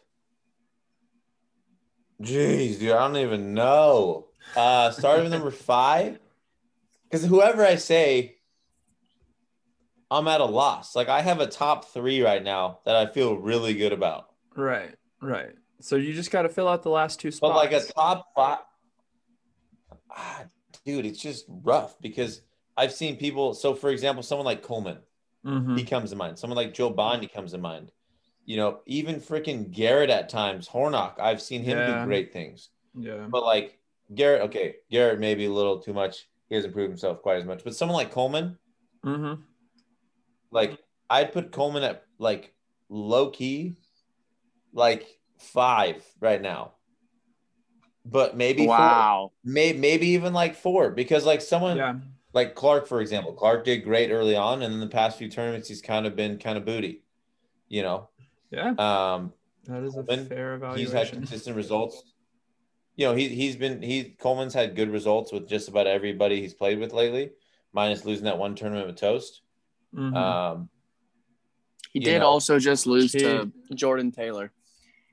geez, 2.20 2.78
dude, 2.78 2.92
I 2.92 3.06
don't 3.06 3.16
even 3.16 3.54
know. 3.54 4.26
Uh, 4.56 4.90
starting 4.90 5.24
with 5.24 5.32
number 5.32 5.50
five, 5.72 6.18
because 7.10 7.24
whoever 7.24 7.64
I 7.64 7.76
say, 7.76 8.36
I'm 10.10 10.28
at 10.28 10.40
a 10.40 10.44
loss. 10.44 10.94
Like 10.94 11.08
I 11.08 11.20
have 11.22 11.40
a 11.40 11.46
top 11.46 11.86
three 11.86 12.22
right 12.22 12.42
now 12.42 12.80
that 12.84 12.94
I 12.96 13.06
feel 13.06 13.36
really 13.36 13.74
good 13.74 13.92
about. 13.92 14.28
right, 14.56 14.94
right. 15.20 15.50
So 15.80 15.96
you 15.96 16.14
just 16.14 16.30
got 16.30 16.42
to 16.42 16.48
fill 16.48 16.68
out 16.68 16.82
the 16.82 16.90
last 16.90 17.20
two 17.20 17.30
spots. 17.30 17.50
But 17.52 17.56
like 17.56 17.72
a 17.72 17.84
top 17.92 18.26
five, 18.34 18.58
ah, 20.10 20.44
dude, 20.86 21.04
it's 21.04 21.20
just 21.20 21.44
rough 21.48 22.00
because 22.00 22.40
I've 22.78 22.92
seen 22.92 23.16
people. 23.16 23.52
So, 23.52 23.74
for 23.74 23.90
example, 23.90 24.22
someone 24.22 24.46
like 24.46 24.62
Coleman, 24.62 24.98
Mhm. 25.44 25.76
he 25.78 25.84
comes 25.84 26.10
to 26.10 26.16
mind. 26.16 26.38
Someone 26.38 26.56
like 26.56 26.72
Joe 26.72 26.88
Bondi 26.90 27.26
comes 27.26 27.52
to 27.52 27.58
mind. 27.58 27.92
You 28.46 28.56
know, 28.56 28.80
even 28.86 29.16
freaking 29.16 29.70
Garrett 29.70 30.08
at 30.08 30.28
times, 30.30 30.68
Hornock, 30.68 31.18
I've 31.20 31.42
seen 31.42 31.62
him 31.62 31.76
Yeah. 31.78 32.00
do 32.00 32.06
great 32.06 32.32
things. 32.32 32.70
Yeah. 32.96 33.26
But 33.28 33.42
like 33.44 33.78
Garrett, 34.14 34.42
okay, 34.42 34.76
Garrett 34.90 35.18
maybe 35.18 35.44
a 35.44 35.52
little 35.52 35.78
too 35.80 35.92
much. 35.92 36.26
He 36.48 36.54
hasn't 36.54 36.74
proved 36.74 36.90
himself 36.90 37.22
quite 37.22 37.38
as 37.38 37.44
much. 37.44 37.64
But 37.64 37.74
someone 37.74 37.96
like 37.96 38.10
Coleman, 38.12 38.58
Mm-hmm. 39.04 39.40
like 40.50 40.78
I'd 41.08 41.32
put 41.32 41.52
Coleman 41.52 41.82
at 41.84 42.04
like 42.18 42.52
low 42.88 43.30
key, 43.30 43.76
like 44.72 45.06
five 45.38 46.02
right 46.20 46.40
now. 46.42 46.72
but 48.04 48.36
maybe 48.36 48.66
wow. 48.66 49.30
four. 49.44 49.52
Maybe, 49.52 49.78
maybe 49.78 50.06
even 50.08 50.32
like 50.32 50.54
four 50.56 50.90
because 50.90 51.24
like 51.26 51.40
someone 51.40 51.76
Yeah. 51.76 51.94
like 52.32 52.54
Clark, 52.54 52.86
for 52.86 53.00
example, 53.00 53.32
Clark 53.32 53.64
did 53.64 53.82
great 53.84 54.10
early 54.10 54.36
on, 54.36 54.62
and 54.62 54.72
in 54.74 54.80
the 54.80 54.86
past 54.88 55.18
few 55.18 55.28
tournaments, 55.28 55.68
he's 55.68 55.82
kind 55.82 56.06
of 56.06 56.14
been 56.16 56.38
kind 56.38 56.56
of 56.58 56.64
booty, 56.64 57.02
you 57.68 57.82
know. 57.82 58.08
Yeah. 58.50 58.70
Um, 58.78 59.32
That 59.64 59.82
is 59.82 59.96
a 59.96 60.02
Coleman, 60.04 60.26
fair 60.26 60.74
he's 60.76 60.92
had 60.92 61.10
consistent 61.10 61.56
results. 61.56 62.02
You 62.96 63.06
know, 63.06 63.14
he 63.14 63.28
he's 63.28 63.56
been 63.56 63.82
he 63.82 64.04
Coleman's 64.18 64.54
had 64.54 64.74
good 64.74 64.90
results 64.90 65.30
with 65.32 65.46
just 65.48 65.68
about 65.68 65.86
everybody 65.86 66.40
he's 66.40 66.54
played 66.54 66.78
with 66.78 66.92
lately, 66.92 67.30
minus 67.72 68.04
losing 68.04 68.24
that 68.24 68.38
one 68.38 68.54
tournament 68.54 68.86
with 68.86 68.96
Toast. 68.96 69.42
Mhm. 69.94 70.16
Um, 70.16 70.68
He 71.92 72.00
did 72.00 72.20
know. 72.20 72.26
also 72.26 72.58
just 72.58 72.86
lose 72.86 73.12
He- 73.12 73.18
to 73.20 73.52
Jordan 73.74 74.12
Taylor. 74.12 74.52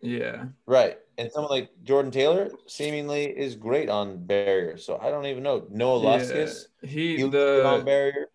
yeah. 0.02 0.46
right, 0.66 0.98
and 1.18 1.32
someone 1.32 1.52
like 1.52 1.70
Jordan 1.84 2.12
Taylor 2.12 2.52
seemingly 2.68 3.26
is 3.26 3.56
great 3.56 3.90
on 3.90 4.26
barrier. 4.26 4.78
So 4.78 4.98
I 5.02 5.10
don't 5.12 5.26
even 5.26 5.44
know 5.44 5.66
Noah 5.70 6.00
Luskis. 6.00 6.68
Yeah. 6.82 6.90
He 6.90 7.18
He 7.18 7.24
was 7.24 7.32
good 7.32 7.66
on 7.66 7.80
the 7.80 7.86
barrier. 7.86 8.30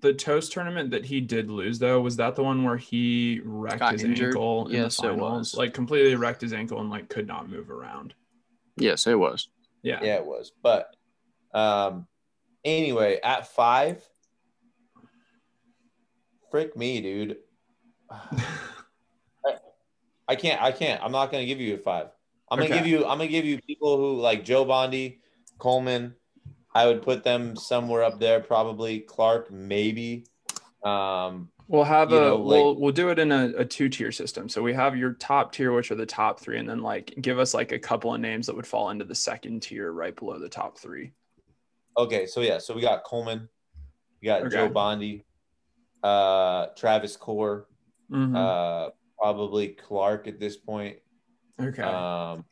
the 0.00 0.14
toast 0.14 0.52
tournament 0.52 0.90
that 0.92 1.04
he 1.06 1.20
did 1.20 1.50
lose 1.50 1.78
though 1.80 2.00
was 2.00 2.16
that 2.16 2.34
the 2.36 2.42
one 2.44 2.62
where 2.64 2.76
he 2.76 3.40
wrecked 3.44 3.78
Got 3.80 3.92
his 3.94 4.04
injured? 4.04 4.28
ankle 4.28 4.66
in 4.68 4.74
Yes, 4.74 4.96
the 5.00 5.10
it 5.10 5.16
was. 5.16 5.54
like 5.56 5.74
completely 5.74 6.14
wrecked 6.16 6.40
his 6.40 6.52
ankle 6.52 6.80
and 6.80 6.88
like 6.90 7.08
could 7.08 7.26
not 7.28 7.48
move 7.48 7.68
around 7.70 8.14
Yes, 8.76 9.06
it 9.06 9.18
was. 9.18 9.48
yeah 9.82 10.00
Yeah, 10.02 10.16
it 10.16 10.26
was. 10.26 10.52
But 10.62 10.94
um, 11.54 12.06
anyway, 12.64 13.20
at 13.22 13.46
five, 13.48 14.02
frick 16.50 16.76
me, 16.76 17.00
dude. 17.00 17.36
I 20.28 20.36
can't. 20.36 20.62
I 20.62 20.72
can't. 20.72 21.02
I'm 21.02 21.12
not 21.12 21.30
gonna 21.30 21.44
give 21.46 21.60
you 21.60 21.74
a 21.74 21.78
five. 21.78 22.08
I'm 22.50 22.58
gonna 22.58 22.70
Okay. 22.70 22.78
give 22.78 22.86
you. 22.86 23.00
I'm 23.00 23.18
gonna 23.18 23.26
give 23.28 23.44
you 23.44 23.60
people 23.60 23.96
who 23.98 24.20
like 24.20 24.44
Joe 24.44 24.64
Bondi, 24.64 25.20
Coleman. 25.58 26.14
I 26.74 26.86
would 26.86 27.02
put 27.02 27.22
them 27.22 27.54
somewhere 27.54 28.02
up 28.02 28.18
there, 28.18 28.40
probably 28.40 29.00
Clark, 29.00 29.50
maybe. 29.50 30.24
Um, 30.82 31.50
we'll 31.68 31.84
have 31.84 32.10
You 32.10 32.16
a 32.16 32.20
know, 32.20 32.38
we'll 32.38 32.76
we'll 32.80 32.92
do 32.92 33.08
it 33.10 33.18
in 33.18 33.32
a, 33.32 33.52
a 33.58 33.64
two 33.64 33.88
tier 33.88 34.12
system 34.12 34.48
so 34.48 34.62
we 34.62 34.72
have 34.74 34.96
your 34.96 35.12
top 35.14 35.52
tier 35.52 35.72
which 35.72 35.90
are 35.90 35.94
the 35.94 36.06
top 36.06 36.40
three 36.40 36.58
and 36.58 36.68
then 36.68 36.82
like 36.82 37.14
give 37.20 37.38
us 37.38 37.54
like 37.54 37.72
a 37.72 37.78
couple 37.78 38.12
of 38.14 38.20
names 38.20 38.46
that 38.46 38.56
would 38.56 38.66
fall 38.66 38.90
into 38.90 39.04
the 39.04 39.14
second 39.14 39.60
tier 39.60 39.92
right 39.92 40.16
below 40.16 40.38
the 40.38 40.48
top 40.48 40.78
three 40.78 41.12
okay, 41.96 42.26
so 42.26 42.40
yeah, 42.40 42.56
so 42.58 42.74
we 42.74 42.80
got 42.80 43.04
Coleman, 43.04 43.48
we 44.22 44.26
got 44.26 44.50
Joe 44.50 44.64
Okay. 44.64 44.72
Bondi, 44.72 45.24
uh, 46.02 46.68
Travis 46.76 47.16
Core, 47.18 47.68
Mhm. 48.10 48.34
uh, 48.34 48.90
probably 49.18 49.68
Clark 49.68 50.26
at 50.26 50.40
this 50.40 50.56
point. 50.56 50.96
okay 51.60 51.82
Um, 51.82 52.44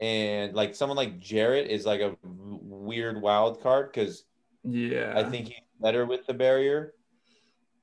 and 0.00 0.52
like 0.54 0.74
someone 0.74 0.96
like 0.96 1.20
Jarrett 1.20 1.70
is 1.70 1.86
like 1.86 2.00
a 2.00 2.16
weird 2.24 3.20
wild 3.22 3.62
card 3.62 3.92
because 3.92 4.24
yeah 4.64 5.12
I 5.16 5.22
think 5.22 5.46
he's 5.46 5.56
better 5.80 6.06
with 6.06 6.26
the 6.26 6.34
barrier, 6.34 6.94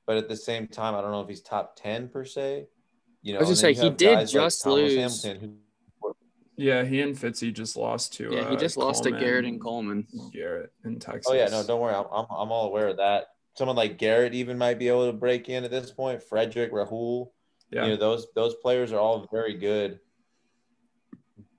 but 0.08 0.16
at 0.16 0.26
the 0.26 0.36
same 0.36 0.66
time, 0.66 0.94
I 0.94 1.02
don't 1.02 1.12
know 1.12 1.20
if 1.20 1.28
he's 1.28 1.42
top 1.42 1.76
ten 1.76 2.08
per 2.08 2.24
se. 2.24 2.66
You 3.20 3.34
know, 3.34 3.40
I 3.40 3.42
was 3.42 3.50
and 3.50 3.58
say, 3.58 3.74
he 3.74 3.90
did 3.90 4.14
guys 4.14 4.34
like 4.34 4.42
just 4.42 4.66
lose. 4.66 4.94
Hamilton, 4.96 5.38
who, 6.00 6.16
yeah 6.56 6.82
he 6.82 7.02
and 7.02 7.14
Fitzy 7.14 7.52
just 7.52 7.76
lost 7.76 8.14
to 8.14 8.30
Yeah, 8.32 8.48
he 8.48 8.56
uh, 8.56 8.58
just 8.58 8.78
lost 8.78 9.04
to 9.04 9.10
Garrett 9.10 9.44
and 9.44 9.60
Coleman- 9.60 10.06
Coleman. 10.10 10.32
Garrett 10.32 10.72
in 10.84 10.98
Texas 10.98 11.30
oh 11.30 11.34
yeah, 11.34 11.48
no, 11.48 11.62
don't 11.62 11.80
worry, 11.80 11.94
I'm, 11.94 12.06
I'm 12.10 12.24
I'm 12.30 12.50
all 12.50 12.66
aware 12.66 12.88
of 12.88 12.96
that. 12.96 13.26
Someone 13.54 13.76
like 13.76 13.98
Garrett 13.98 14.32
even 14.34 14.56
might 14.56 14.78
be 14.78 14.88
able 14.88 15.06
to 15.06 15.12
break 15.12 15.50
in 15.50 15.62
at 15.62 15.70
this 15.70 15.90
point. 15.90 16.22
Frederick, 16.22 16.72
Rahul, 16.72 17.28
yeah 17.70 17.84
you 17.84 17.90
know, 17.90 17.96
those 17.96 18.28
those 18.34 18.54
players 18.54 18.92
are 18.92 18.98
all 18.98 19.28
very 19.30 19.58
good. 19.58 20.00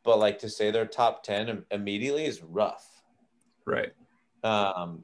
But 0.04 0.18
like 0.18 0.40
to 0.40 0.50
say 0.50 0.72
they're 0.72 0.88
top 0.88 1.22
ten 1.22 1.66
immediately 1.70 2.26
is 2.26 2.42
rough. 2.42 2.84
right 3.68 3.92
Um, 4.44 5.04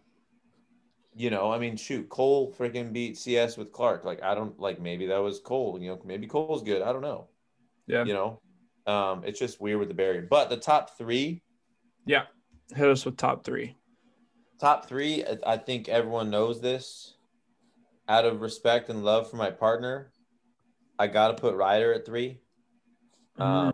you 1.16 1.30
know, 1.30 1.52
I 1.52 1.58
mean, 1.58 1.78
shoot, 1.78 2.10
Cole 2.10 2.54
freaking 2.58 2.92
beat 2.92 3.18
CS 3.18 3.56
with 3.58 3.72
Clark. 3.72 4.04
Like, 4.04 4.22
I 4.22 4.36
don't 4.36 4.60
like 4.60 4.80
maybe 4.82 5.06
that 5.08 5.18
was 5.18 5.40
Cole. 5.40 5.80
You 5.82 5.92
know, 5.92 6.02
maybe 6.04 6.28
Cole's 6.28 6.62
good. 6.62 6.82
I 6.82 6.92
don't 6.92 7.02
know. 7.02 7.30
yeah 7.88 8.04
You 8.04 8.14
know, 8.14 8.42
um, 8.86 9.24
it's 9.26 9.40
just 9.40 9.62
weird 9.62 9.80
with 9.80 9.88
the 9.88 9.94
barrier. 9.94 10.28
But 10.30 10.50
the 10.50 10.58
top 10.58 10.98
three, 10.98 11.42
yeah 12.06 12.24
hit 12.76 12.90
us 12.90 13.06
with 13.06 13.18
top 13.18 13.44
three 13.44 13.76
top 14.60 14.88
three, 14.88 15.24
I- 15.26 15.54
I 15.54 15.58
think 15.58 15.88
everyone 15.90 16.30
knows 16.30 16.62
this. 16.62 17.14
Out 18.08 18.26
of 18.26 18.42
respect 18.42 18.90
and 18.90 19.04
love 19.04 19.30
for 19.30 19.36
my 19.38 19.50
partner, 19.52 20.12
I 21.00 21.08
got 21.08 21.30
to 21.30 21.34
put 21.42 21.56
Ryder 21.56 21.94
at 21.94 22.06
three. 22.06 22.40
Um, 23.38 23.74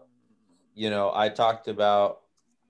you 0.73 0.89
know, 0.89 1.12
I 1.13 1.30
talked 1.30 1.67
about 1.67 2.21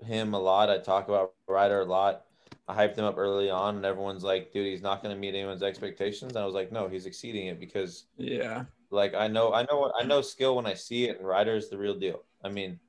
him 0.03 0.33
a 0.33 0.39
lot. 0.39 0.69
I 0.69 0.79
talk 0.79 1.07
about 1.07 1.33
Ryder 1.47 1.81
a 1.81 1.85
lot. 1.85 2.25
I 2.71 2.87
hyped 2.87 2.97
him 2.97 3.05
up 3.05 3.17
early 3.17 3.49
on, 3.49 3.77
and 3.77 3.85
everyone's 3.85 4.23
like, 4.23 4.51
"Dude, 4.51 4.67
he's 4.67 4.81
not 4.81 5.03
going 5.03 5.13
to 5.13 5.19
meet 5.19 5.35
anyone's 5.35 5.63
expectations." 5.63 6.31
And 6.33 6.39
I 6.41 6.45
was 6.45 6.53
like, 6.53 6.71
"No, 6.71 6.87
he's 6.87 7.05
exceeding 7.05 7.47
it 7.47 7.59
because, 7.59 8.05
yeah 8.17 8.65
like, 8.91 9.13
I 9.13 9.27
know, 9.27 9.53
I 9.53 9.63
know, 9.63 9.91
I 9.97 10.03
know 10.03 10.21
skill 10.21 10.55
when 10.55 10.65
I 10.65 10.73
see 10.73 11.05
it, 11.05 11.17
and 11.17 11.27
Ryder 11.27 11.55
is 11.55 11.69
the 11.69 11.77
real 11.77 11.97
deal. 11.97 12.23
I 12.43 12.49
mean, 12.49 12.79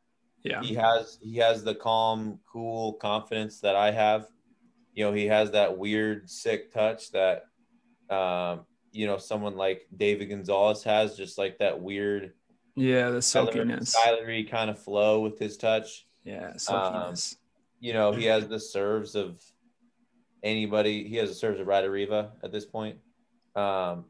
yeah 0.43 0.61
he 0.61 0.75
has 0.75 1.19
he 1.23 1.37
has 1.37 1.63
the 1.63 1.75
calm, 1.75 2.41
cool 2.51 2.95
confidence 2.95 3.61
that 3.61 3.77
I 3.77 3.93
have. 3.93 4.27
You 4.95 5.05
know, 5.05 5.13
he 5.13 5.27
has 5.27 5.53
that 5.53 5.79
weird, 5.79 6.29
sick 6.29 6.73
touch 6.73 7.13
that, 7.13 7.45
um, 8.11 8.67
you 8.91 9.07
know, 9.07 9.17
someone 9.17 9.57
like 9.57 9.87
David 9.97 10.27
Gonzalez 10.27 10.83
has, 10.83 11.17
just 11.17 11.39
like 11.39 11.59
that 11.59 11.81
weird, 11.81 12.33
yeah 12.75 13.11
the 13.11 13.23
silkiness 13.23 13.95
kind 14.45 14.71
of 14.71 14.79
flow 14.79 15.21
with 15.21 15.39
his 15.39 15.57
touch. 15.57 16.07
yeah 16.25 16.57
silkiness 16.57 17.37
you 17.83 17.93
know, 17.93 18.13
he 18.13 18.27
has 18.27 18.47
the 18.47 18.61
serves 18.61 19.17
of 19.17 19.43
anybody. 20.43 21.09
He 21.09 21.17
has 21.17 21.31
a 21.31 21.35
serves 21.35 21.61
of 21.61 21.67
Ryder 21.67 21.91
Riva 21.91 22.33
at 22.43 22.53
this 22.53 22.67
point. 22.67 22.99
Um, 23.55 24.07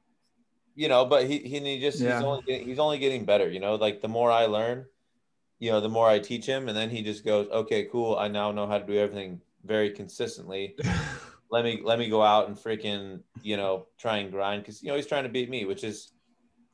you 0.74 0.88
know, 0.88 1.06
but 1.06 1.26
he 1.26 1.38
he, 1.40 1.60
he 1.60 1.80
just 1.80 2.02
Yeah. 2.02 2.04
he's 2.04 2.22
only 2.22 2.42
getting, 2.46 2.66
he's 2.66 2.78
only 2.78 2.98
getting 2.98 3.24
better. 3.26 3.48
You 3.50 3.60
know, 3.60 3.76
like 3.76 4.00
the 4.02 4.08
more 4.08 4.30
I 4.30 4.46
learn, 4.46 4.86
you 5.58 5.70
know, 5.70 5.80
the 5.80 5.88
more 5.88 6.08
I 6.08 6.18
teach 6.18 6.46
him, 6.46 6.68
and 6.68 6.76
then 6.76 6.90
he 6.90 7.02
just 7.02 7.24
goes, 7.24 7.48
okay, 7.50 7.86
cool. 7.86 8.16
I 8.16 8.28
now 8.28 8.52
know 8.52 8.66
how 8.66 8.78
to 8.78 8.86
do 8.86 8.98
everything 8.98 9.40
very 9.64 9.90
consistently. 9.90 10.76
Let 11.50 11.64
me 11.64 11.82
let 11.84 11.98
me 11.98 12.08
go 12.08 12.22
out 12.22 12.48
and 12.48 12.56
freaking 12.56 13.22
you 13.42 13.58
know 13.58 13.88
try 13.98 14.18
and 14.18 14.32
grind 14.32 14.62
because 14.62 14.82
you 14.82 14.88
know 14.88 14.96
he's 14.96 15.06
trying 15.06 15.24
to 15.24 15.28
beat 15.28 15.50
me, 15.50 15.66
which 15.66 15.84
is 15.84 16.12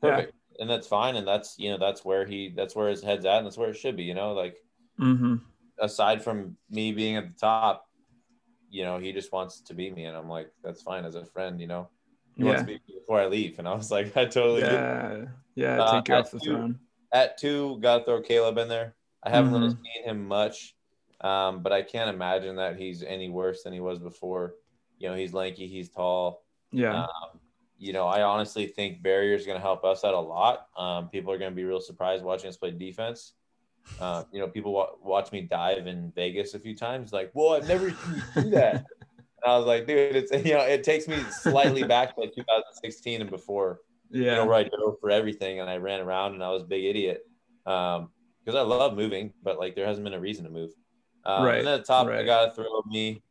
Yeah. 0.03 0.27
perfect, 0.27 0.33
and 0.61 0.71
that's 0.71 0.87
fine, 0.87 1.17
and 1.17 1.27
that's 1.29 1.59
you 1.59 1.71
know 1.71 1.79
that's 1.79 2.05
where 2.05 2.27
he 2.27 2.53
that's 2.57 2.77
where 2.77 2.89
his 2.91 3.03
head's 3.03 3.27
at, 3.27 3.39
and 3.39 3.47
that's 3.47 3.59
where 3.59 3.71
it 3.71 3.77
should 3.77 3.97
be. 3.97 4.05
You 4.05 4.15
know, 4.15 4.35
like 4.35 4.59
hmm 4.99 5.41
aside 5.81 6.23
from 6.23 6.57
me 6.71 6.93
being 6.93 7.17
at 7.17 7.29
the 7.29 7.39
top, 7.39 7.88
you 8.71 8.85
know, 8.85 8.99
he 8.99 9.13
just 9.13 9.33
wants 9.33 9.61
to 9.63 9.75
beat 9.75 9.95
me, 9.95 10.05
and 10.05 10.17
I'm 10.17 10.29
like, 10.29 10.51
that's 10.63 10.83
fine 10.83 11.05
as 11.05 11.15
a 11.15 11.25
friend, 11.25 11.61
you 11.61 11.67
know. 11.67 11.89
He 12.37 12.45
wants 12.45 12.63
to 12.63 12.67
beat 12.67 12.83
me 12.89 12.95
before 13.01 13.21
I 13.21 13.27
leave, 13.27 13.59
and 13.59 13.67
I 13.67 13.75
was 13.75 13.91
like, 13.91 14.17
I 14.17 14.25
totally 14.27 14.63
yeah 14.63 15.25
yeah 15.55 15.79
Uh, 15.79 15.93
take 15.97 16.09
you 16.09 16.15
at 16.15 16.21
off 16.21 16.31
the 16.31 16.39
two- 16.39 16.51
throne 16.53 16.79
At 17.13 17.39
two, 17.39 17.79
gotta 17.81 18.05
throw 18.05 18.21
Caleb 18.21 18.59
in 18.59 18.69
there. 18.69 18.95
I 19.23 19.31
haven't 19.31 19.53
really 19.53 19.69
Mhm. 19.69 19.77
seen 19.83 20.05
him 20.05 20.29
much, 20.29 20.77
um, 21.23 21.63
but 21.63 21.73
I 21.73 21.83
can't 21.83 22.11
imagine 22.15 22.57
that 22.57 22.77
he's 22.77 23.03
any 23.03 23.29
worse 23.31 23.63
than 23.63 23.73
he 23.73 23.81
was 23.81 23.99
before. 23.99 24.55
You 24.99 25.09
know, 25.09 25.15
he's 25.17 25.33
lanky, 25.33 25.67
he's 25.67 25.89
tall. 25.89 26.45
yeah 26.71 27.05
Um, 27.05 27.41
you 27.79 27.93
know, 27.93 28.07
I 28.07 28.23
honestly 28.23 28.67
think 28.67 29.03
barrier 29.03 29.35
is 29.35 29.47
going 29.47 29.57
to 29.57 29.63
help 29.63 29.85
us 29.85 30.05
out 30.05 30.13
a 30.15 30.21
lot. 30.21 30.67
Um, 30.77 31.09
people 31.09 31.33
are 31.33 31.39
going 31.39 31.51
to 31.53 31.57
be 31.57 31.65
real 31.65 31.81
surprised 31.81 32.25
watching 32.25 32.49
us 32.49 32.57
play 32.57 32.73
defense. 32.73 33.35
Uh, 33.99 34.25
you 34.33 34.41
know, 34.41 34.49
people 34.49 34.73
wa- 34.73 34.93
watch 35.03 35.33
me 35.33 35.43
dive 35.43 35.87
in 35.87 36.13
Vegas 36.15 36.55
a 36.55 36.61
few 36.61 36.75
times, 36.77 37.13
like, 37.13 37.31
"Well, 37.35 37.53
I've 37.55 37.67
never 37.67 37.91
seen 37.91 38.15
you 38.15 38.23
do 38.43 38.51
that." 38.51 38.85
and 39.43 39.53
I 39.53 39.57
was 39.57 39.67
like, 39.67 39.87
"Dude, 39.87 40.17
it's 40.17 40.33
you 40.33 40.55
know, 40.55 40.61
it 40.61 40.85
takes 40.85 41.09
me 41.09 41.29
slightly 41.31 41.85
back 41.85 42.15
to 42.15 42.21
like 42.21 42.33
2016 42.35 43.21
and 43.23 43.31
before, 43.31 43.81
you 44.29 44.35
yeah 44.35 44.37
know, 44.37 44.47
where 44.47 44.57
I 44.57 44.65
dove 44.65 44.97
for 45.01 45.11
everything 45.11 45.61
and 45.61 45.69
I 45.71 45.77
ran 45.79 46.01
around 46.01 46.35
and 46.35 46.43
I 46.45 46.51
was 46.51 46.63
a 46.63 46.67
big 46.67 46.85
idiot 46.85 47.23
um, 47.67 48.11
because 48.45 48.57
I 48.57 48.63
love 48.63 48.95
moving, 48.97 49.33
but 49.43 49.59
like 49.59 49.75
there 49.75 49.87
hasn't 49.87 50.05
been 50.05 50.15
a 50.15 50.21
reason 50.21 50.45
to 50.45 50.51
move. 50.51 50.71
Um, 51.25 51.45
Right, 51.45 51.59
And 51.59 51.67
then 51.67 51.75
at 51.75 51.81
the 51.81 51.87
top, 51.87 52.07
I 52.09 52.11
right. 52.11 52.27
gotta 52.27 52.53
throw 52.53 52.83
me. 52.87 53.23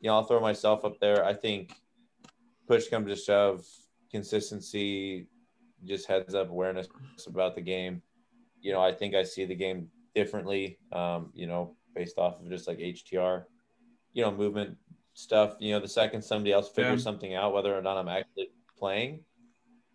You 0.00 0.08
know, 0.08 0.16
I'll 0.16 0.24
throw 0.24 0.40
myself 0.40 0.84
up 0.84 0.98
there. 1.00 1.24
I 1.24 1.34
think 1.34 1.74
push 2.68 2.88
comes 2.88 3.08
to 3.08 3.16
shove, 3.16 3.64
consistency, 4.10 5.28
just 5.84 6.06
heads 6.06 6.34
up 6.34 6.50
awareness 6.50 6.88
about 7.26 7.54
the 7.54 7.60
game. 7.62 8.02
You 8.60 8.72
know, 8.72 8.80
I 8.80 8.92
think 8.92 9.14
I 9.14 9.22
see 9.22 9.44
the 9.44 9.54
game 9.54 9.88
differently. 10.14 10.78
Um, 10.92 11.30
you 11.34 11.46
know, 11.46 11.76
based 11.94 12.18
off 12.18 12.40
of 12.40 12.48
just 12.48 12.66
like 12.68 12.78
HTR, 12.78 13.44
you 14.12 14.22
know, 14.22 14.30
movement 14.30 14.76
stuff. 15.14 15.56
You 15.58 15.72
know, 15.72 15.80
the 15.80 15.88
second 15.88 16.22
somebody 16.22 16.52
else 16.52 16.68
figures 16.68 17.00
Yeah. 17.00 17.04
something 17.04 17.34
out, 17.34 17.52
whether 17.54 17.76
or 17.76 17.82
not 17.82 17.96
I'm 17.96 18.08
actually 18.08 18.50
playing, 18.78 19.24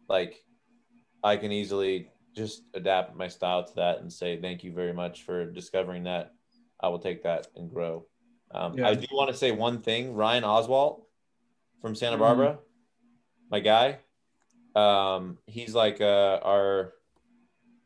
like 0.08 0.44
I 1.24 1.38
can 1.38 1.52
easily 1.52 2.10
just 2.36 2.64
adapt 2.74 3.16
my 3.16 3.28
style 3.28 3.64
to 3.64 3.76
that 3.76 4.00
and 4.00 4.12
say 4.12 4.40
thank 4.40 4.64
you 4.64 4.72
very 4.72 4.94
much 4.94 5.24
for 5.24 5.46
discovering 5.46 6.04
that. 6.04 6.34
I 6.80 6.88
will 6.88 7.00
take 7.00 7.24
that 7.24 7.48
and 7.56 7.70
grow. 7.70 8.06
Um, 8.52 8.78
Yeah. 8.78 8.88
I 8.88 8.96
do 8.96 9.06
want 9.12 9.30
to 9.30 9.38
say 9.38 9.52
one 9.52 9.82
thing. 9.82 10.14
Ryan 10.14 10.44
Oswalt 10.44 11.04
from 11.82 11.94
Santa 11.94 12.16
Mhm. 12.16 12.20
Barbara, 12.20 12.60
my 13.50 13.60
guy. 13.60 14.00
Um, 14.76 15.38
he's 15.46 15.76
like 15.76 16.00
uh, 16.02 16.40
our 16.42 16.94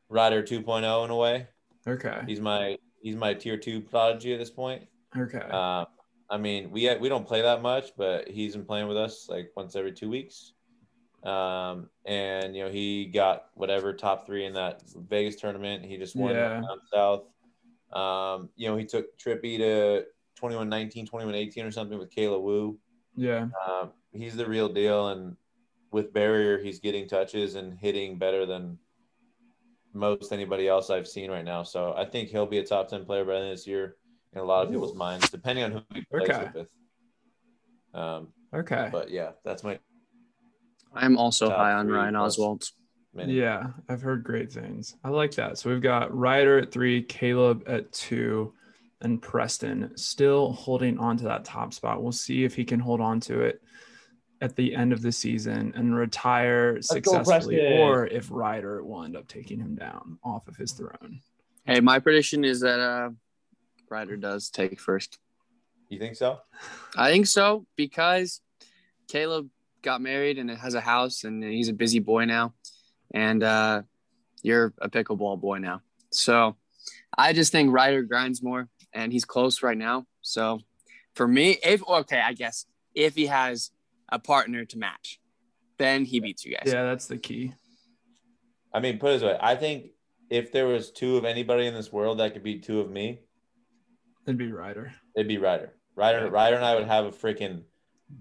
rider 0.09 0.41
2.0 0.43 1.05
in 1.05 1.09
a 1.11 1.15
way. 1.15 1.47
okay 1.87 2.21
He's 2.27 2.39
my 2.39 2.77
he's 3.01 3.15
my 3.15 3.33
tier 3.33 3.57
two 3.57 3.81
prodigy 3.81 4.33
at 4.33 4.39
this 4.39 4.49
point. 4.49 4.83
Okay. 5.17 5.41
Uh, 5.49 5.85
I 6.29 6.37
mean, 6.37 6.71
we 6.71 6.93
we 6.97 7.07
don't 7.09 7.25
play 7.27 7.41
that 7.41 7.61
much, 7.61 7.95
but 7.97 8.27
he's 8.27 8.55
been 8.55 8.65
playing 8.65 8.87
with 8.87 8.97
us 8.97 9.27
like 9.29 9.51
once 9.55 9.75
every 9.75 9.91
two 9.91 10.09
weeks. 10.09 10.53
Um, 11.23 11.89
and 12.05 12.55
you 12.55 12.63
know, 12.63 12.69
he 12.69 13.05
got 13.05 13.45
whatever 13.55 13.93
top 13.93 14.25
three 14.25 14.45
in 14.45 14.53
that 14.53 14.81
Vegas 15.09 15.35
tournament. 15.35 15.85
He 15.85 15.97
just 15.97 16.15
won 16.15 16.35
Yeah. 16.35 16.61
down 16.61 16.79
south. 16.93 17.23
Um, 17.93 18.49
you 18.55 18.67
know, 18.67 18.75
he 18.75 18.85
took 18.85 19.17
Trippy 19.17 19.57
to 19.59 20.05
21 20.35 20.67
19, 20.69 21.05
21 21.07 21.33
18 21.35 21.65
or 21.65 21.71
something 21.71 21.97
with 21.97 22.09
Kayla 22.13 22.41
Wu. 22.41 22.77
yeah. 23.15 23.47
Um, 23.67 23.91
he's 24.11 24.35
the 24.35 24.45
real 24.47 24.67
deal. 24.69 25.09
And 25.09 25.35
with 25.91 26.11
barrier, 26.11 26.57
he's 26.57 26.79
getting 26.79 27.07
touches 27.07 27.55
and 27.55 27.77
hitting 27.79 28.17
better 28.17 28.45
than 28.45 28.77
most 29.95 30.31
anybody 30.31 30.67
else 30.67 30.89
I've 30.89 31.07
seen 31.07 31.31
right 31.31 31.45
now. 31.45 31.63
So 31.63 31.93
I 31.97 32.05
think 32.05 32.29
he'll 32.29 32.45
be 32.45 32.59
a 32.59 32.65
top 32.65 32.89
10 32.89 33.05
player 33.05 33.23
by 33.23 33.31
the 33.33 33.37
end 33.39 33.45
of 33.51 33.57
this 33.57 33.65
year 33.65 33.95
in 34.33 34.39
a 34.39 34.43
lot 34.43 34.65
of 34.65 34.71
people's 34.71 34.95
minds, 34.95 35.29
depending 35.31 35.63
on 35.63 35.71
who 35.71 35.81
he 35.93 36.01
plays 36.11 36.29
Okay. 36.29 36.49
with. 36.53 36.67
Um, 37.93 38.27
Okay. 38.53 38.89
but 38.91 39.09
yeah, 39.09 39.31
that's 39.43 39.63
my 39.63 39.79
I'm 40.93 41.17
also 41.17 41.49
high 41.49 41.73
on 41.73 41.87
Ryan. 41.87 42.15
Oswald. 42.15 42.63
mini. 43.13 43.33
Yeah, 43.33 43.67
I've 43.89 44.01
heard 44.01 44.23
great 44.23 44.51
things. 44.51 44.95
I 45.03 45.09
like 45.09 45.31
that. 45.35 45.57
So 45.57 45.69
we've 45.69 45.81
got 45.81 46.15
Ryder 46.15 46.59
at 46.59 46.71
three, 46.71 47.01
Caleb 47.03 47.63
at 47.67 47.91
two, 47.91 48.53
and 49.01 49.21
Preston 49.21 49.91
still 49.97 50.51
holding 50.53 50.97
on 50.99 51.17
to 51.17 51.23
that 51.25 51.43
top 51.45 51.73
spot. 51.73 52.01
We'll 52.01 52.11
see 52.13 52.43
if 52.43 52.55
he 52.55 52.63
can 52.63 52.79
hold 52.79 53.01
on 53.01 53.19
to 53.21 53.41
it 53.41 53.61
at 54.41 54.55
the 54.55 54.75
end 54.75 54.93
of 54.93 55.01
the 55.01 55.11
season 55.11 55.73
and 55.75 55.95
retire 55.95 56.81
successfully, 56.81 57.79
or 57.79 58.05
if 58.07 58.29
Ryder 58.29 58.83
will 58.83 59.03
end 59.03 59.15
up 59.15 59.27
taking 59.27 59.59
him 59.59 59.75
down 59.75 60.19
off 60.23 60.47
of 60.47 60.55
his 60.55 60.71
throne. 60.71 61.21
Hey, 61.65 61.79
my 61.79 61.99
prediction 61.99 62.43
is 62.43 62.59
that 62.59 62.79
uh, 62.79 63.09
Ryder 63.89 64.17
does 64.17 64.49
take 64.49 64.79
first. 64.79 65.17
You 65.89 65.99
think 65.99 66.15
so? 66.15 66.39
I 66.97 67.11
think 67.11 67.27
so 67.27 67.65
because 67.75 68.41
Caleb 69.07 69.49
got 69.81 70.01
married 70.01 70.37
and 70.37 70.49
has 70.49 70.73
a 70.73 70.81
house 70.81 71.23
and 71.23 71.43
he's 71.43 71.69
a 71.69 71.73
busy 71.73 71.99
boy 71.99 72.25
now, 72.25 72.53
and 73.13 73.41
uh, 73.41 73.83
you're 74.41 74.73
a 74.81 74.89
pickleball 74.89 75.39
boy 75.39 75.59
now. 75.59 75.81
So 76.11 76.55
I 77.17 77.33
just 77.33 77.51
think 77.51 77.71
Ryder 77.71 78.03
grinds 78.03 78.43
more, 78.43 78.67
and 78.93 79.13
he's 79.13 79.25
close 79.25 79.63
right 79.63 79.77
now. 79.77 80.05
So 80.21 80.59
for 81.13 81.27
me, 81.27 81.57
if 81.63 81.87
okay, 81.87 82.19
I 82.19 82.33
guess 82.33 82.65
if 82.93 83.15
he 83.15 83.27
has 83.27 83.71
a 84.09 84.19
partner 84.19 84.65
to 84.65 84.77
match, 84.77 85.19
then 85.77 86.05
he 86.05 86.19
beats 86.19 86.45
you 86.45 86.53
guys. 86.53 86.71
Yeah, 86.71 86.83
that's 86.83 87.07
the 87.07 87.17
key. 87.17 87.53
I 88.73 88.79
mean, 88.79 88.97
put 88.99 89.09
it 89.11 89.19
this 89.19 89.23
way: 89.23 89.37
I 89.41 89.55
think 89.55 89.91
if 90.29 90.51
there 90.51 90.67
was 90.67 90.91
two 90.91 91.17
of 91.17 91.25
anybody 91.25 91.65
in 91.67 91.73
this 91.73 91.91
world 91.91 92.19
that 92.19 92.33
could 92.33 92.43
beat 92.43 92.63
two 92.63 92.79
of 92.79 92.89
me, 92.89 93.21
It'd 94.27 94.37
be 94.37 94.51
Ryder. 94.51 94.93
it'd 95.15 95.27
be 95.27 95.37
Ryder. 95.37 95.73
Ryder, 95.95 96.25
Yeah. 96.25 96.31
Ryder, 96.31 96.55
and 96.57 96.65
I 96.65 96.75
would 96.75 96.87
have 96.87 97.05
a 97.05 97.11
freaking 97.11 97.63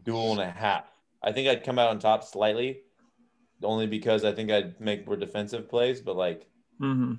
duel 0.05 0.33
and 0.33 0.41
a 0.41 0.51
half. 0.51 0.85
I 1.23 1.33
think 1.33 1.49
I'd 1.49 1.65
come 1.65 1.79
out 1.79 1.89
on 1.89 1.99
top 1.99 2.23
slightly, 2.25 2.83
only 3.63 3.87
because 3.87 4.25
I 4.25 4.33
think 4.33 4.51
I'd 4.51 4.79
make 4.81 5.07
more 5.07 5.17
defensive 5.17 5.69
plays. 5.69 6.01
But 6.01 6.17
like, 6.17 6.47
hmm 6.79 7.15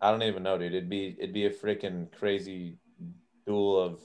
I 0.00 0.10
don't 0.10 0.22
even 0.22 0.42
know, 0.42 0.58
dude. 0.58 0.74
It'd 0.74 0.90
be 0.90 1.16
it'd 1.18 1.32
be 1.34 1.46
a 1.46 1.50
freaking 1.50 2.12
crazy 2.12 2.78
duel 3.46 3.80
of 3.80 3.98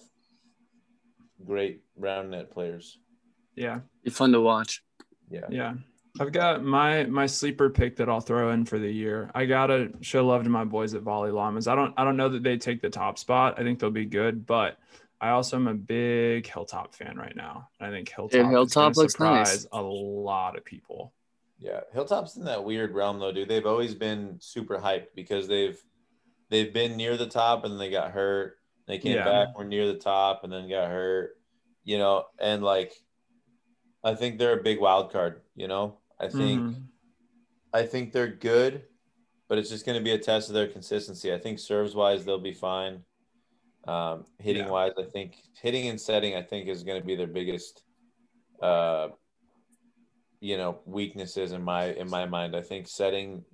great 1.45 1.84
round 1.97 2.32
net 2.32 2.49
players. 2.51 2.97
Yeah. 3.62 3.82
Be 4.03 4.09
fun 4.09 4.32
to 4.32 4.41
watch. 4.41 4.84
Yeah. 5.30 5.45
Yeah. 5.49 5.74
I've 6.20 6.32
got 6.32 6.64
my 6.64 7.03
my 7.05 7.28
sleeper 7.28 7.70
pick 7.70 7.95
that 7.97 8.09
I'll 8.09 8.20
throw 8.20 8.51
in 8.51 8.66
for 8.66 8.80
the 8.80 8.91
year. 8.91 9.30
I 9.36 9.45
gotta 9.45 9.91
show 10.01 10.26
love 10.26 10.43
to 10.43 10.49
my 10.49 10.66
boys 10.66 10.93
at 10.95 11.03
Volley 11.03 11.30
Llamas. 11.32 11.68
I 11.68 11.76
don't 11.76 11.93
I 11.95 12.03
don't 12.03 12.18
know 12.18 12.28
that 12.30 12.43
they 12.43 12.57
take 12.57 12.82
the 12.82 12.89
top 12.89 13.18
spot. 13.20 13.59
I 13.59 13.64
think 13.64 13.80
they'll 13.80 13.91
be 13.91 14.05
good, 14.05 14.45
but 14.47 14.78
I 15.22 15.30
also 15.30 15.55
am 15.57 15.68
a 15.68 15.76
big 15.76 16.47
Hilltop 16.47 16.95
fan 16.95 17.16
right 17.18 17.36
now. 17.36 17.70
I 17.80 17.91
think 17.91 18.09
Hilltop, 18.09 18.41
is 18.41 18.49
Hilltop 18.49 18.93
gonna 18.93 19.03
looks 19.03 19.20
nice. 19.20 19.51
surprise 19.51 19.68
a 19.72 19.82
lot 19.82 20.57
of 20.57 20.66
people. 20.66 21.14
Yeah, 21.59 21.82
Hilltop's 21.93 22.36
in 22.36 22.45
that 22.45 22.64
weird 22.64 22.93
realm 22.95 23.20
though, 23.20 23.32
dude. 23.32 23.47
They've 23.47 23.66
always 23.68 23.93
been 23.93 24.38
super 24.41 24.80
hyped 24.80 25.14
because 25.16 25.47
they've 25.47 25.80
they've 26.49 26.74
been 26.74 26.97
near 26.97 27.16
the 27.16 27.28
top 27.28 27.64
and 27.64 27.80
they 27.80 27.91
got 27.91 28.12
hurt. 28.12 28.57
They 28.88 28.97
came 28.97 29.16
Yeah. 29.18 29.26
back, 29.26 29.57
were 29.57 29.64
near 29.64 29.88
the 29.88 29.99
top, 29.99 30.43
and 30.43 30.51
then 30.51 30.68
got 30.68 30.89
hurt. 30.89 31.38
You 31.86 31.99
know, 31.99 32.26
and 32.39 32.64
like 32.64 32.93
I 34.04 34.16
think 34.16 34.38
they're 34.39 34.60
a 34.60 34.64
big 34.64 34.80
wild 34.80 35.12
card, 35.12 35.41
you 35.56 35.68
know. 35.68 35.99
I 36.20 36.28
think 36.28 36.62
Mhm. 36.62 36.89
I 37.74 37.86
think 37.86 38.12
they're 38.14 38.28
good, 38.28 38.89
but 39.49 39.58
it's 39.58 39.70
just 39.70 39.86
gonna 39.86 40.02
be 40.02 40.12
a 40.12 40.20
test 40.20 40.49
of 40.49 40.56
their 40.56 40.68
consistency. 40.68 41.34
I 41.34 41.39
think 41.39 41.60
serves 41.60 41.95
wise 41.95 42.26
they'll 42.26 42.39
be 42.39 42.54
fine. 42.54 43.06
Um, 43.88 44.28
hitting 44.39 44.68
Yeah. 44.68 44.72
wise, 44.72 44.93
I 44.97 45.06
think 45.06 45.38
hitting 45.62 45.88
and 45.88 45.99
setting, 46.02 46.36
I 46.36 46.43
think 46.43 46.68
is 46.70 46.84
gonna 46.84 47.02
be 47.04 47.16
their 47.16 47.28
biggest 47.28 47.84
uh 48.62 49.10
you 50.41 50.58
know 50.58 50.82
weaknesses 50.86 51.52
in 51.52 51.62
my 51.64 51.86
in 51.93 52.10
my 52.10 52.26
mind. 52.26 52.56
I 52.56 52.62
think 52.62 52.88
setting 52.88 53.45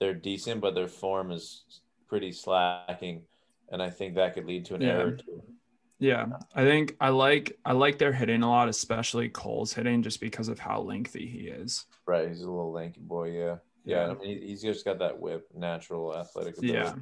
they're 0.00 0.14
decent, 0.14 0.60
but 0.60 0.74
their 0.74 0.88
form 0.88 1.30
is 1.30 1.64
pretty 2.08 2.32
slacking, 2.32 3.26
and 3.70 3.82
I 3.82 3.90
think 3.90 4.16
that 4.16 4.34
could 4.34 4.46
lead 4.46 4.64
to 4.66 4.74
an 4.74 4.82
Yeah. 4.82 4.88
error 4.88 5.08
or 5.08 5.16
two. 5.16 5.53
Yeah, 5.98 6.26
I 6.54 6.64
think 6.64 6.96
I 7.00 7.10
like 7.10 7.58
I 7.64 7.72
like 7.72 7.98
their 7.98 8.12
hitting 8.12 8.42
a 8.42 8.48
lot, 8.48 8.68
especially 8.68 9.28
Cole's 9.28 9.72
hitting, 9.72 10.02
just 10.02 10.20
because 10.20 10.48
of 10.48 10.58
how 10.58 10.80
lengthy 10.80 11.26
he 11.26 11.46
is. 11.48 11.86
Right, 12.06 12.28
he's 12.28 12.42
a 12.42 12.50
little 12.50 12.72
lanky 12.72 13.00
boy. 13.00 13.30
Yeah, 13.30 13.56
yeah. 13.84 14.06
Yeah. 14.06 14.10
I 14.10 14.14
mean, 14.14 14.42
he's 14.42 14.62
just 14.62 14.84
got 14.84 14.98
that 14.98 15.18
whip, 15.18 15.46
natural 15.54 16.16
athletic. 16.16 16.58
Ability. 16.58 16.74
Yeah. 16.74 16.94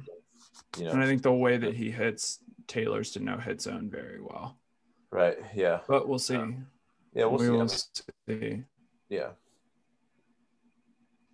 you 0.77 0.85
know. 0.85 0.91
And 0.91 1.03
I 1.03 1.05
think 1.05 1.21
the 1.21 1.33
way 1.33 1.57
that 1.57 1.73
he 1.73 1.91
hits 1.91 2.39
tailors 2.67 3.11
to 3.11 3.19
no 3.19 3.37
hit 3.37 3.61
zone 3.61 3.89
very 3.89 4.21
well. 4.21 4.57
Right. 5.11 5.37
Yeah. 5.55 5.79
But 5.87 6.07
we'll 6.07 6.19
see. 6.19 6.35
Yeah. 7.13 7.25
We'll 7.25 7.37
we 7.37 7.45
see. 7.45 7.51
will 7.51 7.69
see. 7.69 8.63
Yeah. 9.09 9.29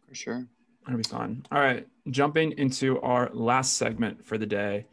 For 0.08 0.16
sure. 0.16 0.48
It'll 0.88 0.98
be 0.98 1.04
fun. 1.04 1.46
All 1.52 1.60
right. 1.60 1.88
Jumping 2.10 2.54
into 2.54 3.00
our 3.02 3.30
last 3.34 3.78
segment 3.78 4.26
for 4.26 4.38
the 4.38 4.46
day. 4.46 4.88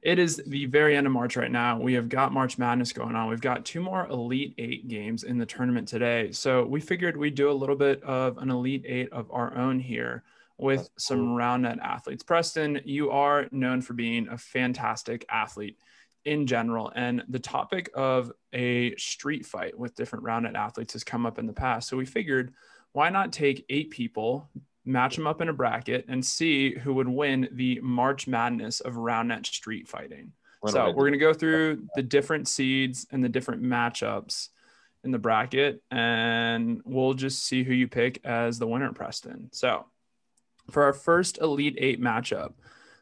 It 0.00 0.18
is 0.18 0.36
the 0.46 0.66
very 0.66 0.96
end 0.96 1.06
of 1.06 1.12
March 1.12 1.36
right 1.36 1.50
now. 1.50 1.78
We 1.78 1.94
have 1.94 2.08
got 2.08 2.32
March 2.32 2.56
Madness 2.56 2.92
going 2.92 3.16
on. 3.16 3.28
We've 3.28 3.40
got 3.40 3.64
two 3.64 3.80
more 3.80 4.06
Elite 4.06 4.54
Eight 4.56 4.86
games 4.86 5.24
in 5.24 5.38
the 5.38 5.46
tournament 5.46 5.88
today. 5.88 6.30
So 6.30 6.64
we 6.64 6.80
figured 6.80 7.16
we'd 7.16 7.34
do 7.34 7.50
a 7.50 7.52
little 7.52 7.74
bit 7.74 8.02
of 8.04 8.38
an 8.38 8.50
Elite 8.50 8.84
Eight 8.86 9.12
of 9.12 9.28
our 9.32 9.56
own 9.56 9.80
here 9.80 10.22
with 10.56 10.88
some 10.98 11.34
round 11.34 11.62
net 11.62 11.78
athletes. 11.82 12.22
Preston, 12.22 12.80
you 12.84 13.10
are 13.10 13.48
known 13.50 13.80
for 13.80 13.94
being 13.94 14.28
a 14.28 14.38
fantastic 14.38 15.24
athlete 15.30 15.76
in 16.24 16.46
general. 16.46 16.92
And 16.94 17.24
the 17.28 17.38
topic 17.38 17.90
of 17.94 18.30
a 18.52 18.94
street 18.96 19.46
fight 19.46 19.76
with 19.76 19.96
different 19.96 20.24
round 20.24 20.44
net 20.44 20.56
athletes 20.56 20.92
has 20.92 21.04
come 21.04 21.26
up 21.26 21.38
in 21.38 21.46
the 21.46 21.52
past. 21.52 21.88
So 21.88 21.96
we 21.96 22.06
figured 22.06 22.52
why 22.92 23.10
not 23.10 23.32
take 23.32 23.64
eight 23.68 23.90
people, 23.90 24.48
match 24.88 25.16
them 25.16 25.26
up 25.26 25.40
in 25.40 25.48
a 25.48 25.52
bracket, 25.52 26.06
and 26.08 26.24
see 26.24 26.74
who 26.74 26.94
would 26.94 27.08
win 27.08 27.48
the 27.52 27.80
March 27.82 28.26
Madness 28.26 28.80
of 28.80 28.96
round 28.96 29.28
net 29.28 29.46
street 29.46 29.88
fighting. 29.88 30.32
What 30.60 30.72
so 30.72 30.86
we're 30.86 31.04
going 31.04 31.12
to 31.12 31.18
go 31.18 31.34
through 31.34 31.84
the 31.94 32.02
different 32.02 32.48
seeds 32.48 33.06
and 33.12 33.22
the 33.22 33.28
different 33.28 33.62
matchups 33.62 34.48
in 35.04 35.12
the 35.12 35.18
bracket, 35.18 35.82
and 35.90 36.80
we'll 36.84 37.14
just 37.14 37.44
see 37.44 37.62
who 37.62 37.72
you 37.72 37.86
pick 37.86 38.20
as 38.24 38.58
the 38.58 38.66
winner, 38.66 38.92
Preston. 38.92 39.50
So 39.52 39.86
for 40.70 40.84
our 40.84 40.92
first 40.92 41.38
Elite 41.38 41.76
Eight 41.78 42.00
matchup, 42.00 42.54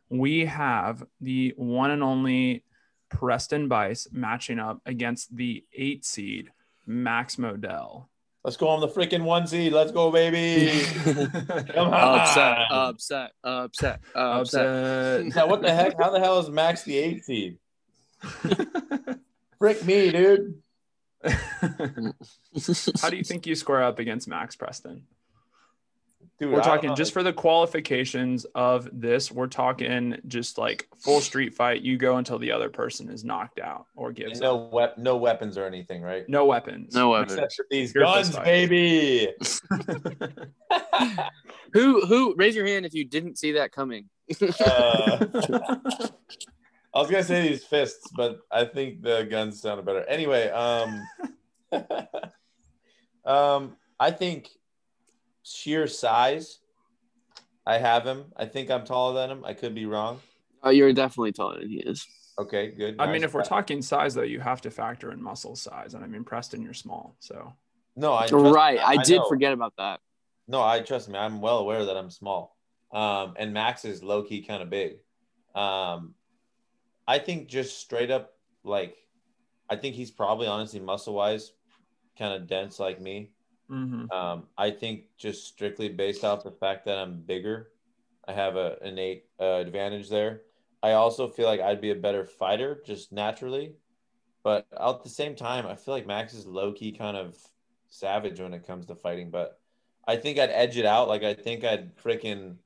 we 0.09 0.45
have 0.47 1.05
the 1.20 1.55
one 1.57 1.91
and 1.91 2.03
only 2.03 2.64
Preston 3.09 3.68
Bies 3.68 4.07
matching 4.12 4.59
up 4.59 4.80
against 4.84 5.34
the 5.34 5.64
eight 5.72 6.05
seed 6.05 6.51
Max 6.87 7.37
Modell. 7.37 8.07
Let's 8.47 8.57
go 8.57 8.68
on 8.68 8.78
the 8.80 8.86
freaking 8.86 9.22
onesie. 9.22 9.72
Let's 9.72 9.90
go, 9.90 10.12
baby. 10.12 10.70
Come 11.74 11.88
on. 11.88 12.20
upset, 12.20 12.59
upset, 12.70 13.32
upset, 13.42 14.01
upset. 14.14 14.64
Upset. 14.64 15.26
Yeah, 15.34 15.44
what 15.47 15.62
the 15.62 15.74
heck? 15.74 16.01
How 16.01 16.11
the 16.11 16.20
hell 16.20 16.38
is 16.38 16.49
Max 16.49 16.84
the 16.84 16.97
eight 16.97 17.24
seed? 17.24 17.59
Frick 19.59 19.84
me, 19.84 20.12
dude. 20.12 20.62
How 21.24 23.11
do 23.11 23.16
you 23.16 23.24
think 23.24 23.49
you 23.49 23.57
square 23.57 23.82
up 23.82 23.99
against 23.99 24.28
Max 24.28 24.55
Preston? 24.55 25.03
Dude, 26.39 26.53
We're 26.53 26.61
talking 26.61 26.95
just 26.95 27.14
for 27.14 27.22
the 27.22 27.32
qualifications 27.32 28.45
of 28.55 28.91
this. 28.93 29.32
We're 29.32 29.47
talking 29.47 30.18
just 30.26 30.59
like 30.59 30.87
full 30.99 31.22
street 31.22 31.55
fight. 31.55 31.80
You 31.80 31.97
go 31.97 32.18
until 32.18 32.39
the 32.39 32.53
other 32.53 32.68
person 32.68 33.09
is 33.09 33.24
knocked 33.24 33.59
out 33.59 33.87
or 33.95 34.12
gives 34.12 34.41
no 34.41 34.66
up. 34.66 34.72
wep- 34.72 34.99
no 34.99 35.16
weapons 35.16 35.57
or 35.57 35.64
anything, 35.64 36.03
right? 36.03 36.28
No 36.28 36.45
weapons. 36.45 36.95
No 36.95 37.11
weapons. 37.11 37.32
Except 37.32 37.55
for 37.55 37.64
these 37.70 37.93
Pure 37.93 38.05
guns, 38.05 38.37
baby. 38.37 39.32
Who 41.72 42.07
who 42.07 42.34
raise 42.37 42.55
your 42.55 42.66
hand 42.66 42.87
if 42.87 42.95
you 42.95 43.05
didn't 43.05 43.37
see 43.39 43.53
that 43.53 43.72
coming? 43.72 44.09
Uh, 44.41 45.26
I 46.95 47.01
was 47.01 47.11
gonna 47.11 47.22
say 47.22 47.49
these 47.49 47.64
fists, 47.64 48.11
but 48.16 48.39
I 48.51 48.64
think 48.64 49.03
the 49.03 49.24
guns 49.24 49.61
sounded 49.61 49.84
better. 49.84 50.05
Anyway, 50.09 50.49
um, 50.49 51.03
um, 53.26 53.76
I 54.01 54.11
think 54.11 54.49
sheer 55.47 55.86
size. 55.86 56.59
I 57.66 57.78
have 57.78 58.05
him. 58.05 58.26
I 58.36 58.47
think 58.47 58.70
I'm 58.70 58.84
taller 58.84 59.14
than 59.14 59.30
him. 59.30 59.44
I 59.44 59.55
could 59.55 59.74
be 59.74 59.86
wrong. 59.86 60.20
Oh, 60.62 60.70
you're 60.70 60.92
definitely 60.92 61.32
taller 61.32 61.61
than 61.61 61.68
he 61.68 61.78
is. 61.78 62.07
Okay, 62.38 62.68
good. 62.68 62.97
I 62.99 63.11
mean, 63.11 63.24
if 63.24 63.32
we're 63.32 63.42
talking 63.42 63.80
size, 63.80 64.14
though, 64.14 64.22
you 64.22 64.40
have 64.40 64.61
to 64.62 64.70
factor 64.70 65.11
in 65.11 65.22
muscle 65.22 65.57
size. 65.57 65.94
And 65.94 66.05
I 66.05 66.07
mean, 66.07 66.22
Preston, 66.22 66.62
you're 66.62 66.74
small. 66.74 67.16
So, 67.18 67.55
no, 67.97 68.14
I 68.14 68.26
trust- 68.26 68.55
right. 68.55 68.78
I, 68.78 68.99
did 68.99 69.18
know. 69.18 69.28
forget 69.28 69.53
about 69.53 69.72
that. 69.78 70.01
No, 70.47 70.62
I 70.62 70.80
trust 70.80 71.09
me. 71.09 71.18
I'm 71.18 71.40
well 71.40 71.59
aware 71.59 71.86
that 71.86 71.97
I'm 71.97 72.11
small. 72.11 72.57
Um, 72.92 73.34
and 73.38 73.53
Max 73.53 73.84
is 73.84 74.03
low 74.03 74.22
key 74.22 74.42
kind 74.42 74.62
of 74.62 74.70
big. 74.70 74.99
Um, 75.55 76.14
I 77.09 77.18
think 77.18 77.49
just 77.49 77.80
straight 77.80 78.11
up, 78.11 78.32
like, 78.64 78.97
I 79.70 79.76
think 79.76 79.94
he's 79.94 80.11
probably 80.11 80.47
honestly 80.47 80.78
muscle 80.78 81.14
wise, 81.14 81.53
kind 82.18 82.34
of 82.34 82.47
dense 82.47 82.78
like 82.78 83.01
me. 83.01 83.32
Mhm. 83.71 84.12
Um, 84.12 84.45
I 84.57 84.71
think 84.71 85.05
just 85.17 85.47
strictly 85.47 85.89
based 85.89 86.25
off 86.25 86.45
the 86.45 86.51
fact 86.51 86.85
that 86.87 86.99
I'm 86.99 87.21
bigger, 87.21 87.73
I 88.27 88.33
have 88.33 88.57
an 88.57 88.77
innate 88.83 89.27
uh, 89.41 89.62
advantage 89.64 90.09
there. 90.09 90.43
I 90.83 90.93
also 90.93 91.27
feel 91.29 91.47
like 91.47 91.61
I'd 91.61 91.81
be 91.81 91.91
a 91.91 91.97
better 91.97 92.25
fighter 92.25 92.83
just 92.85 93.12
naturally, 93.12 93.75
but 94.43 94.67
at 94.79 95.03
the 95.03 95.09
same 95.09 95.35
time, 95.35 95.67
I 95.67 95.75
feel 95.75 95.95
like 95.95 96.07
Max 96.07 96.35
is 96.35 96.47
low 96.47 96.73
key 96.73 96.93
kind 96.93 97.17
of 97.17 97.37
savage 97.89 98.41
when 98.41 98.55
it 98.55 98.67
comes 98.67 98.87
to 98.87 98.95
fighting. 98.95 99.31
But 99.31 99.59
I 100.07 100.17
think 100.17 100.39
I'd 100.39 100.51
edge 100.51 100.77
it 100.77 100.87
out. 100.87 101.09
Like 101.09 101.25
I 101.25 101.35
think 101.35 101.64
I'd 101.64 101.97
freaking 101.97 102.57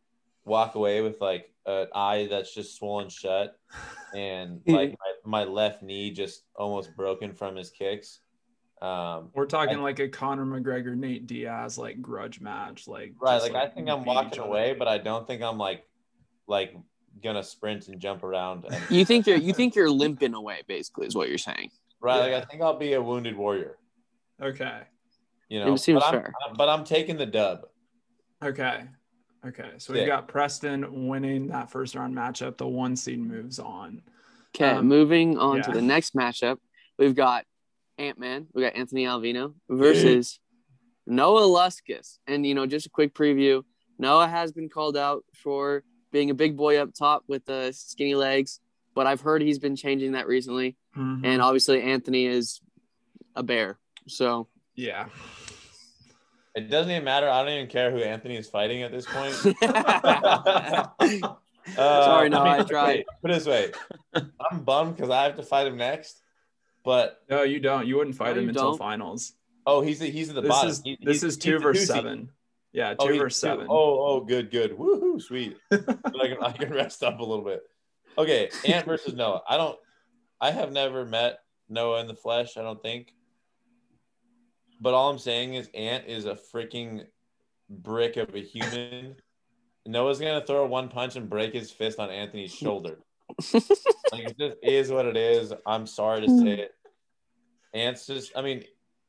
walk 0.45 0.75
away 0.75 1.01
with 1.01 1.21
like 1.21 1.53
an 1.67 1.87
eye 1.95 2.27
that's 2.31 2.55
just 2.55 2.77
swollen 2.77 3.09
shut, 3.09 3.59
and 4.15 4.61
like 4.67 4.95
my, 5.25 5.45
my 5.45 5.51
left 5.51 5.83
knee 5.83 6.11
just 6.11 6.43
almost 6.55 6.95
broken 6.97 7.33
from 7.33 7.57
his 7.57 7.71
kicks. 7.71 8.21
Um, 8.83 9.29
we're 9.35 9.47
talking 9.47 9.83
like 9.83 9.99
a 9.99 10.09
Conor 10.09 10.47
McGregor, 10.47 10.97
Nate 10.97 11.27
Diaz, 11.27 11.77
like 11.77 12.01
grudge 12.01 12.41
match. 12.41 12.89
Like, 12.89 13.13
Right, 13.21 13.39
just, 13.41 13.53
like, 13.53 13.63
I 13.63 13.69
think 13.73 13.89
I'm 13.91 14.05
walking 14.05 14.41
away, 14.41 14.75
but 14.79 14.89
I 14.89 14.99
don't 14.99 15.27
think 15.27 15.43
I'm 15.43 15.59
like 15.59 15.85
like 16.47 16.75
gonna 17.23 17.43
sprint 17.43 17.89
and 17.89 18.01
jump 18.01 18.23
around. 18.25 18.65
And, 18.65 18.83
You 18.91 19.05
think 19.05 19.27
you're 19.27 19.37
you 19.37 19.53
think 19.53 19.75
you're 19.75 19.91
limping 19.91 20.33
away, 20.35 20.63
basically, 20.67 21.07
is 21.07 21.15
what 21.15 21.29
you're 21.29 21.37
saying. 21.39 21.71
right, 22.01 22.17
Yeah. 22.17 22.37
like 22.37 22.43
I 22.43 22.47
think 22.47 22.63
I'll 22.63 22.79
be 22.79 22.95
a 22.95 23.03
wounded 23.03 23.37
warrior. 23.37 23.77
Okay. 24.41 24.81
You 25.51 25.61
know, 25.61 25.75
It 25.75 25.79
seems 25.79 26.01
but 26.01 26.15
I'm, 26.15 26.33
but 26.57 26.69
I'm 26.69 26.85
taking 26.85 27.17
the 27.19 27.27
dub. 27.27 27.67
Okay. 28.43 28.85
Okay. 29.47 29.71
So 29.79 29.93
we've 29.93 30.03
Sick. 30.03 30.07
got 30.09 30.29
Preston 30.29 31.07
winning 31.09 31.49
that 31.49 31.71
first 31.71 31.95
round 31.95 32.15
matchup. 32.17 32.57
The 32.57 32.67
one 32.69 32.97
seed 32.97 33.21
moves 33.21 33.59
on. 33.59 34.01
Okay, 34.55 34.71
Um, 34.71 34.87
moving 34.89 35.37
on 35.39 35.61
to 35.63 35.71
the 35.73 35.83
next 35.83 36.15
matchup, 36.15 36.59
we've 36.99 37.15
got 37.15 37.45
Ant 38.01 38.19
Man. 38.19 38.47
We 38.53 38.63
got 38.63 38.75
Anthony 38.75 39.05
Alvino 39.05 39.55
versus 39.69 40.41
Noah 41.07 41.43
Luskis. 41.43 42.19
And 42.27 42.47
you 42.47 42.55
know, 42.55 42.67
just 42.67 42.87
a 42.87 42.91
quick 42.91 43.15
preview. 43.15 43.63
Noah 43.99 44.27
has 44.29 44.51
been 44.53 44.69
called 44.69 44.97
out 44.97 45.25
for 45.35 45.85
being 46.11 46.31
a 46.31 46.35
big 46.35 46.57
boy 46.57 46.79
up 46.79 46.91
top 46.99 47.23
with 47.29 47.45
the 47.45 47.73
skinny 47.73 48.15
legs, 48.15 48.61
but 48.95 49.07
I've 49.07 49.21
heard 49.21 49.43
he's 49.43 49.59
been 49.59 49.77
changing 49.77 50.13
that 50.13 50.27
recently. 50.27 50.77
Mhm. 50.97 51.21
And 51.25 51.43
obviously, 51.43 51.83
Anthony 51.83 52.27
is 52.27 52.61
a 53.37 53.43
bear. 53.43 53.79
So 54.09 54.49
yeah. 54.75 55.07
It 56.57 56.69
doesn't 56.69 56.91
even 56.91 57.05
matter. 57.05 57.29
I 57.29 57.45
don't 57.45 57.53
even 57.53 57.69
care 57.69 57.93
who 57.93 57.99
Anthony 57.99 58.37
is 58.37 58.49
fighting 58.49 58.83
at 58.83 58.91
this 58.91 59.07
point. 59.07 59.37
Uh, 61.79 62.05
Sorry, 62.05 62.29
no, 62.31 62.41
I 62.41 62.59
mean, 62.59 62.67
tried. 62.67 62.87
wait, 62.89 63.07
Put 63.23 63.31
it 63.31 63.35
this 63.35 63.47
way, 63.47 63.71
I'm 64.51 64.65
bummed 64.65 64.97
because 64.97 65.11
I 65.11 65.23
have 65.25 65.37
to 65.37 65.43
fight 65.43 65.67
him 65.69 65.77
next. 65.77 66.20
But 66.85 67.23
No, 67.29 67.43
you 67.43 67.61
don't. 67.61 67.87
You 67.87 67.97
wouldn't 67.97 68.17
fight 68.17 68.37
No, 68.37 68.43
him 68.43 68.49
until 68.49 68.71
don't. 68.71 68.79
finals. 68.79 69.35
oh, 69.67 69.81
he's 69.83 69.99
the, 69.99 70.07
he's 70.11 70.29
at 70.31 70.35
the 70.35 70.41
This 70.43 70.49
bottom. 70.49 70.71
is 70.71 70.83
He- 70.85 70.99
this 71.03 71.23
is 71.23 71.37
two 71.37 71.59
versus 71.59 71.87
seven. 71.89 72.31
Yeah, 72.73 72.95
Oh, 72.99 73.07
two 73.07 73.13
he's 73.15 73.23
versus 73.23 73.41
two. 73.41 73.47
seven. 73.49 73.67
Oh, 73.69 73.99
oh, 74.07 74.21
good, 74.21 74.51
good. 74.51 74.77
Woohoo, 74.79 75.21
sweet. 75.21 75.57
I 75.73 75.77
can 75.79 76.37
I 76.43 76.53
can 76.53 76.73
rest 76.73 77.03
up 77.03 77.19
a 77.19 77.25
little 77.25 77.45
bit. 77.45 77.63
Okay, 78.17 78.49
Ant 78.67 78.87
versus 78.87 79.15
Noah. 79.15 79.43
I 79.49 79.57
don't. 79.57 79.79
I 80.41 80.51
have 80.53 80.73
never 80.73 81.05
met 81.05 81.41
Noah 81.69 82.01
in 82.01 82.07
the 82.07 82.15
flesh. 82.15 82.57
I 82.57 82.63
don't 82.63 82.81
think. 82.83 83.13
But 84.81 84.95
all 84.95 85.11
I'm 85.11 85.19
saying 85.19 85.55
is, 85.55 85.69
Ant 85.75 86.07
is 86.07 86.25
a 86.25 86.35
freaking 86.55 87.05
brick 87.69 88.17
of 88.17 88.35
a 88.35 88.41
human. 88.41 89.17
Noah's 89.87 90.19
gonna 90.19 90.45
throw 90.45 90.65
one 90.67 90.89
punch 90.89 91.17
and 91.17 91.29
break 91.29 91.53
his 91.53 91.71
fist 91.71 91.99
on 91.99 92.11
Anthony's 92.11 92.53
shoulder. 92.55 92.99
like 94.13 94.25
it 94.31 94.39
just 94.39 94.57
is 94.63 94.91
what 94.91 95.07
it 95.07 95.17
is. 95.17 95.53
I'm 95.67 95.87
sorry 95.87 96.27
to 96.27 96.39
say 96.39 96.61
it. 96.61 96.75
Ant's 97.75 98.07
just. 98.07 98.33
I 98.37 98.43
mean, 98.43 98.65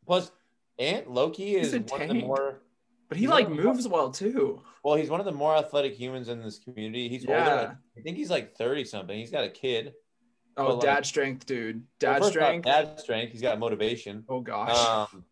plus 0.06 0.32
Ant 0.80 1.10
Loki 1.10 1.56
is 1.56 1.74
a 1.74 1.80
one 1.80 2.02
of 2.04 2.08
the 2.10 2.14
more. 2.16 2.62
But 3.10 3.18
he 3.18 3.28
like 3.28 3.46
one 3.50 3.54
of 3.54 3.58
the- 3.58 3.64
moves 3.64 3.88
well 3.88 4.12
too. 4.12 4.62
Well, 4.84 4.96
he's 4.96 5.10
one 5.10 5.20
of 5.20 5.26
the 5.26 5.32
more 5.32 5.56
athletic 5.56 5.94
humans 5.94 6.30
in 6.30 6.42
this 6.42 6.60
community. 6.60 7.08
He's 7.10 7.26
older. 7.26 7.78
I 7.98 8.02
think 8.02 8.18
he's 8.18 8.30
like 8.32 8.56
30 8.56 8.86
something. 8.86 9.18
He's 9.18 9.30
got 9.32 9.44
a 9.44 9.50
kid. 9.50 9.94
Oh, 10.58 10.68
But, 10.68 10.74
like- 10.76 10.84
dad 10.84 11.06
strength, 11.06 11.46
dude. 11.46 11.84
Dad 12.00 12.18
first 12.20 12.28
off, 12.30 12.32
strength. 12.34 12.66
Dad 12.66 13.00
strength. 13.00 13.32
He's 13.32 13.42
got 13.42 13.60
motivation. 13.60 14.24
Oh 14.30 14.40
gosh. 14.42 14.78
Um, 15.14 15.26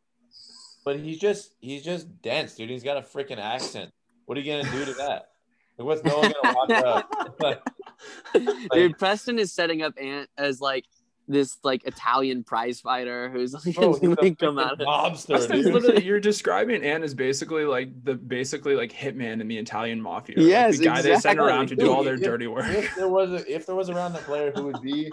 but 0.86 1.00
he's 1.00 1.20
just 1.20 1.56
he's 1.62 1.84
just 1.84 2.22
dense, 2.22 2.56
dude. 2.56 2.70
He's 2.70 2.84
got 2.84 2.98
a 2.98 3.02
freaking 3.02 3.38
accent. 3.40 3.92
What 4.26 4.38
are 4.38 4.42
you 4.42 4.52
gonna 4.62 4.72
do 4.72 4.86
to 4.86 4.94
that? 4.96 5.30
Like, 5.78 5.86
what's 5.88 6.04
no 6.04 6.18
one 6.20 6.34
gonna 6.42 6.56
walk 6.56 6.70
up? 7.46 7.64
Like, 8.34 8.72
Dude, 8.72 8.98
Preston 8.98 9.40
is 9.40 9.52
setting 9.52 9.82
up 9.82 9.94
Ant 10.00 10.30
as 10.38 10.62
like 10.62 10.86
this 11.28 11.58
like 11.64 11.86
Italian 11.86 12.44
prize 12.44 12.80
fighter 12.80 13.30
who's 13.30 13.54
like 13.54 13.78
oh, 13.78 14.00
bro, 14.00 14.16
he's 14.22 14.36
come 14.40 14.58
out 14.58 14.74
of 14.74 14.80
mobster, 14.80 15.28
Preston's 15.28 15.66
literally 15.68 16.04
you're 16.04 16.20
describing 16.32 16.84
Ant 16.84 17.04
as 17.04 17.14
basically 17.14 17.66
like 17.66 17.90
the 18.04 18.16
basically 18.16 18.76
like 18.76 18.92
hitman 18.92 19.42
in 19.42 19.48
the 19.48 19.58
Italian 19.58 20.02
mafia. 20.02 20.38
Like, 20.38 20.48
Yes, 20.48 20.78
the 20.78 20.86
guy 20.86 21.02
they 21.02 21.16
send 21.18 21.40
around 21.40 21.68
to 21.68 21.76
do 21.76 21.92
all 21.92 22.04
their 22.04 22.16
Dude, 22.16 22.26
dirty 22.26 22.48
work. 22.48 22.66
If 22.68 22.96
there 22.96 23.10
was 23.10 23.32
a 23.32 23.54
if 23.54 23.66
there 23.66 23.76
was 23.76 23.90
a 23.90 23.94
roundnet 23.94 24.24
player 24.24 24.52
who 24.56 24.64
would 24.64 24.82
be 24.82 25.12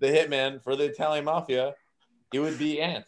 the 0.00 0.06
hitman 0.06 0.62
for 0.62 0.76
the 0.76 0.84
Italian 0.84 1.24
mafia, 1.24 1.74
it 2.32 2.40
would 2.40 2.58
be 2.58 2.80
Ant. 2.80 3.04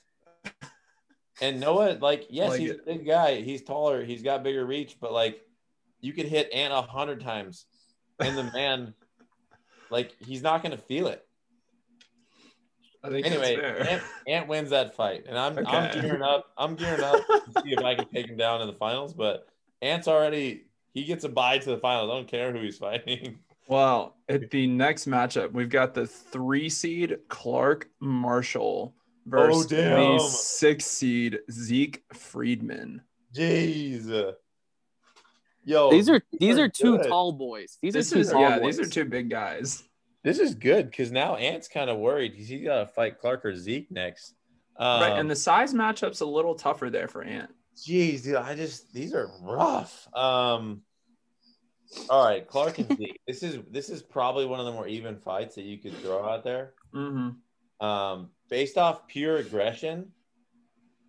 And 1.40 1.58
Noah, 1.60 1.96
like, 2.00 2.26
yes, 2.28 2.50
Like 2.50 2.60
he's 2.60 2.70
it. 2.72 2.80
a 2.80 2.84
big 2.84 3.06
guy. 3.06 3.40
He's 3.40 3.62
taller. 3.62 4.04
He's 4.04 4.22
got 4.22 4.42
bigger 4.42 4.66
reach, 4.66 4.96
but 5.00 5.12
like, 5.12 5.40
you 6.00 6.12
could 6.12 6.26
hit 6.26 6.52
Ant 6.52 6.72
a 6.72 6.82
hundred 6.82 7.20
times, 7.22 7.64
and 8.18 8.36
the 8.36 8.44
man, 8.44 8.94
like, 9.90 10.14
he's 10.18 10.42
not 10.42 10.62
gonna 10.62 10.76
feel 10.76 11.06
it. 11.08 11.26
I 13.02 13.08
think 13.08 13.26
Anyway. 13.26 13.56
Ant, 13.56 14.02
Ant 14.28 14.48
wins 14.48 14.70
that 14.70 14.94
fight, 14.94 15.24
and 15.26 15.38
I'm 15.38 15.58
I'm 15.66 16.00
gearing 16.00 16.22
up. 16.22 16.52
I'm 16.58 16.74
gearing 16.74 17.02
up 17.02 17.26
to 17.26 17.62
see 17.62 17.72
if 17.72 17.80
I 17.80 17.94
can 17.94 18.06
take 18.08 18.26
him 18.26 18.36
down 18.36 18.60
in 18.60 18.66
the 18.66 18.74
finals. 18.74 19.14
But 19.14 19.46
Ant's 19.80 20.06
already 20.06 20.66
he 20.92 21.04
gets 21.04 21.24
a 21.24 21.28
bye 21.28 21.58
to 21.58 21.70
the 21.70 21.78
finals. 21.78 22.10
I 22.10 22.14
don't 22.14 22.28
care 22.28 22.52
who 22.52 22.60
he's 22.60 22.78
fighting. 22.78 23.38
Well, 23.68 24.16
at 24.28 24.50
the 24.50 24.66
next 24.66 25.06
matchup, 25.06 25.52
we've 25.52 25.68
got 25.68 25.94
the 25.94 26.04
three 26.04 26.68
seed 26.68 27.18
Clark 27.28 27.88
Marshall 28.00 28.94
versus 29.26 29.72
oh, 29.72 30.16
the 30.16 30.18
six 30.18 30.86
seed 30.86 31.38
Zeke 31.52 32.02
Friedman. 32.12 33.00
Jeez. 33.32 34.34
Yo, 35.70 35.88
These 35.92 36.08
are 36.08 36.20
these 36.32 36.58
are 36.58 36.64
are 36.64 36.68
two 36.68 36.98
good. 36.98 37.06
tall 37.08 37.30
boys. 37.32 37.78
These 37.80 37.94
This 37.94 38.10
are 38.10 38.14
two 38.16 38.20
is 38.22 38.30
tall 38.32 38.40
yeah, 38.40 38.58
boys. 38.58 38.76
these 38.76 38.88
are 38.88 38.90
two 38.90 39.04
big 39.04 39.30
guys. 39.30 39.84
this 40.24 40.40
is 40.40 40.56
good 40.56 40.90
because 40.90 41.12
now 41.12 41.36
Ant's 41.36 41.68
kind 41.68 41.88
of 41.88 41.98
worried. 41.98 42.34
He's, 42.34 42.48
he's 42.48 42.64
got 42.64 42.80
to 42.80 42.86
fight 42.88 43.20
Clark 43.20 43.44
or 43.44 43.54
Zeke 43.54 43.88
next. 43.88 44.34
Um, 44.76 45.00
right, 45.00 45.18
and 45.20 45.30
the 45.30 45.36
size 45.36 45.72
matchup's 45.72 46.22
a 46.22 46.26
little 46.26 46.56
tougher 46.56 46.90
there 46.90 47.06
for 47.06 47.22
Ant. 47.22 47.50
Jeez, 47.76 48.24
dude, 48.24 48.34
I 48.34 48.56
just 48.56 48.92
these 48.92 49.14
are 49.14 49.30
rough. 49.42 50.08
Um, 50.12 50.82
all 52.08 52.24
right, 52.24 52.44
Clark 52.48 52.78
and 52.80 52.96
Zeke. 52.98 53.20
This 53.28 53.44
is 53.44 53.58
this 53.70 53.90
is 53.90 54.02
probably 54.02 54.46
one 54.46 54.58
of 54.58 54.66
the 54.66 54.72
more 54.72 54.88
even 54.88 55.18
fights 55.18 55.54
that 55.54 55.62
you 55.62 55.78
could 55.78 55.96
throw 55.98 56.28
out 56.28 56.42
there. 56.42 56.72
Mm-hmm. 56.92 57.86
Um, 57.86 58.30
based 58.48 58.76
off 58.76 59.06
pure 59.06 59.36
aggression, 59.36 60.10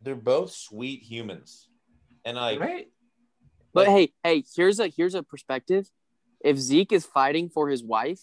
they're 0.03 0.16
both 0.16 0.51
sweet 0.51 1.01
humans, 1.01 1.68
and 2.26 2.38
like 2.38 2.59
Right? 2.59 2.88
But 3.74 3.88
like- 3.88 3.95
hey, 3.95 4.13
hey, 4.24 4.43
here's 4.55 4.80
a 4.80 4.88
here's 4.88 5.15
a 5.15 5.24
perspective. 5.24 5.89
If 6.43 6.57
Zeke 6.57 6.91
is 6.91 7.05
fighting 7.05 7.49
for 7.49 7.69
his 7.69 7.84
wife, 7.84 8.22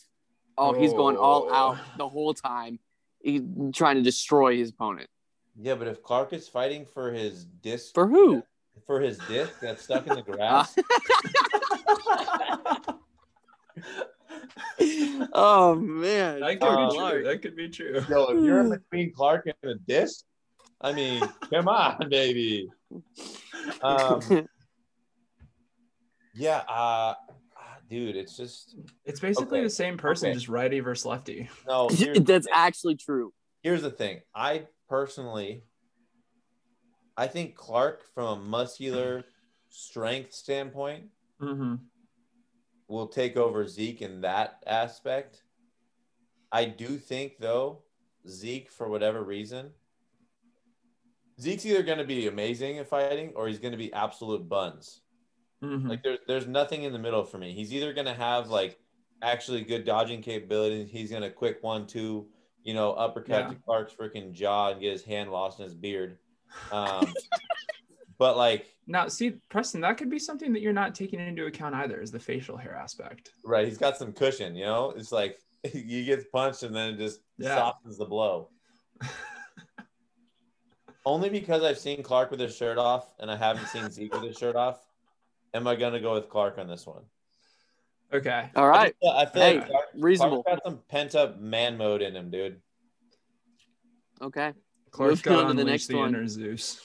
oh, 0.57 0.73
he's 0.73 0.93
going 0.93 1.17
all 1.17 1.49
Oh. 1.51 1.55
out 1.55 1.79
the 1.97 2.09
whole 2.09 2.35
time, 2.35 2.81
he, 3.21 3.41
trying 3.73 3.97
to 3.97 4.03
destroy 4.03 4.57
his 4.57 4.71
opponent. 4.71 5.09
yeah, 5.61 5.75
but 5.75 5.89
if 5.89 6.03
Clark 6.03 6.33
is 6.33 6.49
fighting 6.49 6.85
for 6.87 7.13
his 7.13 7.45
disc 7.45 7.95
For 7.95 8.07
who? 8.09 8.43
for 8.87 9.01
his 9.01 9.19
disc 9.29 9.53
that's 9.61 9.83
stuck 9.83 10.07
in 10.07 10.15
the 10.17 10.23
grass, 10.33 10.77
oh 15.33 15.75
man, 15.75 16.41
That 16.41 16.61
could 16.61 16.69
Uh, 16.69 16.91
be 16.91 16.97
true. 16.97 17.23
That 17.25 17.43
could 17.43 17.57
be 17.57 17.69
true. 17.69 18.01
yo, 18.09 18.25
if 18.27 18.45
you're 18.45 18.61
in 18.61 18.71
between 18.71 19.13
Clark 19.13 19.47
and 19.63 19.73
a 19.73 19.75
disc, 19.77 20.25
I 20.81 20.93
mean, 20.93 21.23
come 21.53 21.69
on, 21.69 22.09
baby. 22.09 22.69
Um, 23.83 24.49
yeah, 26.39 26.59
uh, 26.69 27.15
dude, 27.91 28.17
it's 28.17 28.37
just 28.37 28.77
It's 29.05 29.21
basically 29.21 29.59
Okay, 29.59 29.65
the 29.65 29.71
same 29.71 29.97
person, 29.97 30.29
okay. 30.29 30.35
just 30.35 30.49
righty 30.49 30.81
versus 30.81 31.05
lefty. 31.07 31.49
no. 31.67 31.89
That's 32.21 32.47
actually 32.53 32.97
true. 32.97 33.33
here's 33.63 33.83
the 33.83 33.91
thing. 33.91 34.21
I 34.35 34.67
personally, 34.89 35.65
I 37.17 37.27
think 37.27 37.55
Clark, 37.57 38.05
from 38.15 38.39
a 38.39 38.43
muscular 38.43 39.25
strength 39.71 40.33
standpoint, 40.33 41.05
Mm-hmm. 41.41 41.77
will 42.89 43.07
take 43.07 43.37
over 43.37 43.65
Zeke 43.69 44.03
in 44.03 44.23
that 44.23 44.63
aspect. 44.67 45.43
I 46.51 46.65
do 46.65 46.99
think 46.99 47.39
though, 47.39 47.83
Zeke 48.29 48.71
for 48.71 48.89
whatever 48.89 49.23
reason, 49.23 49.71
Zeke's 51.41 51.65
either 51.65 51.85
going 51.85 51.99
to 51.99 52.05
be 52.05 52.27
amazing 52.27 52.79
at 52.79 52.89
fighting 52.89 53.33
or 53.37 53.47
he's 53.47 53.61
going 53.61 53.71
to 53.71 53.79
be 53.79 53.93
absolute 53.93 54.49
buns. 54.49 55.03
Mhm. 55.63 55.89
Like 55.89 56.03
there's 56.03 56.19
there's 56.27 56.47
nothing 56.47 56.85
in 56.85 56.93
the 56.93 56.99
middle 56.99 57.25
for 57.25 57.39
me. 57.39 57.53
He's 57.53 57.73
either 57.75 57.93
gonna 57.93 58.15
have 58.15 58.49
like 58.49 58.79
actually 59.23 59.63
good 59.63 59.85
dodging 59.85 60.23
capabilities. 60.23 60.89
He's 60.91 61.11
gonna 61.11 61.31
quick 61.31 61.63
one 61.63 61.87
two, 61.87 62.29
you 62.63 62.75
know, 62.75 62.93
uppercut 62.93 63.45
Yeah. 63.45 63.49
to 63.49 63.55
Clark's 63.57 63.93
freaking 63.95 64.33
jaw 64.33 64.71
and 64.71 64.81
get 64.81 64.93
his 64.93 65.03
hand 65.05 65.33
lost 65.33 65.59
in 65.59 65.65
his 65.65 65.75
beard. 65.75 66.19
Um, 66.71 67.13
but 68.19 68.37
like, 68.37 68.67
Now, 68.87 69.09
see, 69.09 69.33
Preston, 69.51 69.81
that 69.81 69.99
could 69.99 70.09
be 70.11 70.19
something 70.21 70.53
that 70.53 70.63
you're 70.63 70.73
not 70.73 70.95
taking 70.95 71.19
into 71.21 71.47
account 71.47 71.75
either, 71.75 72.01
is 72.01 72.13
the 72.13 72.21
facial 72.21 72.57
hair 72.57 72.75
aspect. 72.77 73.33
right, 73.45 73.67
he's 73.67 73.79
got 73.79 73.97
some 73.97 74.13
cushion. 74.13 74.55
You 74.55 74.65
know, 74.67 74.91
it's 74.97 75.11
like 75.13 75.41
he 75.73 76.05
gets 76.05 76.25
punched 76.33 76.63
and 76.63 76.75
then 76.75 76.95
it 76.95 76.99
just 76.99 77.21
Yeah. 77.37 77.57
softens 77.57 77.99
the 77.99 78.05
blow. 78.07 78.51
Only 81.05 81.31
because 81.31 81.63
I've 81.63 81.79
seen 81.79 82.03
Clark 82.03 82.31
with 82.31 82.39
his 82.41 82.55
shirt 82.55 82.77
off 82.79 83.09
and 83.19 83.31
I 83.31 83.37
haven't 83.37 83.67
seen 83.69 83.91
Zeke 83.91 84.13
with 84.15 84.25
his 84.25 84.37
shirt 84.37 84.57
off. 84.57 84.85
Am 85.55 85.67
I 85.67 85.77
gonna 85.77 86.01
go 86.01 86.15
with 86.15 86.29
Clark 86.29 86.59
on 86.59 86.69
this 86.69 86.87
one? 86.87 87.03
Okay. 88.13 88.51
All 88.57 88.69
right. 88.69 88.95
I, 89.03 89.07
just- 89.07 89.17
I 89.17 89.27
feel 89.33 89.43
Hey, 89.43 89.59
like 89.59 89.69
Clark, 89.69 89.87
reasonable. 89.95 90.43
Clark's 90.43 90.63
got 90.65 90.71
some 90.71 90.81
pent 90.89 91.15
up 91.15 91.41
man 91.41 91.77
mode 91.77 92.03
in 92.03 92.15
him, 92.17 92.31
dude. 92.31 92.61
Okay. 94.21 94.53
Clark's 94.91 95.25
Moving 95.25 95.33
got 95.39 95.45
on 95.51 95.57
to 95.57 95.63
the 95.65 95.71
next 95.71 95.87
the 95.87 95.97
one. 95.97 96.09
inner 96.09 96.27
Zeus. 96.27 96.81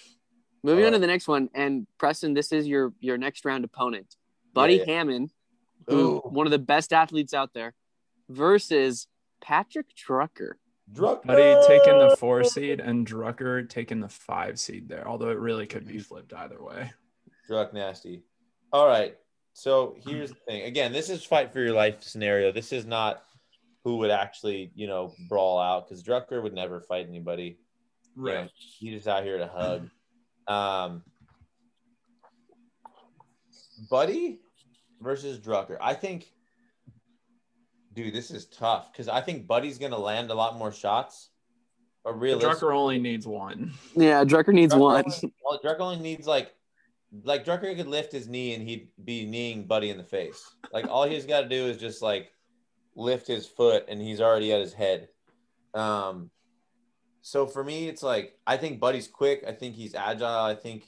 Moving 0.63 0.85
on 0.85 0.91
to 0.91 0.97
uh, 0.97 1.01
the 1.01 1.07
next 1.07 1.27
one, 1.27 1.49
and 1.53 1.87
Preston, 1.97 2.33
this 2.33 2.51
is 2.53 2.67
your 2.67 2.93
your 2.99 3.17
next 3.17 3.43
round 3.43 3.65
opponent, 3.65 4.15
Buddy 4.53 4.75
Yeah, 4.75 4.83
yeah. 4.87 4.93
Hammond, 4.93 5.31
who 5.87 6.19
one 6.25 6.47
of 6.47 6.51
the 6.51 6.59
best 6.59 6.93
athletes 6.93 7.33
out 7.33 7.53
there, 7.53 7.73
versus 8.29 9.07
Patrick 9.41 9.87
Drucker. 9.95 10.53
Drucker! 10.93 11.25
Buddy 11.25 11.67
taking 11.67 11.97
the 11.99 12.15
four 12.17 12.43
seed 12.45 12.79
and 12.79 13.05
Drucker 13.05 13.67
taking 13.69 13.99
the 13.99 14.07
five 14.09 14.57
seed 14.59 14.87
there, 14.87 15.05
although 15.07 15.29
it 15.31 15.39
really 15.39 15.65
could 15.67 15.85
be 15.87 15.99
flipped 15.99 16.33
either 16.33 16.61
way. 16.63 16.91
Druck 17.49 17.73
nasty. 17.73 18.23
All 18.73 18.87
right. 18.87 19.15
So 19.53 19.95
here's 20.05 20.29
the 20.31 20.35
thing. 20.47 20.63
Again, 20.63 20.91
this 20.91 21.09
is 21.09 21.23
fight 21.23 21.53
for 21.53 21.59
your 21.61 21.73
life 21.75 22.01
scenario. 22.01 22.51
This 22.51 22.73
is 22.73 22.85
not 22.85 23.23
who 23.83 23.97
would 23.97 24.09
actually, 24.09 24.71
you 24.75 24.87
know, 24.87 25.13
brawl 25.29 25.59
out 25.59 25.87
because 25.87 26.03
Drucker 26.03 26.41
would 26.41 26.53
never 26.53 26.81
fight 26.81 27.05
anybody. 27.07 27.59
You 28.17 28.23
know, 28.23 28.47
he's 28.79 28.93
just 28.95 29.07
out 29.07 29.23
here 29.23 29.37
to 29.37 29.47
hug. 29.47 29.89
Um, 30.47 31.03
Buddy 33.89 34.39
versus 35.01 35.37
Drucker. 35.39 35.77
I 35.81 35.93
think, 35.93 36.31
dude, 37.93 38.13
this 38.13 38.31
is 38.31 38.45
tough 38.47 38.91
because 38.91 39.07
I 39.07 39.21
think 39.21 39.45
Buddy's 39.47 39.77
going 39.77 39.91
to 39.91 39.97
land 39.99 40.31
a 40.31 40.35
lot 40.35 40.57
more 40.57 40.71
shots. 40.71 41.29
But 42.03 42.19
realistically, 42.19 42.67
Drucker 42.69 42.75
only 42.75 42.99
needs 42.99 43.25
one. 43.27 43.73
Yeah, 43.95 44.23
Drucker 44.25 44.53
needs 44.53 44.73
Drucker 44.73 44.79
one. 44.79 45.03
only- 45.05 45.33
well, 45.43 45.59
Drucker 45.63 45.79
only 45.79 45.99
needs 45.99 46.27
like, 46.27 46.53
like 47.23 47.45
Drucker 47.45 47.75
could 47.75 47.87
lift 47.87 48.11
his 48.11 48.27
knee 48.27 48.53
and 48.53 48.67
he'd 48.67 48.87
be 49.03 49.25
kneeing 49.25 49.67
Buddy 49.67 49.89
in 49.89 49.97
the 49.97 50.03
face. 50.03 50.55
Like 50.71 50.87
all 50.87 51.07
he's 51.07 51.25
got 51.25 51.41
to 51.41 51.49
do 51.49 51.67
is 51.67 51.77
just 51.77 52.01
like 52.01 52.31
lift 52.95 53.27
his 53.27 53.45
foot 53.45 53.85
and 53.87 54.01
he's 54.01 54.21
already 54.21 54.51
at 54.51 54.61
his 54.61 54.73
head. 54.73 55.09
Um, 55.73 56.31
so 57.21 57.45
for 57.45 57.63
me, 57.63 57.87
it's 57.87 58.03
like 58.03 58.37
I 58.47 58.57
think 58.57 58.79
Buddy's 58.79 59.07
quick. 59.07 59.43
I 59.47 59.51
think 59.51 59.75
he's 59.75 59.95
agile. 59.95 60.27
I 60.27 60.55
think 60.55 60.85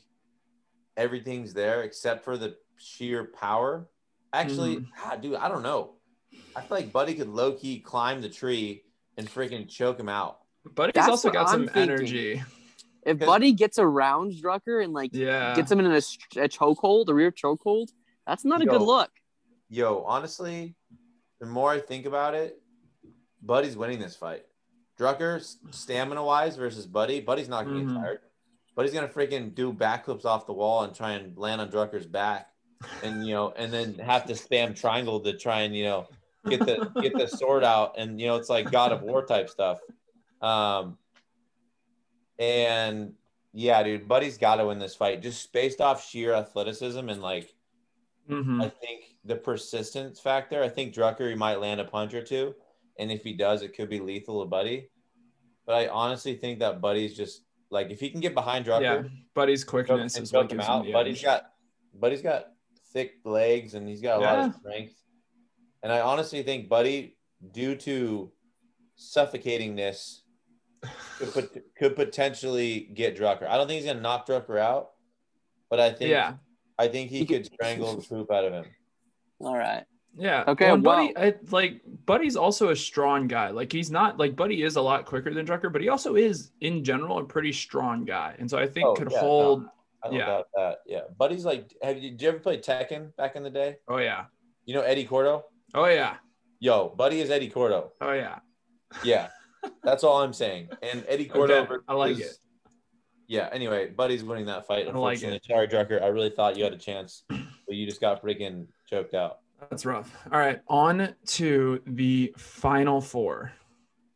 everything's 0.98 1.54
there 1.54 1.84
except 1.84 2.24
for 2.24 2.38
the 2.38 2.56
sheer 2.78 3.26
power. 3.26 3.88
Actually, 4.34 4.86
ah, 5.04 5.16
dude, 5.16 5.36
I 5.36 5.48
don't 5.48 5.64
know. 5.64 5.94
I 6.56 6.62
feel 6.62 6.78
like 6.78 6.92
Buddy 6.92 7.14
could 7.14 7.30
low 7.30 7.54
key 7.54 7.80
climb 7.80 8.22
the 8.22 8.30
tree 8.30 8.84
and 9.18 9.28
freaking 9.28 9.70
choke 9.70 10.00
him 10.00 10.10
out. 10.10 10.40
But 10.74 10.88
he's 10.88 10.94
That's 10.96 11.10
also 11.10 11.30
got 11.30 11.50
some 11.50 11.62
I'm 11.62 11.68
thinking. 11.68 11.96
energy. 11.96 12.44
If 13.06 13.20
Buddy 13.20 13.54
gets 13.54 13.78
around 13.78 14.34
Drucker 14.34 14.84
and 14.84 14.92
like 14.92 15.12
Yeah. 15.14 15.54
gets 15.56 15.72
him 15.72 15.80
in 15.80 15.86
a, 15.86 15.98
a 15.98 16.50
chokehold, 16.50 17.08
a 17.10 17.14
rear 17.14 17.32
chokehold, 17.32 17.90
that's 18.26 18.44
not 18.44 18.62
a 18.62 18.66
good 18.66 18.82
look. 18.82 19.12
Yo, 19.70 20.04
honestly, 20.08 20.76
the 21.40 21.46
more 21.46 21.72
I 21.72 21.80
think 21.80 22.06
about 22.06 22.34
it, 22.34 22.62
Buddy's 23.42 23.78
winning 23.78 24.00
this 24.00 24.16
fight. 24.16 24.46
Drucker, 25.00 25.44
stamina 25.72 26.24
wise 26.24 26.56
versus 26.56 26.88
Buddy, 26.88 27.20
Buddy's 27.22 27.50
not 27.50 27.66
going 27.66 27.86
to 27.86 27.92
Mhm. 27.92 27.96
get 27.96 28.02
tired. 28.02 28.20
Buddy's 28.76 28.94
going 28.94 29.08
to 29.08 29.14
freaking 29.14 29.54
do 29.54 29.72
backflips 29.72 30.26
off 30.26 30.46
the 30.48 30.54
wall 30.54 30.84
and 30.84 30.94
try 30.96 31.12
and 31.12 31.38
land 31.38 31.62
on 31.62 31.70
Drucker's 31.70 32.06
back, 32.08 32.50
and 33.04 33.26
you 33.26 33.34
know, 33.34 33.52
and 33.56 33.72
then 33.72 33.94
have 34.00 34.26
to 34.26 34.34
spam 34.34 34.76
triangle 34.76 35.20
to 35.22 35.38
try 35.38 35.62
and 35.62 35.76
you 35.76 35.84
know 35.86 36.08
get 36.48 36.66
the 36.66 36.92
get 37.02 37.14
the 37.18 37.28
sword 37.28 37.64
out, 37.64 37.96
and 37.98 38.20
you 38.20 38.28
know, 38.28 38.36
it's 38.36 38.50
like 38.50 38.72
God 38.72 38.92
of 38.92 39.02
War 39.02 39.26
type 39.26 39.50
stuff. 39.50 39.80
Um, 40.42 40.98
and 42.40 43.14
yeah, 43.54 43.82
dude, 43.84 44.08
Buddy's 44.08 44.38
got 44.38 44.56
to 44.58 44.66
win 44.68 44.80
this 44.80 44.96
fight 44.96 45.22
just 45.22 45.52
based 45.54 45.80
off 45.82 46.06
sheer 46.06 46.34
athleticism 46.34 47.08
and 47.10 47.22
like 47.22 47.54
Mhm. 48.30 48.64
I 48.64 48.70
think 48.70 49.16
the 49.24 49.36
persistence 49.36 50.20
factor. 50.20 50.64
I 50.64 50.68
think 50.70 50.94
Drucker 50.96 51.30
he 51.30 51.36
might 51.36 51.60
land 51.60 51.80
a 51.80 51.86
punch 51.86 52.14
or 52.16 52.24
two, 52.24 52.56
and 52.98 53.12
if 53.12 53.24
he 53.24 53.34
does, 53.34 53.62
it 53.62 53.76
could 53.76 53.90
be 53.90 54.00
lethal 54.00 54.42
to 54.44 54.50
Buddy. 54.50 54.90
But 55.66 55.76
I 55.76 55.88
honestly 55.90 56.36
think 56.36 56.60
that 56.60 56.82
Buddy's 56.82 57.16
just 57.16 57.44
like 57.70 57.90
if 57.92 58.00
he 58.00 58.10
can 58.10 58.20
get 58.22 58.34
behind 58.34 58.66
Drucker, 58.66 58.82
Yeah. 58.82 59.04
Buddy's 59.36 59.64
quickness 59.64 60.16
and 60.16 60.24
is 60.24 60.34
what 60.34 60.44
him 60.52 60.58
gives 60.58 60.66
him 60.68 60.74
out. 60.74 60.86
the 60.86 60.92
Buddy's 60.92 61.18
edge. 61.20 61.24
got 61.24 61.54
Buddy's 61.94 62.22
got 62.22 62.52
thick 62.94 63.16
legs 63.26 63.74
and 63.76 63.88
he's 63.88 64.02
got 64.02 64.18
a 64.20 64.22
lot 64.22 64.40
of 64.50 64.56
strength. 64.56 64.96
And 65.84 65.92
I 65.94 66.00
honestly 66.02 66.42
think 66.44 66.68
Buddy, 66.68 67.16
due 67.52 67.76
to 67.76 68.32
suffocatingness, 68.98 70.22
could, 71.20 71.34
pot- 71.34 71.64
could 71.78 71.96
potentially 71.96 72.90
get 72.94 73.18
Drucker. 73.18 73.48
I 73.48 73.58
don't 73.58 73.68
think 73.68 73.82
he's 73.82 73.90
gonna 73.90 74.02
knock 74.02 74.28
Drucker 74.28 74.58
out, 74.60 74.92
but 75.70 75.80
I 75.80 75.90
think 75.92 76.10
Yeah. 76.12 76.34
I 76.78 76.88
think 76.88 77.10
he 77.10 77.20
He 77.20 77.26
could 77.26 77.44
could- 77.44 77.54
strangle 77.54 77.96
the 77.96 78.02
poop 78.02 78.32
out 78.32 78.44
of 78.46 78.54
him. 78.54 78.66
All 79.42 79.58
right. 79.58 79.84
Yeah. 80.18 80.44
Okay, 80.48 80.66
Well, 80.66 80.74
and 80.76 80.84
Buddy, 80.84 81.14
well- 81.16 81.26
I, 81.26 81.34
like 81.52 81.82
Buddy's 82.06 82.36
also 82.38 82.70
a 82.70 82.76
strong 82.76 83.28
guy. 83.28 83.50
Like 83.50 83.72
he's 83.72 83.92
not 83.92 84.18
like 84.18 84.36
Buddy 84.36 84.64
is 84.64 84.76
a 84.78 84.82
lot 84.82 85.06
quicker 85.06 85.34
than 85.34 85.46
Drucker, 85.46 85.72
but 85.72 85.82
he 85.82 85.90
also 85.90 86.16
is 86.16 86.52
in 86.62 86.84
general 86.84 87.18
a 87.20 87.24
pretty 87.26 87.52
strong 87.52 88.06
guy, 88.06 88.36
and 88.40 88.50
so 88.50 88.58
I 88.58 88.68
think 88.68 88.86
Oh, 88.88 88.94
could 88.94 89.12
yeah, 89.12 89.18
no. 89.22 89.28
hold. 89.28 89.66
I 90.04 90.08
don't 90.08 90.18
Yeah. 90.20 90.26
doubt 90.26 90.48
that. 90.56 90.78
Yeah. 90.86 91.02
Buddy's 91.18 91.46
like, 91.46 91.74
have 91.82 91.98
you, 91.98 92.12
did 92.12 92.22
you 92.22 92.28
ever 92.30 92.40
play 92.40 92.58
Tekken 92.60 93.16
back 93.18 93.36
in 93.36 93.44
the 93.44 93.50
day? 93.50 93.78
Oh 93.88 93.98
yeah. 93.98 94.26
You 94.66 94.76
know 94.76 94.82
Eddie 94.82 95.04
Gordo? 95.04 95.46
Oh 95.74 95.86
yeah. 95.86 96.18
Yo, 96.60 96.90
Buddy 96.90 97.20
is 97.22 97.30
Eddie 97.32 97.48
Gordo. 97.50 97.92
Oh 98.02 98.12
yeah. 98.14 98.40
Yeah. 99.04 99.30
That's 99.84 100.04
all 100.04 100.22
I'm 100.22 100.34
saying. 100.34 100.70
And 100.82 101.04
Eddie 101.08 101.26
Gordo. 101.26 101.64
Okay, 101.64 101.76
I 101.88 101.94
like 101.94 102.16
versus- 102.18 102.32
it. 102.34 102.38
Yeah. 103.28 103.50
Anyway, 103.52 103.88
Buddy's 103.90 104.24
winning 104.24 104.46
that 104.46 104.68
fight. 104.68 104.88
I 104.88 104.92
like 104.92 105.16
Unfortunately, 105.18 105.42
sorry, 105.48 105.68
Drucker. 105.68 106.02
I 106.02 106.08
really 106.08 106.30
thought 106.30 106.58
you 106.58 106.64
had 106.64 106.74
a 106.74 106.78
chance, 106.78 107.24
but 107.30 107.76
you 107.76 107.86
just 107.88 108.00
got 108.00 108.22
freaking 108.22 108.68
choked 108.88 109.16
out. 109.16 109.40
That's 109.70 109.86
rough. 109.86 110.16
All 110.32 110.40
right, 110.40 110.62
on 110.68 111.16
to 111.28 111.82
the 111.88 112.34
final 112.38 113.02
four. 113.02 113.52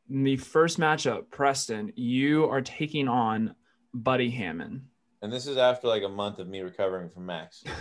In 0.09 0.23
the 0.23 0.37
first 0.37 0.79
matchup, 0.79 1.29
Preston, 1.31 1.91
you 1.95 2.45
are 2.49 2.61
taking 2.61 3.07
on 3.07 3.55
Buddy 3.93 4.29
Hammond. 4.29 4.81
And 5.21 5.31
this 5.31 5.47
is 5.47 5.57
after 5.57 5.87
like 5.87 6.03
a 6.03 6.09
month 6.09 6.39
of 6.39 6.47
me 6.47 6.61
recovering 6.61 7.09
from 7.09 7.25
Max. 7.25 7.63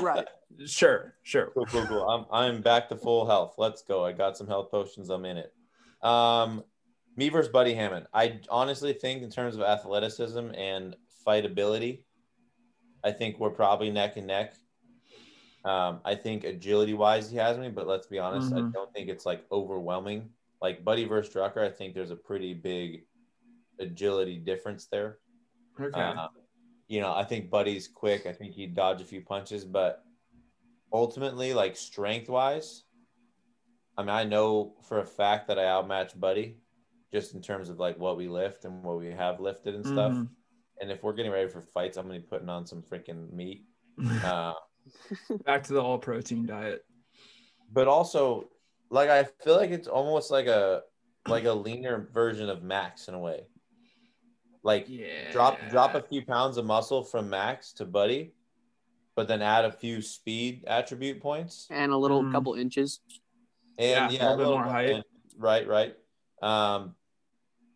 Right. 0.00 0.26
Sure, 0.64 1.14
sure. 1.22 1.50
Cool, 1.52 1.66
cool, 1.66 1.86
cool. 1.86 2.08
I'm 2.08 2.24
I'm 2.32 2.62
back 2.62 2.88
to 2.88 2.96
full 2.96 3.26
health. 3.26 3.56
Let's 3.58 3.82
go. 3.82 4.02
I 4.04 4.12
got 4.12 4.34
some 4.36 4.46
health 4.46 4.70
potions. 4.70 5.10
I'm 5.10 5.26
in 5.26 5.36
it. 5.36 5.52
Um, 6.02 6.64
me 7.16 7.28
versus 7.28 7.50
Buddy 7.50 7.74
Hammond. 7.74 8.06
I 8.14 8.40
honestly 8.48 8.92
think 8.92 9.22
in 9.22 9.30
terms 9.30 9.56
of 9.56 9.62
athleticism 9.62 10.50
and 10.54 10.96
fightability, 11.26 12.04
I 13.04 13.12
think 13.12 13.38
we're 13.38 13.50
probably 13.50 13.90
neck 13.90 14.16
and 14.16 14.26
neck. 14.26 14.54
Um, 15.64 16.00
I 16.04 16.14
think 16.14 16.44
agility 16.44 16.94
wise 16.94 17.30
he 17.30 17.36
has 17.36 17.58
me, 17.58 17.68
but 17.68 17.86
let's 17.86 18.06
be 18.06 18.18
honest, 18.18 18.52
I 18.52 18.60
Mhm. 18.60 18.72
don't 18.72 18.92
think 18.92 19.08
it's 19.08 19.26
like 19.26 19.44
overwhelming. 19.50 20.32
Like 20.62 20.84
Buddy 20.84 21.04
versus 21.04 21.34
Drucker, 21.34 21.58
I 21.58 21.70
think 21.70 21.94
there's 21.94 22.10
a 22.10 22.16
pretty 22.16 22.54
big 22.54 23.06
agility 23.78 24.38
difference 24.38 24.86
there. 24.86 25.20
Okay. 25.78 26.00
Uh, 26.00 26.28
you 26.86 27.00
know, 27.00 27.12
I 27.12 27.24
think 27.24 27.50
Buddy's 27.50 27.86
quick. 27.88 28.26
I 28.26 28.32
think 28.32 28.54
he'd 28.54 28.74
dodge 28.74 29.02
a 29.02 29.04
few 29.04 29.20
punches, 29.20 29.64
but 29.64 30.04
ultimately, 30.92 31.52
like 31.52 31.76
strength 31.76 32.28
wise, 32.28 32.84
I 33.98 34.02
mean, 34.02 34.10
I 34.10 34.22
know 34.24 34.74
for 34.88 35.00
a 35.00 35.04
fact 35.04 35.48
that 35.48 35.58
I 35.58 35.64
outmatch 35.64 36.18
Buddy 36.18 36.56
just 37.12 37.34
in 37.34 37.42
terms 37.42 37.68
of 37.68 37.78
like 37.80 37.98
what 37.98 38.16
we 38.16 38.28
lift 38.28 38.64
and 38.64 38.82
what 38.84 38.98
we 38.98 39.08
have 39.10 39.40
lifted 39.40 39.74
and 39.74 39.84
stuff. 39.84 40.12
Mhm. 40.12 40.28
And 40.80 40.90
if 40.92 41.02
we're 41.02 41.12
getting 41.14 41.32
ready 41.32 41.48
for 41.48 41.60
fights, 41.60 41.96
I'm 41.96 42.06
gonna 42.06 42.20
be 42.20 42.26
putting 42.26 42.48
on 42.48 42.64
some 42.64 42.80
freaking 42.82 43.30
meat. 43.32 43.64
Uh, 44.24 44.54
Back 45.44 45.64
to 45.64 45.72
the 45.74 45.82
all 45.82 45.98
protein 45.98 46.46
diet. 46.46 46.84
but 47.72 47.88
also, 47.88 48.48
like 48.88 49.10
I 49.10 49.24
feel 49.24 49.56
like 49.56 49.70
it's 49.70 49.88
almost 49.88 50.30
like 50.30 50.46
a 50.46 50.82
like 51.26 51.44
a 51.44 51.52
leaner 51.52 52.08
version 52.12 52.48
of 52.48 52.62
Max 52.62 53.08
in 53.08 53.14
a 53.14 53.18
way. 53.18 53.46
Like 54.62 54.88
Yeah. 54.88 55.30
drop 55.32 55.58
drop 55.68 55.94
a 55.96 56.00
few 56.02 56.24
pounds 56.24 56.56
of 56.56 56.64
muscle 56.64 57.02
from 57.02 57.28
Max 57.28 57.72
to 57.74 57.84
Buddy, 57.84 58.32
but 59.16 59.26
then 59.28 59.42
add 59.42 59.64
a 59.64 59.72
few 59.72 60.00
speed 60.00 60.64
attribute 60.68 61.20
points. 61.20 61.66
And 61.70 61.90
a 61.92 61.96
little 61.96 62.22
Mm. 62.22 62.32
couple 62.32 62.54
inches. 62.54 63.00
Yeah, 63.78 64.04
And 64.06 64.12
a 64.12 64.16
yeah, 64.16 64.30
little 64.30 64.36
bit 64.44 64.50
more 64.52 64.64
height. 64.64 64.90
and 64.90 65.04
right, 65.36 65.66
right. 65.66 65.94
Um, 66.42 66.94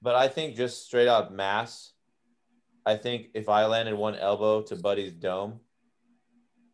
but 0.01 0.15
I 0.17 0.29
think 0.29 0.57
just 0.57 0.85
straight 0.87 1.09
up 1.09 1.31
mass. 1.31 1.93
I 2.85 2.97
think 2.97 3.29
if 3.35 3.49
I 3.49 3.67
landed 3.67 3.95
one 3.95 4.17
elbow 4.17 4.63
to 4.63 4.77
Buddy's 4.77 5.13
dome, 5.13 5.61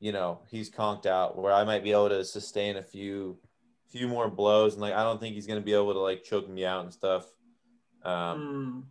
you 0.01 0.13
know, 0.13 0.41
he's 0.51 0.71
conked 0.71 1.05
out. 1.07 1.37
Where 1.37 1.53
I 1.53 1.65
might 1.65 1.83
be 1.85 1.93
able 1.93 2.09
to 2.09 2.25
sustain 2.25 2.77
a 2.79 2.83
few, 2.83 3.39
few 3.91 4.09
more 4.09 4.31
blows, 4.31 4.73
and 4.75 4.81
like 4.81 4.95
I 4.95 5.03
don't 5.03 5.21
think 5.21 5.35
he's 5.35 5.47
gonna 5.47 5.61
be 5.61 5.75
able 5.75 5.93
to 5.93 5.99
like 6.01 6.25
choke 6.25 6.49
me 6.49 6.65
out 6.65 6.85
and 6.85 6.93
stuff. 6.93 7.27
Um, 8.03 8.41
Mm. 8.41 8.83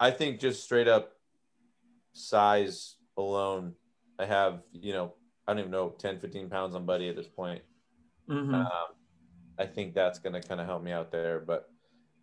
I 0.00 0.10
think 0.10 0.40
just 0.40 0.64
straight 0.64 0.88
up 0.88 1.12
size 2.12 2.96
alone, 3.16 3.74
I 4.18 4.24
have, 4.24 4.62
you 4.72 4.92
know, 4.94 5.14
I 5.46 5.52
don't 5.52 5.60
even 5.60 5.70
know, 5.70 5.90
10, 5.90 6.18
15 6.18 6.48
pounds 6.48 6.74
on 6.74 6.86
Buddy 6.86 7.08
at 7.08 7.16
this 7.16 7.28
point. 7.28 7.62
Mhm. 8.28 8.54
Um, 8.54 8.94
I 9.58 9.66
think 9.66 9.94
that's 9.94 10.18
going 10.18 10.40
to 10.40 10.46
kind 10.46 10.60
of 10.60 10.66
help 10.66 10.82
me 10.82 10.92
out 10.92 11.10
there. 11.10 11.40
But 11.40 11.68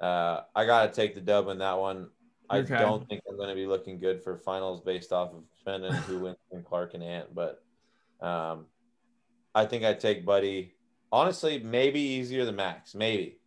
uh, 0.02 0.42
I 0.56 0.66
got 0.66 0.88
to 0.88 0.92
take 1.02 1.16
the 1.16 1.22
dub 1.22 1.48
in 1.50 1.60
that 1.60 1.78
one. 1.78 2.10
I 2.50 2.60
Okay. 2.60 2.78
don't 2.80 3.08
think 3.08 3.22
I'm 3.30 3.38
going 3.38 3.50
to 3.50 3.56
be 3.56 3.68
looking 3.68 4.00
good 4.00 4.24
for 4.24 4.38
finals 4.38 4.82
based 4.82 5.14
off 5.14 5.32
of 5.34 5.44
depending 5.58 5.94
who 5.94 6.20
wins 6.24 6.38
between 6.50 6.64
Clark 6.64 6.94
and 6.96 7.04
Ant. 7.04 7.34
But 7.36 7.64
um, 8.22 8.66
I 9.54 9.66
think 9.66 9.84
I'd 9.84 10.00
take 10.00 10.26
Buddy. 10.26 10.76
Honestly, 11.12 11.60
maybe 11.60 12.00
easier 12.00 12.46
than 12.46 12.56
Max. 12.56 12.96
Maybe. 12.96 13.40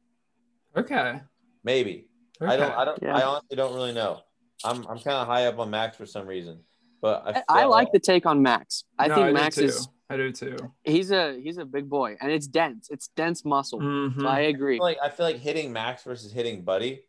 Okay. 0.76 1.20
Maybe. 1.64 2.08
okay. 2.40 2.52
I 2.52 2.56
don't. 2.56 2.72
I 2.72 2.84
don't. 2.84 3.02
Yeah. 3.02 3.16
I 3.16 3.22
honestly 3.22 3.56
don't 3.56 3.74
really 3.74 3.92
know. 3.92 4.20
I'm. 4.64 4.78
I'm 4.86 4.98
kind 4.98 5.16
of 5.16 5.26
high 5.26 5.46
up 5.46 5.58
on 5.58 5.70
Max 5.70 5.96
for 5.96 6.06
some 6.06 6.26
reason, 6.26 6.60
but 7.00 7.22
I, 7.26 7.30
I, 7.48 7.62
I 7.62 7.64
like 7.64 7.88
the 7.92 8.00
take 8.00 8.26
on 8.26 8.42
Max. 8.42 8.84
I 8.98 9.08
No, 9.08 9.14
think 9.16 9.26
do 9.28 9.32
Max 9.34 9.58
is 9.58 9.88
I 10.12 10.16
do 10.16 10.32
too. 10.32 10.56
he's 10.84 11.10
a 11.10 11.40
he's 11.40 11.58
a 11.58 11.64
big 11.64 11.88
boy 11.88 12.16
and 12.20 12.30
it's 12.30 12.46
dense. 12.46 12.88
It's 12.90 13.08
dense 13.08 13.44
muscle. 13.44 13.80
Mhm. 13.80 14.20
So 14.20 14.26
I 14.26 14.36
I 14.36 14.40
agree. 14.42 14.76
feel 14.78 14.84
like 14.84 14.98
I 15.02 15.08
feel 15.08 15.26
like 15.26 15.36
hitting 15.36 15.72
Max 15.72 16.04
versus 16.04 16.32
hitting 16.32 16.62
Buddy, 16.62 17.02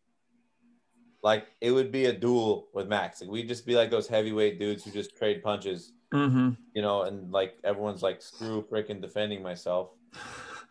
like 1.23 1.47
it 1.61 1.71
would 1.71 1.91
be 1.91 2.05
a 2.05 2.13
duel 2.13 2.67
with 2.73 2.87
Max. 2.87 3.21
Like 3.21 3.29
we'd 3.29 3.47
just 3.47 3.65
be 3.65 3.75
like 3.75 3.89
those 3.89 4.07
heavyweight 4.07 4.59
dudes 4.59 4.83
who 4.83 4.91
just 4.91 5.15
trade 5.17 5.41
punches, 5.43 5.93
Mhm. 6.13 6.57
you 6.73 6.81
know, 6.81 7.03
and 7.03 7.31
like 7.31 7.55
everyone's 7.63 8.03
like 8.03 8.21
screw 8.21 8.61
freaking 8.69 9.01
defending 9.01 9.41
myself, 9.41 9.91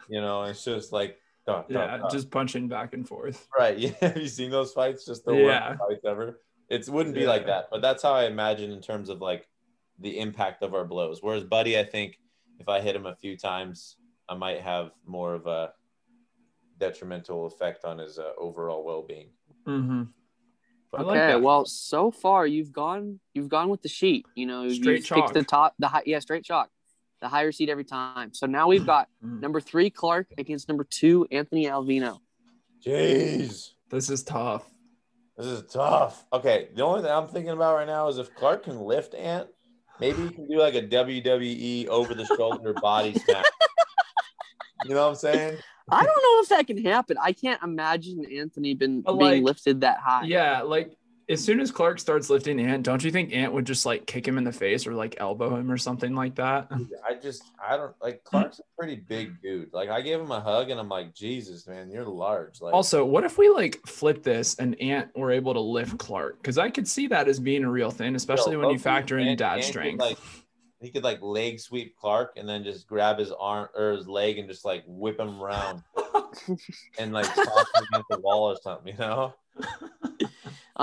you 0.08 0.20
know. 0.20 0.42
It's 0.44 0.64
just 0.64 0.92
like 0.92 1.18
duh, 1.46 1.62
duh, 1.62 1.78
Yeah, 1.80 1.96
duh. 1.98 2.08
just 2.10 2.30
punching 2.30 2.68
back 2.68 2.92
and 2.94 3.06
forth. 3.08 3.48
right. 3.58 3.76
Yeah, 3.78 3.90
have 4.00 4.16
you 4.16 4.28
seen 4.28 4.50
those 4.50 4.72
fights? 4.72 5.04
Just 5.04 5.24
the 5.24 5.34
Yeah. 5.34 5.70
worst 5.70 5.80
fights 5.80 6.04
ever. 6.04 6.40
It 6.68 6.88
wouldn't 6.88 7.14
be 7.14 7.26
like 7.26 7.46
that, 7.46 7.68
but 7.70 7.82
that's 7.82 8.02
how 8.02 8.12
I 8.12 8.24
imagine 8.26 8.70
in 8.70 8.80
terms 8.80 9.08
of 9.08 9.20
like 9.20 9.48
the 9.98 10.18
impact 10.18 10.62
of 10.62 10.72
our 10.74 10.84
blows. 10.84 11.22
Whereas 11.22 11.44
Buddy, 11.44 11.78
I 11.78 11.84
think 11.84 12.18
if 12.62 12.68
I 12.68 12.80
hit 12.80 12.94
him 12.94 13.06
a 13.06 13.14
few 13.16 13.36
times, 13.36 13.96
I 14.28 14.34
might 14.34 14.60
have 14.60 14.92
more 15.04 15.34
of 15.34 15.46
a 15.48 15.72
detrimental 16.78 17.46
effect 17.46 17.84
on 17.84 17.98
his 17.98 18.18
uh, 18.18 18.30
overall 18.38 18.84
well-being. 18.84 19.30
Mm-hmm. 19.66 20.02
I 20.94 21.02
Okay, 21.02 21.34
like 21.34 21.42
well, 21.42 21.64
so 21.64 22.10
far 22.10 22.46
you've 22.46 22.70
gone 22.72 23.18
you've 23.34 23.48
gone 23.48 23.68
with 23.68 23.82
the 23.82 23.88
sheet. 23.88 24.26
You 24.34 24.46
know, 24.46 24.68
Straight 24.68 25.10
you've 25.10 25.10
picked 25.24 25.34
the 25.34 25.42
top, 25.42 25.74
the 25.78 25.88
high, 25.88 26.02
yeah, 26.06 26.18
straight 26.20 26.44
chalk, 26.44 26.68
the 27.20 27.28
higher 27.28 27.50
seed 27.50 27.68
every 27.70 27.84
time. 27.84 28.32
So 28.34 28.46
now 28.46 28.68
we've 28.68 28.86
got 28.86 29.08
Mm. 29.24 29.40
number 29.40 29.60
three 29.60 29.88
Clark 29.88 30.26
against 30.36 30.68
number 30.68 30.84
two 30.84 31.26
Anthony 31.30 31.66
Alvino. 31.66 32.18
Jeez, 32.84 33.70
This 33.88 34.10
is 34.10 34.22
tough. 34.24 34.68
this 35.36 35.46
is 35.46 35.62
tough. 35.72 36.24
Okay, 36.32 36.68
the 36.74 36.82
only 36.82 37.02
thing 37.02 37.10
I'm 37.10 37.28
thinking 37.28 37.52
about 37.52 37.76
right 37.76 37.86
now 37.86 38.08
is 38.08 38.18
if 38.18 38.34
Clark 38.34 38.64
can 38.64 38.80
lift 38.80 39.14
Ant, 39.14 39.48
maybe 40.00 40.22
you 40.22 40.30
can 40.30 40.48
do 40.48 40.58
like 40.58 40.74
a 40.74 40.82
WWE 40.82 41.88
over-the-shoulder 41.88 42.74
body 42.74 43.14
smash. 43.18 43.44
You 44.84 44.94
know 44.94 45.02
what 45.02 45.08
I'm 45.10 45.14
saying? 45.14 45.58
I 45.90 46.04
don't 46.04 46.06
know 46.06 46.42
if 46.42 46.48
that 46.48 46.66
can 46.66 46.82
happen. 46.84 47.16
I 47.20 47.32
can't 47.32 47.62
imagine 47.62 48.24
Anthony 48.36 48.74
been 48.74 49.02
But, 49.02 49.16
being 49.16 49.30
like, 49.30 49.42
lifted 49.42 49.80
that 49.82 49.98
high. 49.98 50.24
Yeah, 50.24 50.62
like 50.62 50.96
as 51.28 51.42
soon 51.42 51.60
as 51.60 51.70
Clark 51.70 51.98
starts 51.98 52.30
lifting 52.30 52.60
Ant, 52.60 52.82
don't 52.82 53.02
you 53.02 53.10
think 53.10 53.32
Ant 53.32 53.52
would 53.52 53.64
just 53.64 53.86
like 53.86 54.06
kick 54.06 54.26
him 54.26 54.38
in 54.38 54.44
the 54.44 54.52
face 54.52 54.86
or 54.86 54.94
like 54.94 55.16
elbow 55.18 55.56
him 55.56 55.70
or 55.70 55.78
something 55.78 56.14
like 56.14 56.34
that? 56.36 56.68
I 57.08 57.14
just 57.14 57.42
I 57.64 57.76
don't 57.76 57.94
like 58.00 58.24
Clark's 58.24 58.58
a 58.58 58.62
pretty 58.76 58.96
big 58.96 59.40
dude. 59.40 59.72
Like 59.72 59.88
I 59.88 60.00
gave 60.00 60.20
him 60.20 60.30
a 60.30 60.40
hug 60.40 60.70
and 60.70 60.78
I'm 60.78 60.88
like, 60.88 61.14
Jesus, 61.14 61.66
man, 61.66 61.90
you're 61.90 62.04
large. 62.04 62.60
Like 62.60 62.74
Also, 62.74 63.04
what 63.04 63.24
if 63.24 63.38
we 63.38 63.48
like 63.48 63.80
flip 63.86 64.22
this 64.22 64.56
and 64.58 64.80
Ant 64.80 65.16
were 65.16 65.30
able 65.30 65.54
to 65.54 65.60
lift 65.60 65.98
Clark? 65.98 66.38
Because 66.38 66.58
I 66.58 66.70
could 66.70 66.88
see 66.88 67.06
that 67.08 67.28
as 67.28 67.38
being 67.38 67.64
a 67.64 67.70
real 67.70 67.90
thing, 67.90 68.14
especially 68.14 68.52
Yo, 68.52 68.60
when 68.60 68.70
you 68.70 68.78
factor 68.78 69.18
in 69.18 69.28
Ant- 69.28 69.38
dad 69.38 69.52
Ant 69.54 69.62
could, 69.62 69.68
strength. 69.68 70.00
Like 70.00 70.18
he 70.80 70.90
could 70.90 71.04
like 71.04 71.22
leg 71.22 71.60
sweep 71.60 71.96
Clark 71.96 72.32
and 72.36 72.48
then 72.48 72.64
just 72.64 72.88
grab 72.88 73.18
his 73.18 73.30
arm 73.30 73.68
or 73.76 73.92
his 73.92 74.08
leg 74.08 74.38
and 74.38 74.48
just 74.48 74.64
like 74.64 74.82
whip 74.86 75.20
him 75.20 75.40
around 75.40 75.82
and 76.98 77.12
like 77.12 77.32
toss 77.32 77.66
him 77.76 77.84
against 77.92 78.08
the 78.10 78.18
wall 78.18 78.50
or 78.50 78.56
something, 78.60 78.92
you 78.92 78.98
know? 78.98 79.32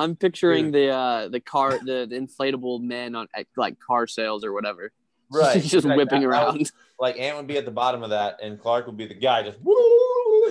I'm 0.01 0.15
picturing 0.15 0.65
Dude. 0.65 0.73
the 0.73 0.89
uh 0.89 1.27
the 1.29 1.39
car 1.39 1.71
the, 1.79 2.07
the 2.09 2.15
inflatable 2.19 2.81
men 2.81 3.15
on 3.15 3.27
at, 3.35 3.47
like 3.57 3.79
car 3.79 4.07
sales 4.07 4.43
or 4.43 4.53
whatever. 4.53 4.91
Right. 5.31 5.61
just 5.61 5.85
Like, 5.85 5.95
whipping 5.97 6.21
that- 6.23 6.31
that 6.31 6.47
was- 6.47 6.55
around. 6.55 6.71
like 6.99 7.19
Ant 7.19 7.37
would 7.37 7.45
be 7.45 7.57
at 7.57 7.65
the 7.65 7.71
bottom 7.71 8.01
of 8.01 8.09
that 8.09 8.39
and 8.41 8.59
Clark 8.59 8.87
would 8.87 8.97
be 8.97 9.05
the 9.05 9.13
guy 9.13 9.43
just 9.43 9.59
woo, 9.61 9.75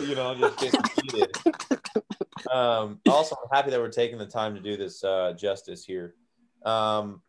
you 0.07 0.15
know, 0.15 0.35
just 0.37 0.59
getting 0.61 0.81
heated. 1.03 1.37
Um, 2.53 3.01
also, 3.09 3.35
I'm 3.43 3.49
happy 3.57 3.71
that 3.73 3.81
we're 3.81 3.91
taking 3.91 4.17
the 4.17 4.25
time 4.27 4.55
to 4.55 4.61
do 4.61 4.77
this 4.77 5.03
uh, 5.03 5.33
justice 5.37 5.85
here. 5.85 6.15
Um, 6.65 7.21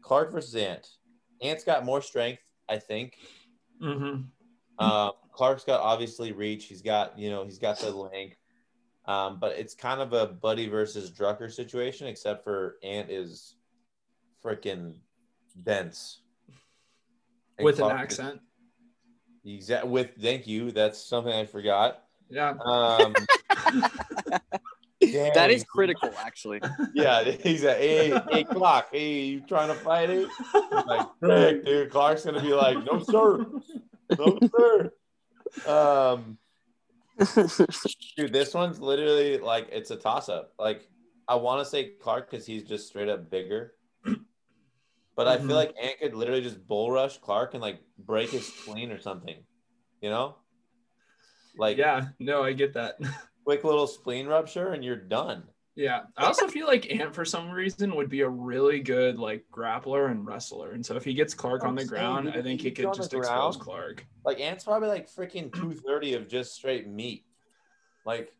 Clark 0.00 0.32
versus 0.32 0.54
Ant. 0.56 0.88
Ant's 1.42 1.64
got 1.64 1.84
more 1.84 2.00
strength, 2.00 2.40
I 2.68 2.78
think. 2.78 3.18
hmm 3.80 4.22
Um, 4.78 5.10
Clark's 5.32 5.64
got 5.64 5.80
obviously 5.80 6.32
reach. 6.32 6.64
He's 6.64 6.80
got, 6.82 7.18
you 7.18 7.28
know, 7.30 7.44
he's 7.44 7.58
got 7.58 7.78
the 7.78 7.90
length. 7.90 8.36
Um, 9.06 9.38
but 9.38 9.56
it's 9.58 9.74
kind 9.74 10.00
of 10.00 10.12
a 10.12 10.26
Buddy 10.26 10.68
versus 10.68 11.10
Drucker 11.10 11.52
situation, 11.52 12.06
except 12.06 12.42
for 12.44 12.76
Ant 12.82 13.10
is 13.10 13.54
freaking 14.42 14.94
dense. 15.62 16.20
And 17.58 17.64
With 17.64 17.78
an 17.78 17.84
Clark 17.86 18.12
is- 18.12 18.18
accent. 18.20 18.40
Exact 19.46 19.86
with 19.86 20.12
thank 20.18 20.46
you. 20.46 20.70
That's 20.72 20.98
something 20.98 21.30
I 21.30 21.44
forgot. 21.44 22.02
Yeah. 22.30 22.54
Um, 22.64 23.14
that 24.30 24.40
dang. 25.00 25.50
is 25.50 25.64
critical, 25.64 26.10
actually. 26.18 26.60
Yeah, 26.94 27.24
he's 27.24 27.62
a 27.64 27.74
hey, 27.74 28.18
hey 28.30 28.44
Clark, 28.44 28.86
hey, 28.92 29.20
you 29.24 29.40
trying 29.40 29.68
to 29.68 29.74
fight 29.74 30.08
it? 30.08 30.28
I'm 30.54 30.86
like, 30.86 31.06
Greg, 31.20 31.64
dude, 31.64 31.90
Clark's 31.90 32.24
gonna 32.24 32.40
be 32.40 32.54
like, 32.54 32.78
no 32.84 33.00
sir, 33.02 33.44
no 34.18 34.38
sir. 34.56 34.92
Um, 35.70 36.38
dude, 38.16 38.32
this 38.32 38.54
one's 38.54 38.80
literally 38.80 39.38
like 39.38 39.68
it's 39.70 39.90
a 39.90 39.96
toss 39.96 40.28
up. 40.28 40.52
Like, 40.58 40.88
I 41.28 41.36
want 41.36 41.60
to 41.60 41.64
say 41.64 41.92
Clark 42.00 42.30
because 42.30 42.46
he's 42.46 42.64
just 42.64 42.88
straight 42.88 43.08
up 43.08 43.30
bigger, 43.30 43.74
but 45.16 45.28
I 45.28 45.36
Mhm. 45.36 45.46
feel 45.46 45.56
like 45.56 45.74
Ant 45.80 45.98
could 46.00 46.14
literally 46.14 46.42
just 46.42 46.66
bull 46.66 46.90
rush 46.90 47.18
Clark 47.18 47.54
and 47.54 47.62
like 47.62 47.80
break 47.98 48.30
his 48.30 48.46
spleen 48.46 48.90
or 48.90 48.98
something. 48.98 49.44
You 50.00 50.10
know, 50.10 50.36
like 51.56 51.76
yeah. 51.76 52.08
No, 52.18 52.42
I 52.42 52.52
get 52.52 52.74
that. 52.74 52.96
quick 53.44 53.62
little 53.64 53.86
spleen 53.86 54.26
rupture 54.26 54.72
and 54.72 54.84
you're 54.84 54.96
done. 54.96 55.44
Yeah. 55.76 56.02
I 56.16 56.26
also 56.26 56.46
feel 56.46 56.66
like 56.66 56.90
Ant 56.92 57.14
for 57.14 57.24
some 57.24 57.50
reason 57.50 57.94
would 57.96 58.08
be 58.08 58.20
a 58.20 58.28
really 58.28 58.80
good 58.80 59.18
like 59.18 59.44
grappler 59.52 60.10
and 60.10 60.24
wrestler. 60.26 60.72
And 60.72 60.84
so 60.84 60.94
if 60.94 61.04
he 61.04 61.14
gets 61.14 61.34
Clark 61.34 61.62
I'm 61.62 61.70
on 61.70 61.74
the 61.74 61.84
ground, 61.84 62.26
dude, 62.26 62.36
I 62.36 62.42
think 62.42 62.60
if 62.60 62.64
he 62.66 62.70
could 62.70 62.86
on 62.86 62.92
the 62.92 62.98
just 62.98 63.14
expose 63.14 63.56
Clark. 63.56 64.06
Like 64.24 64.40
Ant's 64.40 64.64
probably 64.64 64.88
like 64.88 65.10
freaking 65.10 65.52
230 65.52 66.14
of 66.14 66.28
just 66.28 66.54
straight 66.54 66.86
meat. 66.86 67.24
Like, 68.06 68.32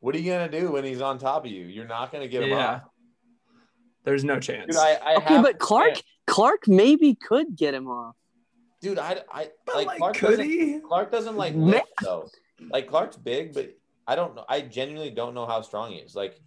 what 0.00 0.14
are 0.14 0.18
you 0.18 0.30
gonna 0.30 0.48
do 0.48 0.70
when 0.72 0.84
he's 0.84 1.00
on 1.00 1.18
top 1.18 1.44
of 1.44 1.50
you? 1.50 1.64
You're 1.64 1.88
not 1.88 2.12
gonna 2.12 2.28
get 2.28 2.44
him 2.44 2.50
Yeah. 2.50 2.66
off. 2.74 2.82
There's 4.04 4.22
no 4.22 4.38
chance. 4.38 4.76
Dude, 4.76 4.76
I, 4.76 4.92
I 4.94 5.14
okay, 5.16 5.34
have 5.34 5.42
but 5.42 5.58
Clark 5.58 6.00
Clark 6.28 6.68
maybe 6.68 7.14
could 7.16 7.56
get 7.56 7.74
him 7.74 7.88
off. 7.88 8.14
dude, 8.80 8.98
I, 8.98 9.22
I 9.32 9.48
like, 9.74 9.86
like, 9.86 9.98
Clark 9.98 10.16
could 10.16 10.30
doesn't, 10.30 10.44
he? 10.44 10.78
Clark 10.86 11.10
doesn't 11.10 11.36
like 11.36 11.56
Man. 11.56 11.70
lift 11.70 11.92
though. 12.00 12.28
Like 12.70 12.86
Clark's 12.88 13.16
big, 13.16 13.54
but 13.54 13.76
I 14.06 14.14
don't 14.14 14.36
know. 14.36 14.44
I 14.48 14.60
genuinely 14.60 15.10
don't 15.10 15.34
know 15.34 15.46
how 15.46 15.60
strong 15.62 15.90
he 15.90 15.98
is. 15.98 16.14
Like, 16.14 16.40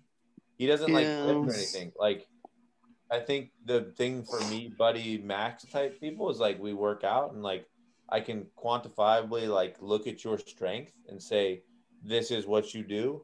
he 0.59 0.67
doesn't 0.67 0.91
like 0.91 1.07
lift 1.07 1.49
or 1.49 1.53
anything. 1.53 1.91
Like, 1.97 2.27
I 3.09 3.19
think 3.19 3.51
the 3.65 3.93
thing 3.97 4.23
for 4.23 4.39
me, 4.51 4.71
buddy, 4.77 5.17
Max 5.17 5.63
type 5.63 5.99
people 5.99 6.29
is 6.29 6.39
like 6.39 6.59
we 6.59 6.73
work 6.73 7.03
out 7.03 7.31
and 7.33 7.41
like 7.41 7.65
I 8.09 8.19
can 8.19 8.45
quantifiably 8.61 9.47
like 9.47 9.77
look 9.79 10.05
at 10.05 10.23
your 10.23 10.37
strength 10.37 10.93
and 11.07 11.21
say 11.21 11.63
this 12.03 12.29
is 12.29 12.45
what 12.45 12.73
you 12.73 12.83
do. 12.83 13.23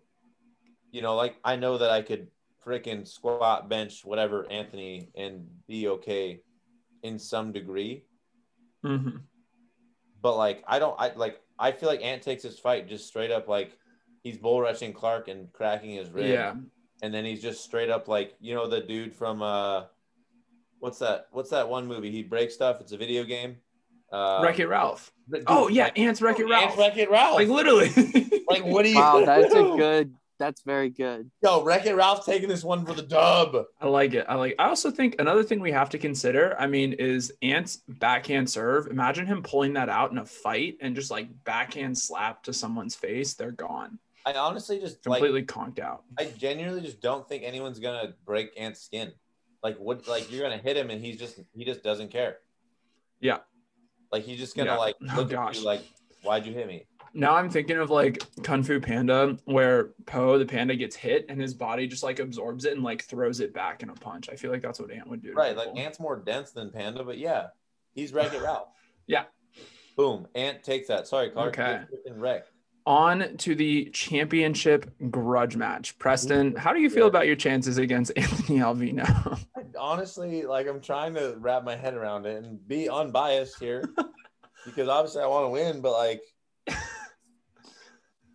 You 0.92 1.02
know, 1.02 1.16
like 1.16 1.36
I 1.44 1.58
know 1.58 1.78
that 1.78 1.92
I 1.92 2.02
could 2.02 2.30
freaking 2.66 3.06
squat, 3.06 3.70
bench, 3.70 4.06
whatever, 4.06 4.50
Anthony, 4.50 5.10
and 5.16 5.46
be 5.68 5.90
okay 5.90 6.40
in 7.04 7.20
some 7.20 7.52
degree. 7.52 8.06
Mhm. 8.84 9.22
But 10.22 10.38
like 10.38 10.64
I 10.68 10.80
don't 10.80 10.96
I 10.98 11.14
like 11.16 11.42
I 11.60 11.74
feel 11.74 11.90
like 11.90 12.02
Ant 12.02 12.24
takes 12.24 12.44
his 12.44 12.58
fight 12.58 12.88
just 12.88 13.08
straight 13.08 13.30
up 13.30 13.50
like 13.50 13.78
he's 14.24 14.38
bull 14.38 14.62
rushing 14.62 14.94
Clark 14.94 15.28
and 15.28 15.52
cracking 15.52 15.92
his 15.92 16.10
rib. 16.10 16.28
Yeah. 16.28 16.56
And 17.02 17.14
then 17.14 17.26
he's 17.26 17.41
just 17.41 17.64
straight 17.64 17.89
up 17.89 18.08
like, 18.08 18.36
you 18.39 18.56
know, 18.56 18.68
the 18.68 18.82
dude 18.82 19.14
from 19.14 19.41
uh 19.41 19.84
what's 20.80 21.00
that 21.00 21.28
what's 21.32 21.50
that 21.50 21.68
one 21.68 21.88
movie? 21.88 22.12
He 22.12 22.24
breaks 22.24 22.54
stuff, 22.54 22.82
it's 22.82 22.91
a 22.91 22.98
video 22.98 23.24
game. 23.24 23.58
Uh, 24.12 24.39
Wreck 24.43 24.60
It 24.60 24.68
Ralph. 24.68 25.12
dude, 25.32 25.43
Oh 25.48 25.68
yeah, 25.68 25.86
like, 25.86 26.00
Ants 26.00 26.22
Wreck 26.22 26.39
It 26.39 26.43
Ants 26.43 26.52
Ralph. 26.52 26.78
Wreck 26.78 26.98
It 26.98 27.10
Ralph. 27.12 27.36
Like 27.36 27.48
literally. 27.48 27.89
Like, 28.48 28.64
what 28.64 28.84
do 28.84 28.89
you? 28.89 28.96
Wow, 28.98 29.26
that's 29.26 29.54
a 29.56 29.64
good. 29.76 30.14
That's 30.38 30.62
very 30.62 30.91
good. 30.91 31.32
Yo, 31.41 31.64
Wreck 31.64 31.86
It 31.88 31.96
Ralph 31.96 32.26
taking 32.26 32.48
this 32.48 32.64
one 32.64 32.86
for 32.86 32.93
the 32.93 33.02
dub. 33.02 33.56
I 33.82 33.88
like 33.88 34.14
it. 34.14 34.26
I 34.30 34.36
like. 34.36 34.54
I 34.60 34.66
also 34.66 34.91
think 34.91 35.16
another 35.18 35.43
thing 35.43 35.60
we 35.60 35.72
have 35.72 35.89
to 35.89 35.98
consider. 35.98 36.56
I 36.60 36.68
mean, 36.68 36.93
is 36.93 37.34
Ant's 37.41 37.78
backhand 37.88 38.50
serve. 38.50 38.86
Imagine 38.88 39.26
him 39.26 39.41
pulling 39.41 39.74
that 39.74 39.89
out 39.89 40.12
in 40.12 40.20
a 40.20 40.26
fight 40.26 40.78
and 40.80 40.96
just 40.96 41.10
like 41.10 41.28
backhand 41.43 41.98
slap 41.98 42.43
to 42.43 42.54
someone's 42.54 42.96
face. 42.96 43.34
They're 43.34 43.52
gone, 43.52 43.98
I 44.26 44.34
honestly 44.34 44.80
just 44.80 45.05
like 45.05 45.19
completely 45.19 45.43
conked 45.43 45.80
out. 45.80 46.03
I 46.17 46.26
genuinely 46.26 46.82
just 46.82 46.99
don't 47.01 47.28
think 47.30 47.43
anyone's 47.43 47.80
gonna 47.80 48.13
break 48.26 48.51
Ant's 48.57 48.82
skin. 48.82 49.11
Like 49.63 49.78
what? 49.78 50.07
Like 50.07 50.32
you're 50.32 50.41
gonna 50.41 50.61
hit 50.61 50.76
him 50.78 50.89
and 50.89 51.03
he's 51.03 51.17
just 51.17 51.39
he 51.53 51.63
just 51.63 51.84
doesn't 51.84 52.11
care. 52.11 52.38
Yeah. 53.19 53.39
Like 54.11 54.23
he's 54.23 54.39
just 54.39 54.55
gonna 54.55 54.71
Yeah. 54.71 54.78
like 54.78 54.95
Oh, 55.15 55.21
at 55.21 55.30
gosh. 55.30 55.59
you 55.59 55.65
like, 55.65 55.82
why'd 56.23 56.45
you 56.45 56.53
hit 56.53 56.67
me? 56.67 56.86
Now 57.13 57.36
I'm 57.36 57.49
thinking 57.49 57.78
of 57.78 57.89
like 57.89 58.21
Kung 58.43 58.61
Fu 58.63 58.80
Panda, 58.80 59.38
where 59.45 59.91
Po 60.05 60.38
the 60.38 60.45
panda 60.45 60.76
gets 60.76 60.95
hit 60.95 61.26
and 61.30 61.39
his 61.39 61.53
body 61.53 61.88
just 61.88 62.03
like 62.03 62.19
absorbs 62.19 62.65
it 62.65 62.73
and 62.73 62.84
like 62.84 63.03
throws 63.03 63.39
it 63.39 63.53
back 63.53 63.84
in 63.84 63.89
a 63.89 63.93
punch. 63.93 64.28
I 64.30 64.36
feel 64.36 64.51
like 64.51 64.61
that's 64.61 64.80
what 64.80 64.91
Ant 64.91 65.07
would 65.07 65.21
do. 65.21 65.34
Right. 65.34 65.55
Like. 65.55 65.69
Ant's 65.78 65.99
more 65.99 66.17
dense 66.17 66.51
than 66.51 66.71
Panda, 66.71 67.03
but 67.03 67.17
yeah, 67.17 67.47
he's 67.93 68.11
Wreck 68.11 68.34
It 68.34 68.41
Ralph. 68.43 68.67
Yeah. 69.07 69.26
Boom. 69.95 70.28
Ant 70.36 70.61
takes 70.61 70.89
that. 70.89 71.07
Sorry, 71.07 71.30
Clark. 71.30 71.57
Okay. 71.57 71.82
And 72.05 72.21
wreck. 72.21 72.47
On 72.88 73.36
to 73.38 73.56
the 73.56 73.86
championship 73.86 74.92
grudge 75.10 75.56
match. 75.56 75.98
Preston, 75.98 76.56
how 76.56 76.72
do 76.72 76.80
you 76.80 76.90
feel 76.90 77.04
Yeah. 77.06 77.10
about 77.10 77.26
your 77.26 77.36
chances 77.36 77.80
against 77.80 78.12
Anthony 78.16 78.60
Alvino? 78.60 79.40
Honestly, 79.80 80.44
like, 80.46 80.68
I'm 80.68 80.82
trying 80.82 81.16
to 81.16 81.36
wrap 81.40 81.64
my 81.64 81.76
head 81.76 81.96
around 81.96 82.28
it 82.28 82.44
and 82.44 82.66
be 82.68 82.88
unbiased 82.88 83.60
here 83.60 83.84
because 84.66 84.88
obviously 84.88 85.24
I 85.24 85.28
want 85.28 85.46
to 85.46 85.50
win, 85.50 85.82
but 85.82 85.94
like, 85.94 86.22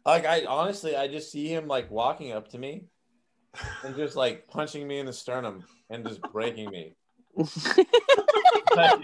like 0.05 0.27
I 0.27 0.45
honestly, 0.47 0.97
I 0.97 1.07
just 1.07 1.31
see 1.31 1.47
him 1.47 1.69
like 1.69 1.89
walking 1.91 2.33
up 2.33 2.49
to 2.49 2.59
me 2.59 2.87
and 3.85 3.95
just 3.95 4.17
like 4.17 4.49
punching 4.49 4.87
me 4.87 4.99
in 4.99 5.07
the 5.07 5.13
sternum 5.13 5.63
and 5.91 6.05
just 6.05 6.21
breaking 6.33 6.71
me. 6.71 6.97
Like, 8.73 9.01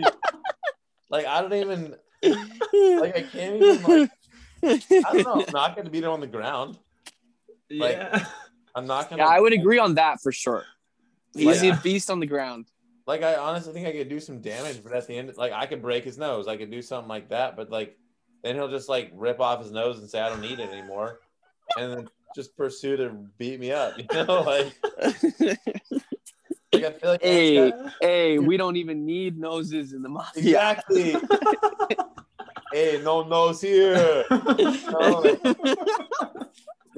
like, 1.11 1.27
I 1.27 1.41
don't 1.41 1.53
even 1.55 1.97
like 2.23 3.17
I 3.17 3.23
can't 3.23 3.57
even 3.57 3.83
like 3.83 4.11
I 4.67 5.03
don't 5.12 5.23
know. 5.25 5.45
I'm 5.47 5.53
not 5.53 5.75
going 5.75 5.85
to 5.85 5.91
beat 5.91 6.05
him 6.05 6.11
on 6.11 6.21
the 6.21 6.27
ground. 6.27 6.79
Like, 7.71 7.97
yeah. 7.97 8.27
I'm 8.75 8.87
not 8.87 9.09
going 9.09 9.19
to. 9.19 9.25
Yeah, 9.25 9.31
I 9.31 9.41
would 9.41 9.53
agree 9.53 9.79
on 9.79 9.95
that 9.95 10.21
for 10.21 10.33
sure. 10.33 10.64
He's 11.35 11.62
Yeah. 11.62 11.77
a 11.79 11.81
beast 11.83 12.11
on 12.11 12.21
the 12.21 12.27
ground. 12.27 12.67
Like 13.07 13.23
I 13.23 13.37
honestly 13.37 13.73
think 13.73 13.87
I 13.87 13.93
could 13.93 14.09
do 14.09 14.19
some 14.19 14.41
damage, 14.41 14.83
but 14.83 14.93
at 14.93 15.07
the 15.07 15.17
end, 15.17 15.33
like 15.37 15.53
I 15.53 15.67
could 15.67 15.81
break 15.81 16.03
his 16.03 16.19
nose. 16.19 16.49
I 16.49 16.57
could 16.57 16.71
do 16.73 16.83
something 16.83 17.09
like 17.09 17.29
that, 17.29 17.57
but 17.57 17.71
like 17.71 17.97
then 18.43 18.57
he'll 18.57 18.69
just 18.69 18.89
like 18.89 19.12
rip 19.14 19.39
off 19.41 19.62
his 19.62 19.71
nose 19.71 19.99
and 20.01 20.11
say 20.11 20.21
I 20.21 20.29
don't 20.29 20.41
need 20.41 20.59
it 20.59 20.71
anymore, 20.71 21.21
and 21.79 21.93
then 21.93 22.09
just 22.35 22.57
pursue 22.57 22.97
to 22.97 23.11
beat 23.39 23.61
me 23.61 23.71
up. 23.71 23.95
You 23.99 24.25
know, 24.25 24.43
like, 24.43 24.75
like 26.73 26.85
I 26.85 26.91
feel 26.91 27.11
like 27.11 27.23
Hey. 27.23 27.73
Hey, 28.01 28.39
we 28.41 28.57
don't 28.57 28.77
even 28.77 29.07
need 29.07 29.39
noses 29.39 29.93
in 29.93 30.03
the 30.03 30.09
mafia. 30.09 30.43
exactly. 30.43 31.17
Hey, 32.77 33.01
no 33.03 33.22
nose 33.22 33.61
here. 33.61 34.24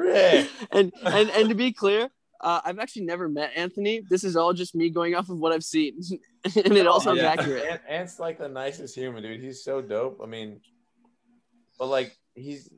No, 0.00 0.48
and 0.70 0.92
and 1.02 1.30
and 1.30 1.48
to 1.48 1.54
be 1.56 1.72
clear, 1.72 2.08
uh, 2.40 2.60
I've 2.64 2.78
actually 2.78 3.04
never 3.04 3.28
met 3.28 3.50
Anthony. 3.56 4.02
This 4.08 4.22
is 4.22 4.36
all 4.36 4.52
just 4.52 4.74
me 4.76 4.90
going 4.90 5.16
off 5.16 5.28
of 5.28 5.38
what 5.38 5.52
I've 5.52 5.64
seen, 5.64 6.00
and 6.44 6.76
it 6.76 6.86
all 6.86 7.00
sounds 7.00 7.20
yeah. 7.20 7.32
accurate. 7.32 7.64
Ant, 7.68 7.80
Ant's 7.88 8.20
like 8.20 8.38
the 8.38 8.48
nicest 8.48 8.94
human, 8.94 9.24
dude. 9.24 9.40
He's 9.40 9.64
so 9.64 9.82
dope. 9.82 10.20
I 10.22 10.26
mean, 10.26 10.60
but 11.78 11.86
like 11.86 12.16
he's, 12.36 12.70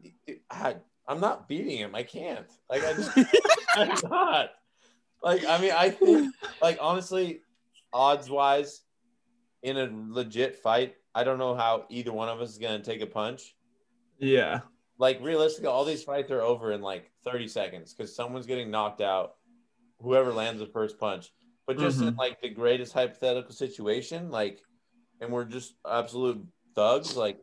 I, 0.50 0.76
I'm 1.06 1.20
not 1.20 1.46
beating 1.46 1.76
him. 1.76 1.94
I 1.94 2.04
can't. 2.04 2.46
Like 2.70 2.84
I 2.84 2.94
just, 2.94 3.10
I'm 3.76 4.10
not. 4.10 4.50
Like 5.22 5.44
I 5.44 5.60
mean, 5.60 5.72
I 5.72 5.90
think 5.90 6.34
like 6.62 6.78
honestly, 6.80 7.42
odds 7.92 8.30
wise, 8.30 8.80
in 9.62 9.76
a 9.76 9.90
legit 9.92 10.56
fight, 10.56 10.94
I 11.14 11.24
don't 11.24 11.38
know 11.38 11.54
how 11.54 11.86
either 11.88 12.12
one 12.12 12.28
of 12.28 12.40
us 12.40 12.50
is 12.50 12.58
gonna 12.58 12.82
take 12.82 13.00
a 13.00 13.06
punch. 13.06 13.54
yeah. 14.18 14.60
Like 14.98 15.18
realistically, 15.22 15.68
all 15.68 15.86
these 15.86 16.02
fights 16.04 16.30
are 16.30 16.42
over 16.42 16.72
in 16.72 16.82
like 16.82 17.10
30 17.24 17.48
seconds 17.48 17.94
because 17.94 18.14
someone's 18.14 18.44
getting 18.46 18.70
knocked 18.70 19.00
out. 19.00 19.36
Whoever 20.02 20.30
lands 20.30 20.60
the 20.60 20.66
first 20.66 20.98
punch. 20.98 21.32
But 21.66 21.78
just 21.78 22.00
in 22.02 22.08
Mhm. 22.14 22.18
like 22.18 22.40
the 22.42 22.50
greatest 22.50 22.92
hypothetical 22.92 23.52
situation, 23.52 24.30
like, 24.30 24.60
and 25.22 25.32
we're 25.32 25.46
just 25.46 25.74
absolute 25.88 26.46
thugs, 26.74 27.16
like, 27.16 27.40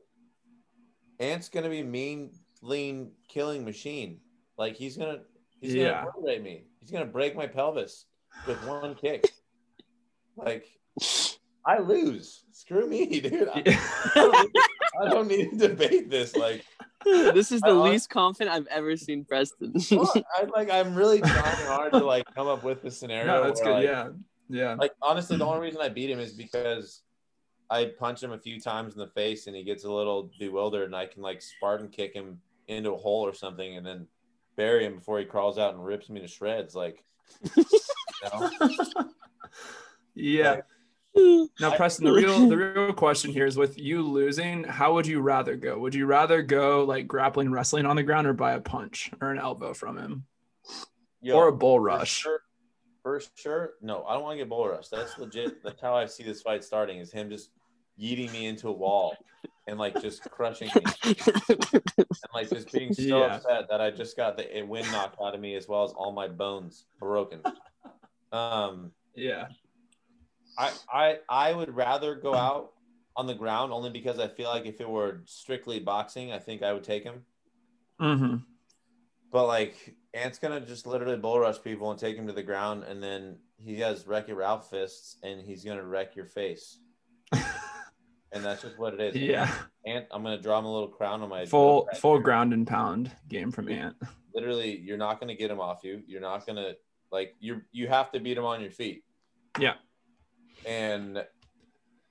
Ant's 1.20 1.50
gonna 1.50 1.70
be 1.70 1.82
mean, 1.82 2.32
lean, 2.62 3.12
killing 3.28 3.66
machine. 3.66 4.22
Like 4.56 4.76
he's 4.76 4.96
gonna, 4.96 5.24
he's 5.60 5.74
Yeah. 5.74 5.94
gonna 5.94 6.10
obliterate 6.10 6.44
me. 6.44 6.68
He's 6.80 6.92
gonna 6.92 7.06
break 7.08 7.36
my 7.36 7.48
pelvis 7.48 8.06
with 8.46 8.64
one 8.68 8.94
kick. 8.94 9.32
Like, 10.36 10.68
I 11.68 11.80
lose. 11.80 12.46
Screw 12.52 12.88
me, 12.88 13.20
dude. 13.20 13.50
I, 13.54 13.62
I 14.16 14.20
don't 14.20 14.32
need, 14.54 14.62
I 15.02 15.10
don't 15.10 15.28
need 15.28 15.60
to 15.60 15.68
debate 15.68 16.10
this. 16.10 16.36
Like. 16.36 16.66
This 17.06 17.52
is 17.52 17.62
the 17.62 17.68
I 17.70 17.72
least 17.74 18.10
confident 18.10 18.56
I've 18.56 18.68
ever 18.68 18.98
seen 18.98 19.24
Preston. 19.26 19.74
well, 19.92 20.14
I 20.36 20.44
like 20.46 20.72
I'm 20.72 20.96
really 20.96 21.20
trying 21.22 21.66
hard 21.68 21.92
to 21.94 22.00
like 22.00 22.26
come 22.34 22.48
up 22.48 22.64
with 22.64 22.82
the 22.82 22.90
scenario. 22.90 23.28
No, 23.28 23.44
that's 23.44 23.62
where, 23.62 23.70
good. 23.70 23.76
like- 23.76 23.84
Yeah. 23.86 24.10
Yeah. 24.50 24.74
Like 24.76 24.94
honestly, 25.02 25.38
the 25.38 25.46
only 25.46 25.60
reason 25.68 25.82
I 25.82 25.90
beat 25.90 26.10
him 26.10 26.20
is 26.20 26.34
because 26.34 27.02
I 27.70 27.92
punch 28.00 28.24
him 28.24 28.32
a 28.32 28.38
few 28.40 28.60
times 28.62 28.94
in 28.94 29.00
the 29.00 29.08
face 29.10 29.48
and 29.48 29.56
he 29.56 29.64
gets 29.64 29.84
a 29.84 29.92
little 29.92 30.32
bewildered, 30.40 30.86
and 30.86 30.96
I 30.96 31.06
can 31.06 31.22
like 31.22 31.42
Spartan 31.42 31.90
kick 31.90 32.14
him 32.14 32.40
into 32.68 32.94
a 32.94 32.98
hole 32.98 33.26
or 33.26 33.34
something, 33.34 33.76
and 33.78 33.86
then 33.86 34.08
bury 34.56 34.86
him 34.86 34.96
before 34.96 35.20
he 35.20 35.26
crawls 35.26 35.58
out 35.58 35.74
and 35.76 35.86
rips 35.86 36.10
me 36.10 36.20
to 36.22 36.28
shreds. 36.28 36.76
Like, 36.76 37.04
you 37.56 37.64
know? 38.34 38.50
Yeah. 40.16 40.62
Now, 41.60 41.76
Preston, 41.76 42.06
the 42.06 42.12
real 42.14 42.48
the 42.48 42.58
real 42.58 42.94
question 42.94 43.32
here 43.32 43.46
is 43.48 43.58
with 43.58 43.80
you 43.80 44.02
losing, 44.04 44.64
how 44.64 44.94
would 44.94 45.08
you 45.08 45.22
rather 45.22 45.56
go? 45.56 45.78
Would 45.80 45.96
you 45.96 46.06
rather 46.06 46.42
go 46.44 46.84
like 46.84 47.08
grappling 47.08 47.52
wrestling 47.52 47.86
on 47.86 47.96
the 47.96 48.04
ground 48.04 48.28
or 48.28 48.34
by 48.34 48.54
a 48.54 48.60
punch 48.60 49.12
or 49.22 49.32
an 49.32 49.40
elbow 49.40 49.74
from 49.74 49.98
him? 49.98 50.26
Yo, 51.22 51.36
or 51.36 51.48
a 51.48 51.52
bull 51.54 51.78
for 51.78 51.82
rush? 51.82 52.12
Sure, 52.12 52.40
for 53.02 53.22
sure, 53.36 53.74
no, 53.82 54.04
I 54.06 54.14
don't 54.14 54.24
want 54.24 54.34
to 54.36 54.38
get 54.38 54.50
bull 54.50 54.68
rush. 54.68 54.88
That's 54.90 55.18
legit. 55.18 55.64
That's 55.64 55.82
how 55.82 55.96
I 55.96 56.06
see 56.06 56.24
this 56.24 56.42
fight 56.42 56.64
starting. 56.64 57.00
Is 57.00 57.12
him 57.12 57.30
just 57.30 57.50
yeeting 58.00 58.32
me 58.32 58.46
into 58.46 58.68
a 58.70 58.72
wall 58.72 59.16
and 59.68 59.80
like 59.80 60.00
just 60.00 60.22
crushing 60.30 60.70
me. 60.76 60.84
and 61.04 62.16
like 62.34 62.50
just 62.50 62.72
being 62.72 62.94
so 62.94 63.02
Yeah. 63.02 63.36
upset 63.36 63.68
that 63.70 63.82
I 63.82 63.90
just 63.92 64.16
got 64.16 64.38
the 64.38 64.62
wind 64.64 64.92
knocked 64.92 65.20
out 65.22 65.34
of 65.34 65.42
me 65.42 65.56
as 65.56 65.68
well 65.68 65.84
as 65.84 65.92
all 65.94 66.12
my 66.12 66.28
bones 66.28 66.86
broken. 67.00 67.42
Um, 68.32 68.92
Yeah. 69.16 69.48
I 70.58 70.72
I 70.92 71.18
I 71.30 71.54
would 71.54 71.76
rather 71.76 72.16
go 72.16 72.34
out 72.34 72.74
on 73.16 73.28
the 73.28 73.34
ground 73.34 73.72
only 73.74 73.90
because 73.90 74.20
I 74.20 74.28
feel 74.28 74.50
like 74.50 74.66
if 74.66 74.80
it 74.82 74.90
were 74.90 75.22
strictly 75.26 75.80
boxing, 75.80 76.32
I 76.32 76.40
think 76.40 76.64
I 76.64 76.74
would 76.74 76.84
take 76.84 77.04
him. 77.04 77.24
Mm-hmm. 78.02 78.36
But 79.32 79.48
like 79.48 79.96
Ant's 80.14 80.40
gonna 80.40 80.62
just 80.62 80.88
literally 80.88 81.18
bull 81.18 81.40
rush 81.40 81.62
people 81.62 81.92
and 81.92 82.00
take 82.00 82.16
him 82.16 82.28
to 82.28 82.34
the 82.34 82.44
ground, 82.44 82.84
and 82.84 83.02
then 83.02 83.38
he 83.64 83.80
has 83.80 84.06
Wreck 84.08 84.30
It 84.30 84.36
Ralph 84.36 84.70
fists, 84.70 85.18
and 85.24 85.42
he's 85.42 85.64
gonna 85.64 85.86
wreck 85.86 86.16
your 86.16 86.26
face. 86.26 86.80
And 88.34 88.44
that's 88.44 88.62
just 88.62 88.78
what 88.78 88.94
it 88.94 89.00
is. 89.00 89.16
Yeah. 89.16 89.50
Ant, 89.86 90.06
I'm 90.12 90.22
gonna 90.22 90.42
draw 90.42 90.60
him 90.60 90.66
a 90.66 90.72
little 90.74 90.90
crown 90.90 91.22
on 91.22 91.30
my 91.30 91.46
Full 91.46 91.88
full 91.96 92.20
ground 92.20 92.54
and 92.54 92.68
pound 92.68 93.10
game 93.30 93.52
from 93.52 93.70
Ant. 93.70 93.96
literally 94.34 94.78
you're 94.78 94.98
not 94.98 95.20
to 95.22 95.34
get 95.34 95.50
him 95.50 95.60
off 95.60 95.80
you 95.84 96.04
you're 96.06 96.22
not 96.22 96.46
to 96.46 96.76
like 97.12 97.36
you 97.40 97.62
you 97.72 97.88
have 97.88 98.12
to 98.12 98.20
beat 98.20 98.38
him 98.38 98.46
on 98.46 98.62
your 98.62 98.70
feet 98.70 99.04
Yeah. 99.60 99.76
And 100.66 101.24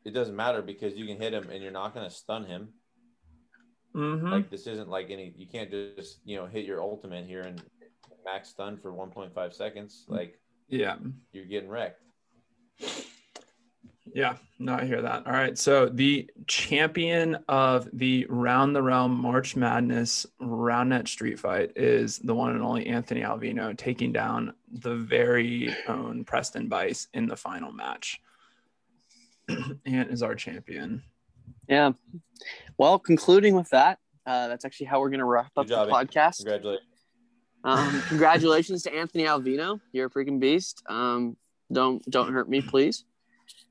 it 0.04 0.10
doesn't 0.12 0.36
matter 0.36 0.62
because 0.62 0.94
you 0.94 1.06
can 1.06 1.20
hit 1.20 1.34
him 1.34 1.48
and 1.50 1.62
you're 1.62 1.72
not 1.72 1.94
going 1.94 2.08
to 2.08 2.14
stun 2.14 2.44
him 2.44 2.68
Mm-hmm. 3.94 4.28
like 4.28 4.50
this 4.50 4.66
isn't 4.66 4.90
like 4.90 5.08
any 5.08 5.32
you 5.38 5.46
can't 5.46 5.70
just 5.70 6.18
you 6.26 6.36
know 6.36 6.44
hit 6.44 6.66
your 6.66 6.82
ultimate 6.82 7.24
here 7.24 7.40
and 7.40 7.62
max 8.26 8.50
stun 8.50 8.76
for 8.76 8.92
1.5 8.92 9.54
seconds 9.54 10.04
like 10.06 10.38
yeah. 10.68 10.96
you're 11.32 11.46
getting 11.46 11.70
wrecked 11.70 12.02
Yeah, 14.14 14.36
no, 14.58 14.74
I 14.74 14.84
hear 14.84 15.02
that. 15.02 15.26
All 15.26 15.32
right. 15.32 15.58
So 15.58 15.86
the 15.86 16.30
champion 16.46 17.38
of 17.48 17.88
the 17.92 18.26
Round 18.28 18.74
the 18.74 18.82
Realm 18.82 19.12
March 19.18 19.56
Madness 19.56 20.26
Round 20.40 20.90
Net 20.90 21.08
Street 21.08 21.38
Fight 21.38 21.72
is 21.76 22.18
the 22.18 22.34
one 22.34 22.52
and 22.52 22.62
only 22.62 22.86
Anthony 22.86 23.22
Alvino 23.22 23.76
taking 23.76 24.12
down 24.12 24.54
the 24.70 24.94
very 24.94 25.74
own 25.88 26.24
Preston 26.24 26.68
Bies 26.68 27.08
in 27.14 27.26
the 27.26 27.36
final 27.36 27.72
match. 27.72 28.20
Ant 29.86 30.10
is 30.10 30.22
our 30.22 30.34
champion. 30.34 31.02
yeah. 31.68 31.92
Well, 32.78 32.98
concluding 32.98 33.54
with 33.54 33.70
that, 33.70 33.98
uh, 34.26 34.48
that's 34.48 34.64
actually 34.64 34.86
how 34.86 35.00
we're 35.00 35.08
going 35.10 35.20
to 35.20 35.24
wrap 35.26 35.50
up 35.56 35.66
job, 35.66 35.88
the 35.88 35.92
podcast. 35.92 36.38
congratulations 36.38 36.86
Um, 37.64 38.02
congratulations 38.08 38.82
to 38.84 38.94
Anthony 38.94 39.24
Alvino. 39.24 39.80
You're 39.92 40.06
a 40.06 40.10
freaking 40.10 40.38
beast. 40.40 40.82
Um, 40.88 41.36
don't 41.72 42.04
don't 42.10 42.32
hurt 42.32 42.48
me, 42.48 42.60
please. 42.60 43.04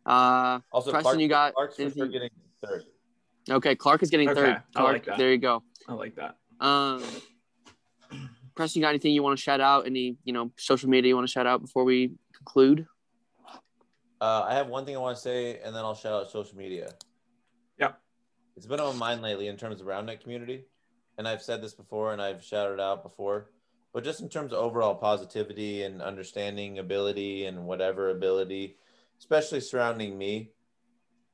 Uh, 0.05 0.59
also 0.71 0.91
Preston, 0.91 1.01
Clark, 1.03 1.19
you 1.19 1.27
got 1.27 1.53
Clark's 1.53 1.75
for 1.75 1.81
anything- 1.83 2.11
getting 2.11 2.29
third 2.63 2.83
Okay, 3.49 3.75
Clark 3.75 4.01
is 4.01 4.09
getting 4.09 4.29
Okay, 4.29 4.39
third. 4.41 4.55
I 4.75 4.79
Clark, 4.79 4.93
like 4.93 5.05
that. 5.05 5.17
there 5.19 5.31
you 5.31 5.37
go. 5.37 5.61
I 5.87 5.93
like 5.93 6.15
that. 6.15 6.35
Um, 6.59 7.03
Preston, 8.55 8.79
you 8.79 8.85
got 8.85 8.89
anything 8.89 9.13
you 9.13 9.21
want 9.21 9.37
to 9.37 9.41
shout 9.41 9.61
out? 9.61 9.85
Any 9.85 10.17
you 10.23 10.33
know 10.33 10.51
social 10.57 10.89
media 10.89 11.09
you 11.09 11.15
want 11.15 11.27
to 11.27 11.31
shout 11.31 11.45
out 11.45 11.61
before 11.61 11.83
we 11.83 12.11
conclude? 12.33 12.87
Uh, 14.21 14.45
I 14.47 14.53
have 14.55 14.67
one 14.67 14.85
thing 14.85 14.95
I 14.95 14.99
want 14.99 15.17
to 15.17 15.21
say, 15.21 15.59
and 15.59 15.75
then 15.75 15.83
I'll 15.83 15.95
shout 15.95 16.13
out 16.13 16.31
social 16.31 16.57
media. 16.57 16.91
Yeah. 17.77 17.93
It's 18.55 18.65
been 18.65 18.79
on 18.79 18.97
my 18.97 19.09
mind 19.09 19.21
lately 19.21 19.47
in 19.47 19.57
terms 19.57 19.81
of 19.81 19.87
RoundNet 19.87 20.21
community, 20.21 20.65
and 21.17 21.27
I've 21.27 21.41
said 21.41 21.61
this 21.61 21.73
before, 21.73 22.13
and 22.13 22.21
I've 22.21 22.43
shouted 22.43 22.79
out 22.79 23.03
before, 23.03 23.51
but 23.93 24.03
just 24.03 24.21
in 24.21 24.29
terms 24.29 24.53
of 24.53 24.59
overall 24.59 24.95
positivity 24.95 25.83
and 25.83 26.01
understanding 26.01 26.79
ability 26.79 27.45
and 27.45 27.65
whatever 27.65 28.09
ability, 28.09 28.77
especially 29.19 29.59
surrounding 29.59 30.17
me. 30.17 30.51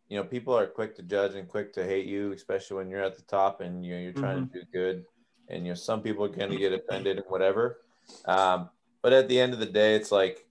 You 0.09 0.17
know, 0.17 0.23
people 0.23 0.53
are 0.53 0.67
quick 0.67 0.95
to 0.97 1.03
judge 1.03 1.35
and 1.35 1.47
quick 1.47 1.71
to 1.73 1.85
hate 1.85 2.05
you, 2.05 2.33
especially 2.33 2.77
when 2.77 2.89
you're 2.89 3.03
at 3.03 3.15
the 3.15 3.23
top 3.23 3.61
and 3.61 3.85
you 3.85 3.93
know, 3.93 4.01
you're 4.01 4.13
trying 4.13 4.47
to 4.47 4.53
do 4.53 4.65
good. 4.73 5.05
And 5.47 5.65
you 5.65 5.71
know, 5.71 5.75
some 5.75 6.01
people 6.01 6.25
are 6.25 6.29
going 6.29 6.51
to 6.51 6.57
get 6.57 6.73
offended 6.73 7.17
and 7.17 7.25
whatever. 7.29 7.79
Um, 8.25 8.69
but 9.01 9.13
at 9.13 9.27
the 9.27 9.39
end 9.39 9.53
of 9.53 9.59
the 9.59 9.65
day, 9.65 9.95
it's 9.95 10.11
like 10.11 10.45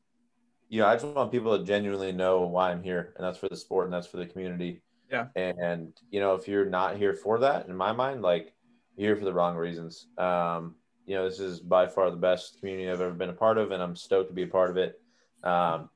you 0.71 0.81
know, 0.81 0.87
I 0.87 0.95
just 0.95 1.05
want 1.05 1.33
people 1.33 1.59
to 1.59 1.65
genuinely 1.65 2.13
know 2.13 2.43
why 2.43 2.71
I'm 2.71 2.83
here, 2.83 3.13
and 3.17 3.27
that's 3.27 3.37
for 3.37 3.49
the 3.49 3.57
sport 3.57 3.87
and 3.87 3.93
that's 3.93 4.07
for 4.07 4.19
the 4.19 4.27
community. 4.27 4.83
Yeah. 5.11 5.27
And 5.35 5.93
you 6.11 6.21
know, 6.21 6.35
if 6.35 6.47
you're 6.47 6.65
not 6.65 6.97
here 6.97 7.13
for 7.13 7.41
that, 7.41 7.67
in 7.67 7.77
my 7.77 7.93
mind, 7.93 8.23
like 8.23 8.55
you're 8.97 9.09
here 9.09 9.17
for 9.17 9.25
the 9.25 9.33
wrong 9.33 9.57
reasons. 9.57 10.07
Um, 10.17 10.77
you 11.07 11.17
know, 11.17 11.29
this 11.29 11.41
is 11.41 11.59
by 11.59 11.89
far 11.89 12.09
the 12.13 12.17
best 12.17 12.61
community 12.61 12.89
I've 12.89 13.01
ever 13.01 13.13
been 13.13 13.31
a 13.31 13.35
part 13.35 13.59
of, 13.59 13.73
and 13.73 13.83
I'm 13.83 13.97
stoked 13.97 14.29
to 14.29 14.35
be 14.35 14.45
a 14.45 14.47
part 14.47 14.71
of 14.71 14.77
it. 14.77 15.01
Um, 15.43 15.91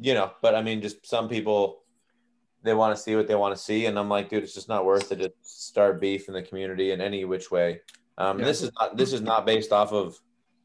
you 0.00 0.14
know, 0.14 0.32
but 0.42 0.56
I 0.56 0.62
mean, 0.62 0.82
just 0.82 1.06
some 1.06 1.28
people 1.28 1.82
they 2.64 2.74
want 2.74 2.96
to 2.96 3.00
see 3.00 3.14
what 3.14 3.28
they 3.28 3.36
want 3.36 3.56
to 3.56 3.62
see, 3.62 3.86
and 3.86 3.96
I'm 3.96 4.08
like, 4.08 4.28
dude, 4.28 4.42
it's 4.42 4.54
just 4.54 4.68
not 4.68 4.84
worth 4.84 5.12
it 5.12 5.20
to 5.20 5.32
start 5.42 6.00
beef 6.00 6.26
in 6.26 6.34
the 6.34 6.42
community 6.42 6.90
in 6.90 7.00
any 7.00 7.24
which 7.24 7.52
way. 7.52 7.80
Um, 8.18 8.40
Yeah. 8.40 8.46
This 8.46 8.62
is 8.62 8.72
not 8.74 8.96
this 8.96 9.12
is 9.12 9.20
not 9.20 9.46
based 9.46 9.70
off 9.70 9.92
of 9.92 10.18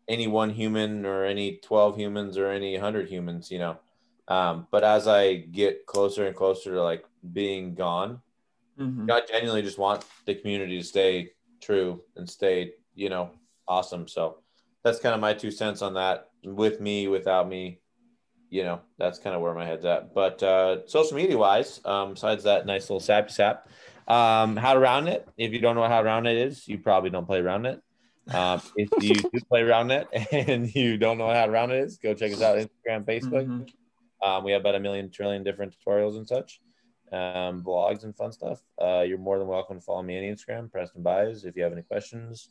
any 0.07 0.27
one 0.27 0.49
human 0.49 1.05
or 1.05 1.25
any 1.25 1.57
12 1.57 1.97
humans 1.97 2.37
or 2.37 2.49
any 2.49 2.73
100 2.73 3.09
humans, 3.09 3.51
you 3.51 3.59
know. 3.59 3.77
Um, 4.27 4.67
but 4.71 4.83
as 4.83 5.07
I 5.07 5.35
get 5.35 5.85
closer 5.85 6.25
and 6.27 6.35
closer 6.35 6.73
to 6.73 6.83
like 6.83 7.05
being 7.31 7.75
gone, 7.75 8.21
Mhm. 8.79 9.11
I 9.11 9.21
genuinely 9.25 9.61
just 9.61 9.77
want 9.77 10.03
the 10.25 10.35
community 10.35 10.77
to 10.77 10.83
stay 10.83 11.33
true 11.61 12.03
and 12.15 12.27
stay, 12.29 12.73
you 12.95 13.09
know, 13.09 13.29
awesome. 13.67 14.07
So 14.07 14.39
that's 14.83 14.99
kind 14.99 15.13
of 15.13 15.21
my 15.21 15.33
two 15.33 15.51
cents 15.51 15.81
on 15.81 15.93
that. 15.93 16.29
With 16.43 16.81
me, 16.81 17.07
without 17.07 17.47
me, 17.47 17.79
you 18.49 18.63
know, 18.63 18.81
that's 18.97 19.19
kind 19.19 19.35
of 19.35 19.41
where 19.41 19.53
my 19.53 19.65
head's 19.65 19.85
at. 19.85 20.13
But 20.13 20.41
uh, 20.43 20.87
social 20.87 21.15
media 21.15 21.37
wise, 21.37 21.81
um, 21.85 22.13
besides 22.13 22.43
that 22.43 22.65
nice 22.65 22.89
little 22.89 22.99
sappy 22.99 23.31
sap, 23.31 23.67
um, 24.07 24.57
how 24.57 24.73
to 24.73 24.79
roundnet. 24.79 25.25
If 25.37 25.53
you 25.53 25.59
don't 25.59 25.75
know 25.75 25.87
how 25.87 26.01
to 26.01 26.07
roundnet 26.09 26.35
is, 26.35 26.67
you 26.67 26.77
probably 26.79 27.09
don't 27.09 27.25
play 27.25 27.41
roundnet. 27.41 27.81
Um, 28.31 28.61
if 28.77 28.89
you 29.01 29.15
do 29.15 29.39
play 29.49 29.61
roundnet 29.63 30.05
and 30.47 30.73
you 30.73 30.97
don't 30.97 31.17
know 31.17 31.29
how 31.29 31.45
to 31.45 31.51
roundnet 31.51 31.83
is, 31.85 31.97
go 31.97 32.13
check 32.13 32.31
us 32.31 32.41
out 32.41 32.57
Instagram, 32.57 33.03
Facebook. 33.05 33.47
Mhm. 33.47 33.69
Um, 34.25 34.43
we 34.45 34.53
have 34.53 34.61
about 34.61 34.75
a 34.75 34.79
million 34.79 35.11
trillion 35.11 35.43
different 35.43 35.75
tutorials 35.77 36.15
and 36.15 36.25
such, 36.25 36.61
um, 37.11 37.61
blogs 37.63 38.05
and 38.05 38.15
fun 38.15 38.31
stuff. 38.31 38.61
Uh, 38.81 39.01
you're 39.01 39.17
more 39.17 39.37
than 39.39 39.47
welcome 39.47 39.77
to 39.77 39.81
follow 39.85 40.01
me 40.01 40.17
on 40.17 40.23
Instagram, 40.35 40.71
Preston 40.71 41.03
Bies. 41.03 41.43
If 41.43 41.57
you 41.57 41.63
have 41.63 41.73
any 41.73 41.81
questions, 41.81 42.47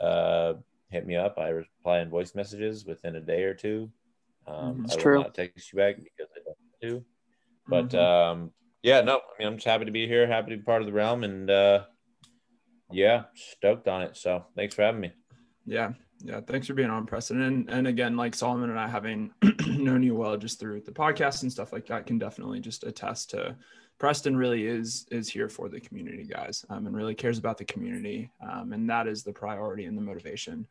uh, 0.00 0.54
hit 0.90 1.04
me 1.04 1.16
up. 1.16 1.36
I 1.38 1.48
reply 1.48 1.98
in 2.00 2.08
voice 2.08 2.36
messages 2.36 2.84
within 2.84 3.16
a 3.16 3.20
day 3.20 3.42
or 3.42 3.54
two. 3.54 3.90
Um, 4.46 4.84
Mhm. 4.84 4.92
I 4.92 4.94
will 4.94 5.02
True. 5.02 5.18
not 5.22 5.34
text 5.34 5.72
you 5.72 5.78
back 5.78 5.96
because 5.96 6.28
I 6.36 6.38
don't 6.44 6.46
want 6.46 6.80
to. 6.82 7.04
But 7.66 7.88
Mhm. 7.88 7.98
um, 7.98 8.52
yeah, 8.84 9.00
no, 9.00 9.16
I 9.18 9.22
mean, 9.40 9.48
I'm 9.48 9.56
just 9.56 9.66
happy 9.66 9.86
to 9.86 9.90
be 9.90 10.06
here, 10.06 10.28
happy 10.28 10.50
to 10.52 10.56
be 10.58 10.62
part 10.62 10.82
of 10.82 10.86
the 10.86 10.92
realm, 10.92 11.24
and 11.24 11.50
uh, 11.50 11.86
yeah, 12.90 13.24
stoked 13.34 13.88
on 13.88 14.02
it. 14.02 14.16
So 14.16 14.44
thanks 14.54 14.74
for 14.74 14.82
having 14.82 15.00
me. 15.00 15.12
Yeah. 15.64 15.92
Yeah. 16.24 16.40
Thanks 16.40 16.66
for 16.66 16.74
being 16.74 16.90
on, 16.90 17.06
Preston. 17.06 17.42
And, 17.42 17.68
and 17.68 17.86
again, 17.86 18.16
like 18.16 18.34
Solomon 18.34 18.70
and 18.70 18.78
I 18.78 18.88
having 18.88 19.32
known 19.66 20.02
you 20.02 20.14
well 20.14 20.36
just 20.36 20.58
through 20.58 20.80
the 20.80 20.92
podcast 20.92 21.42
and 21.42 21.52
stuff 21.52 21.72
like 21.72 21.86
that 21.86 22.06
can 22.06 22.18
definitely 22.18 22.60
just 22.60 22.84
attest 22.84 23.30
to 23.30 23.56
Preston 23.98 24.36
really 24.36 24.66
is 24.66 25.06
is 25.10 25.28
here 25.28 25.48
for 25.48 25.68
the 25.68 25.80
community 25.80 26.24
guys 26.24 26.64
um, 26.68 26.86
and 26.86 26.94
really 26.94 27.14
cares 27.14 27.38
about 27.38 27.56
the 27.58 27.64
community. 27.64 28.30
Um, 28.46 28.72
and 28.72 28.88
that 28.90 29.06
is 29.06 29.22
the 29.22 29.32
priority 29.32 29.86
and 29.86 29.96
the 29.96 30.02
motivation 30.02 30.66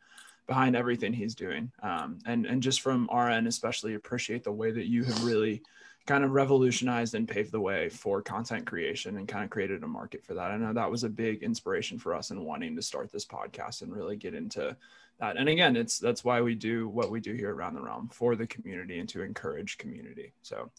behind 0.46 0.76
everything 0.76 1.12
he's 1.12 1.34
doing. 1.34 1.72
Um, 1.82 2.18
and 2.24 2.46
and 2.46 2.62
just 2.62 2.80
from 2.80 3.08
our 3.10 3.28
end, 3.28 3.48
especially 3.48 3.94
appreciate 3.94 4.44
the 4.44 4.52
way 4.52 4.70
that 4.70 4.86
you 4.86 5.02
have 5.04 5.24
really 5.24 5.62
kind 6.06 6.24
of 6.24 6.30
revolutionized 6.30 7.14
and 7.14 7.28
paved 7.28 7.52
the 7.52 7.60
way 7.60 7.88
for 7.88 8.22
content 8.22 8.64
creation 8.64 9.16
and 9.16 9.26
kind 9.26 9.44
of 9.44 9.50
created 9.50 9.82
a 9.82 9.86
market 9.86 10.24
for 10.24 10.34
that. 10.34 10.50
I 10.50 10.56
know 10.56 10.72
that 10.72 10.90
was 10.90 11.04
a 11.04 11.08
big 11.08 11.42
inspiration 11.42 11.98
for 11.98 12.14
us 12.14 12.30
in 12.30 12.44
wanting 12.44 12.76
to 12.76 12.82
start 12.82 13.10
this 13.10 13.24
podcast 13.24 13.82
and 13.82 13.92
really 13.92 14.16
get 14.16 14.34
into 14.34 14.76
that. 15.18 15.36
And 15.36 15.48
again, 15.48 15.76
it's 15.76 15.98
that's 15.98 16.24
why 16.24 16.40
we 16.40 16.54
do 16.54 16.88
what 16.88 17.10
we 17.10 17.20
do 17.20 17.34
here 17.34 17.54
around 17.54 17.74
the 17.74 17.82
realm 17.82 18.08
for 18.12 18.36
the 18.36 18.46
community 18.46 18.98
and 19.00 19.08
to 19.10 19.22
encourage 19.22 19.78
community. 19.78 20.32
So 20.42 20.70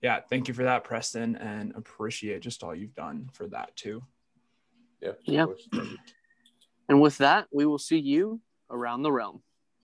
yeah, 0.00 0.20
thank 0.20 0.48
you 0.48 0.54
for 0.54 0.62
that, 0.62 0.84
Preston, 0.84 1.36
and 1.36 1.74
appreciate 1.76 2.40
just 2.40 2.62
all 2.62 2.74
you've 2.74 2.94
done 2.94 3.28
for 3.32 3.46
that 3.48 3.76
too. 3.76 4.02
Yeah. 5.00 5.12
Yeah. 5.24 5.44
course. 5.46 5.68
Thank 5.72 5.90
you. 5.90 5.98
And 6.88 7.00
with 7.00 7.18
that, 7.18 7.46
we 7.52 7.66
will 7.66 7.78
see 7.78 7.98
you 7.98 8.40
around 8.70 9.02
the 9.02 9.12
realm. 9.12 9.42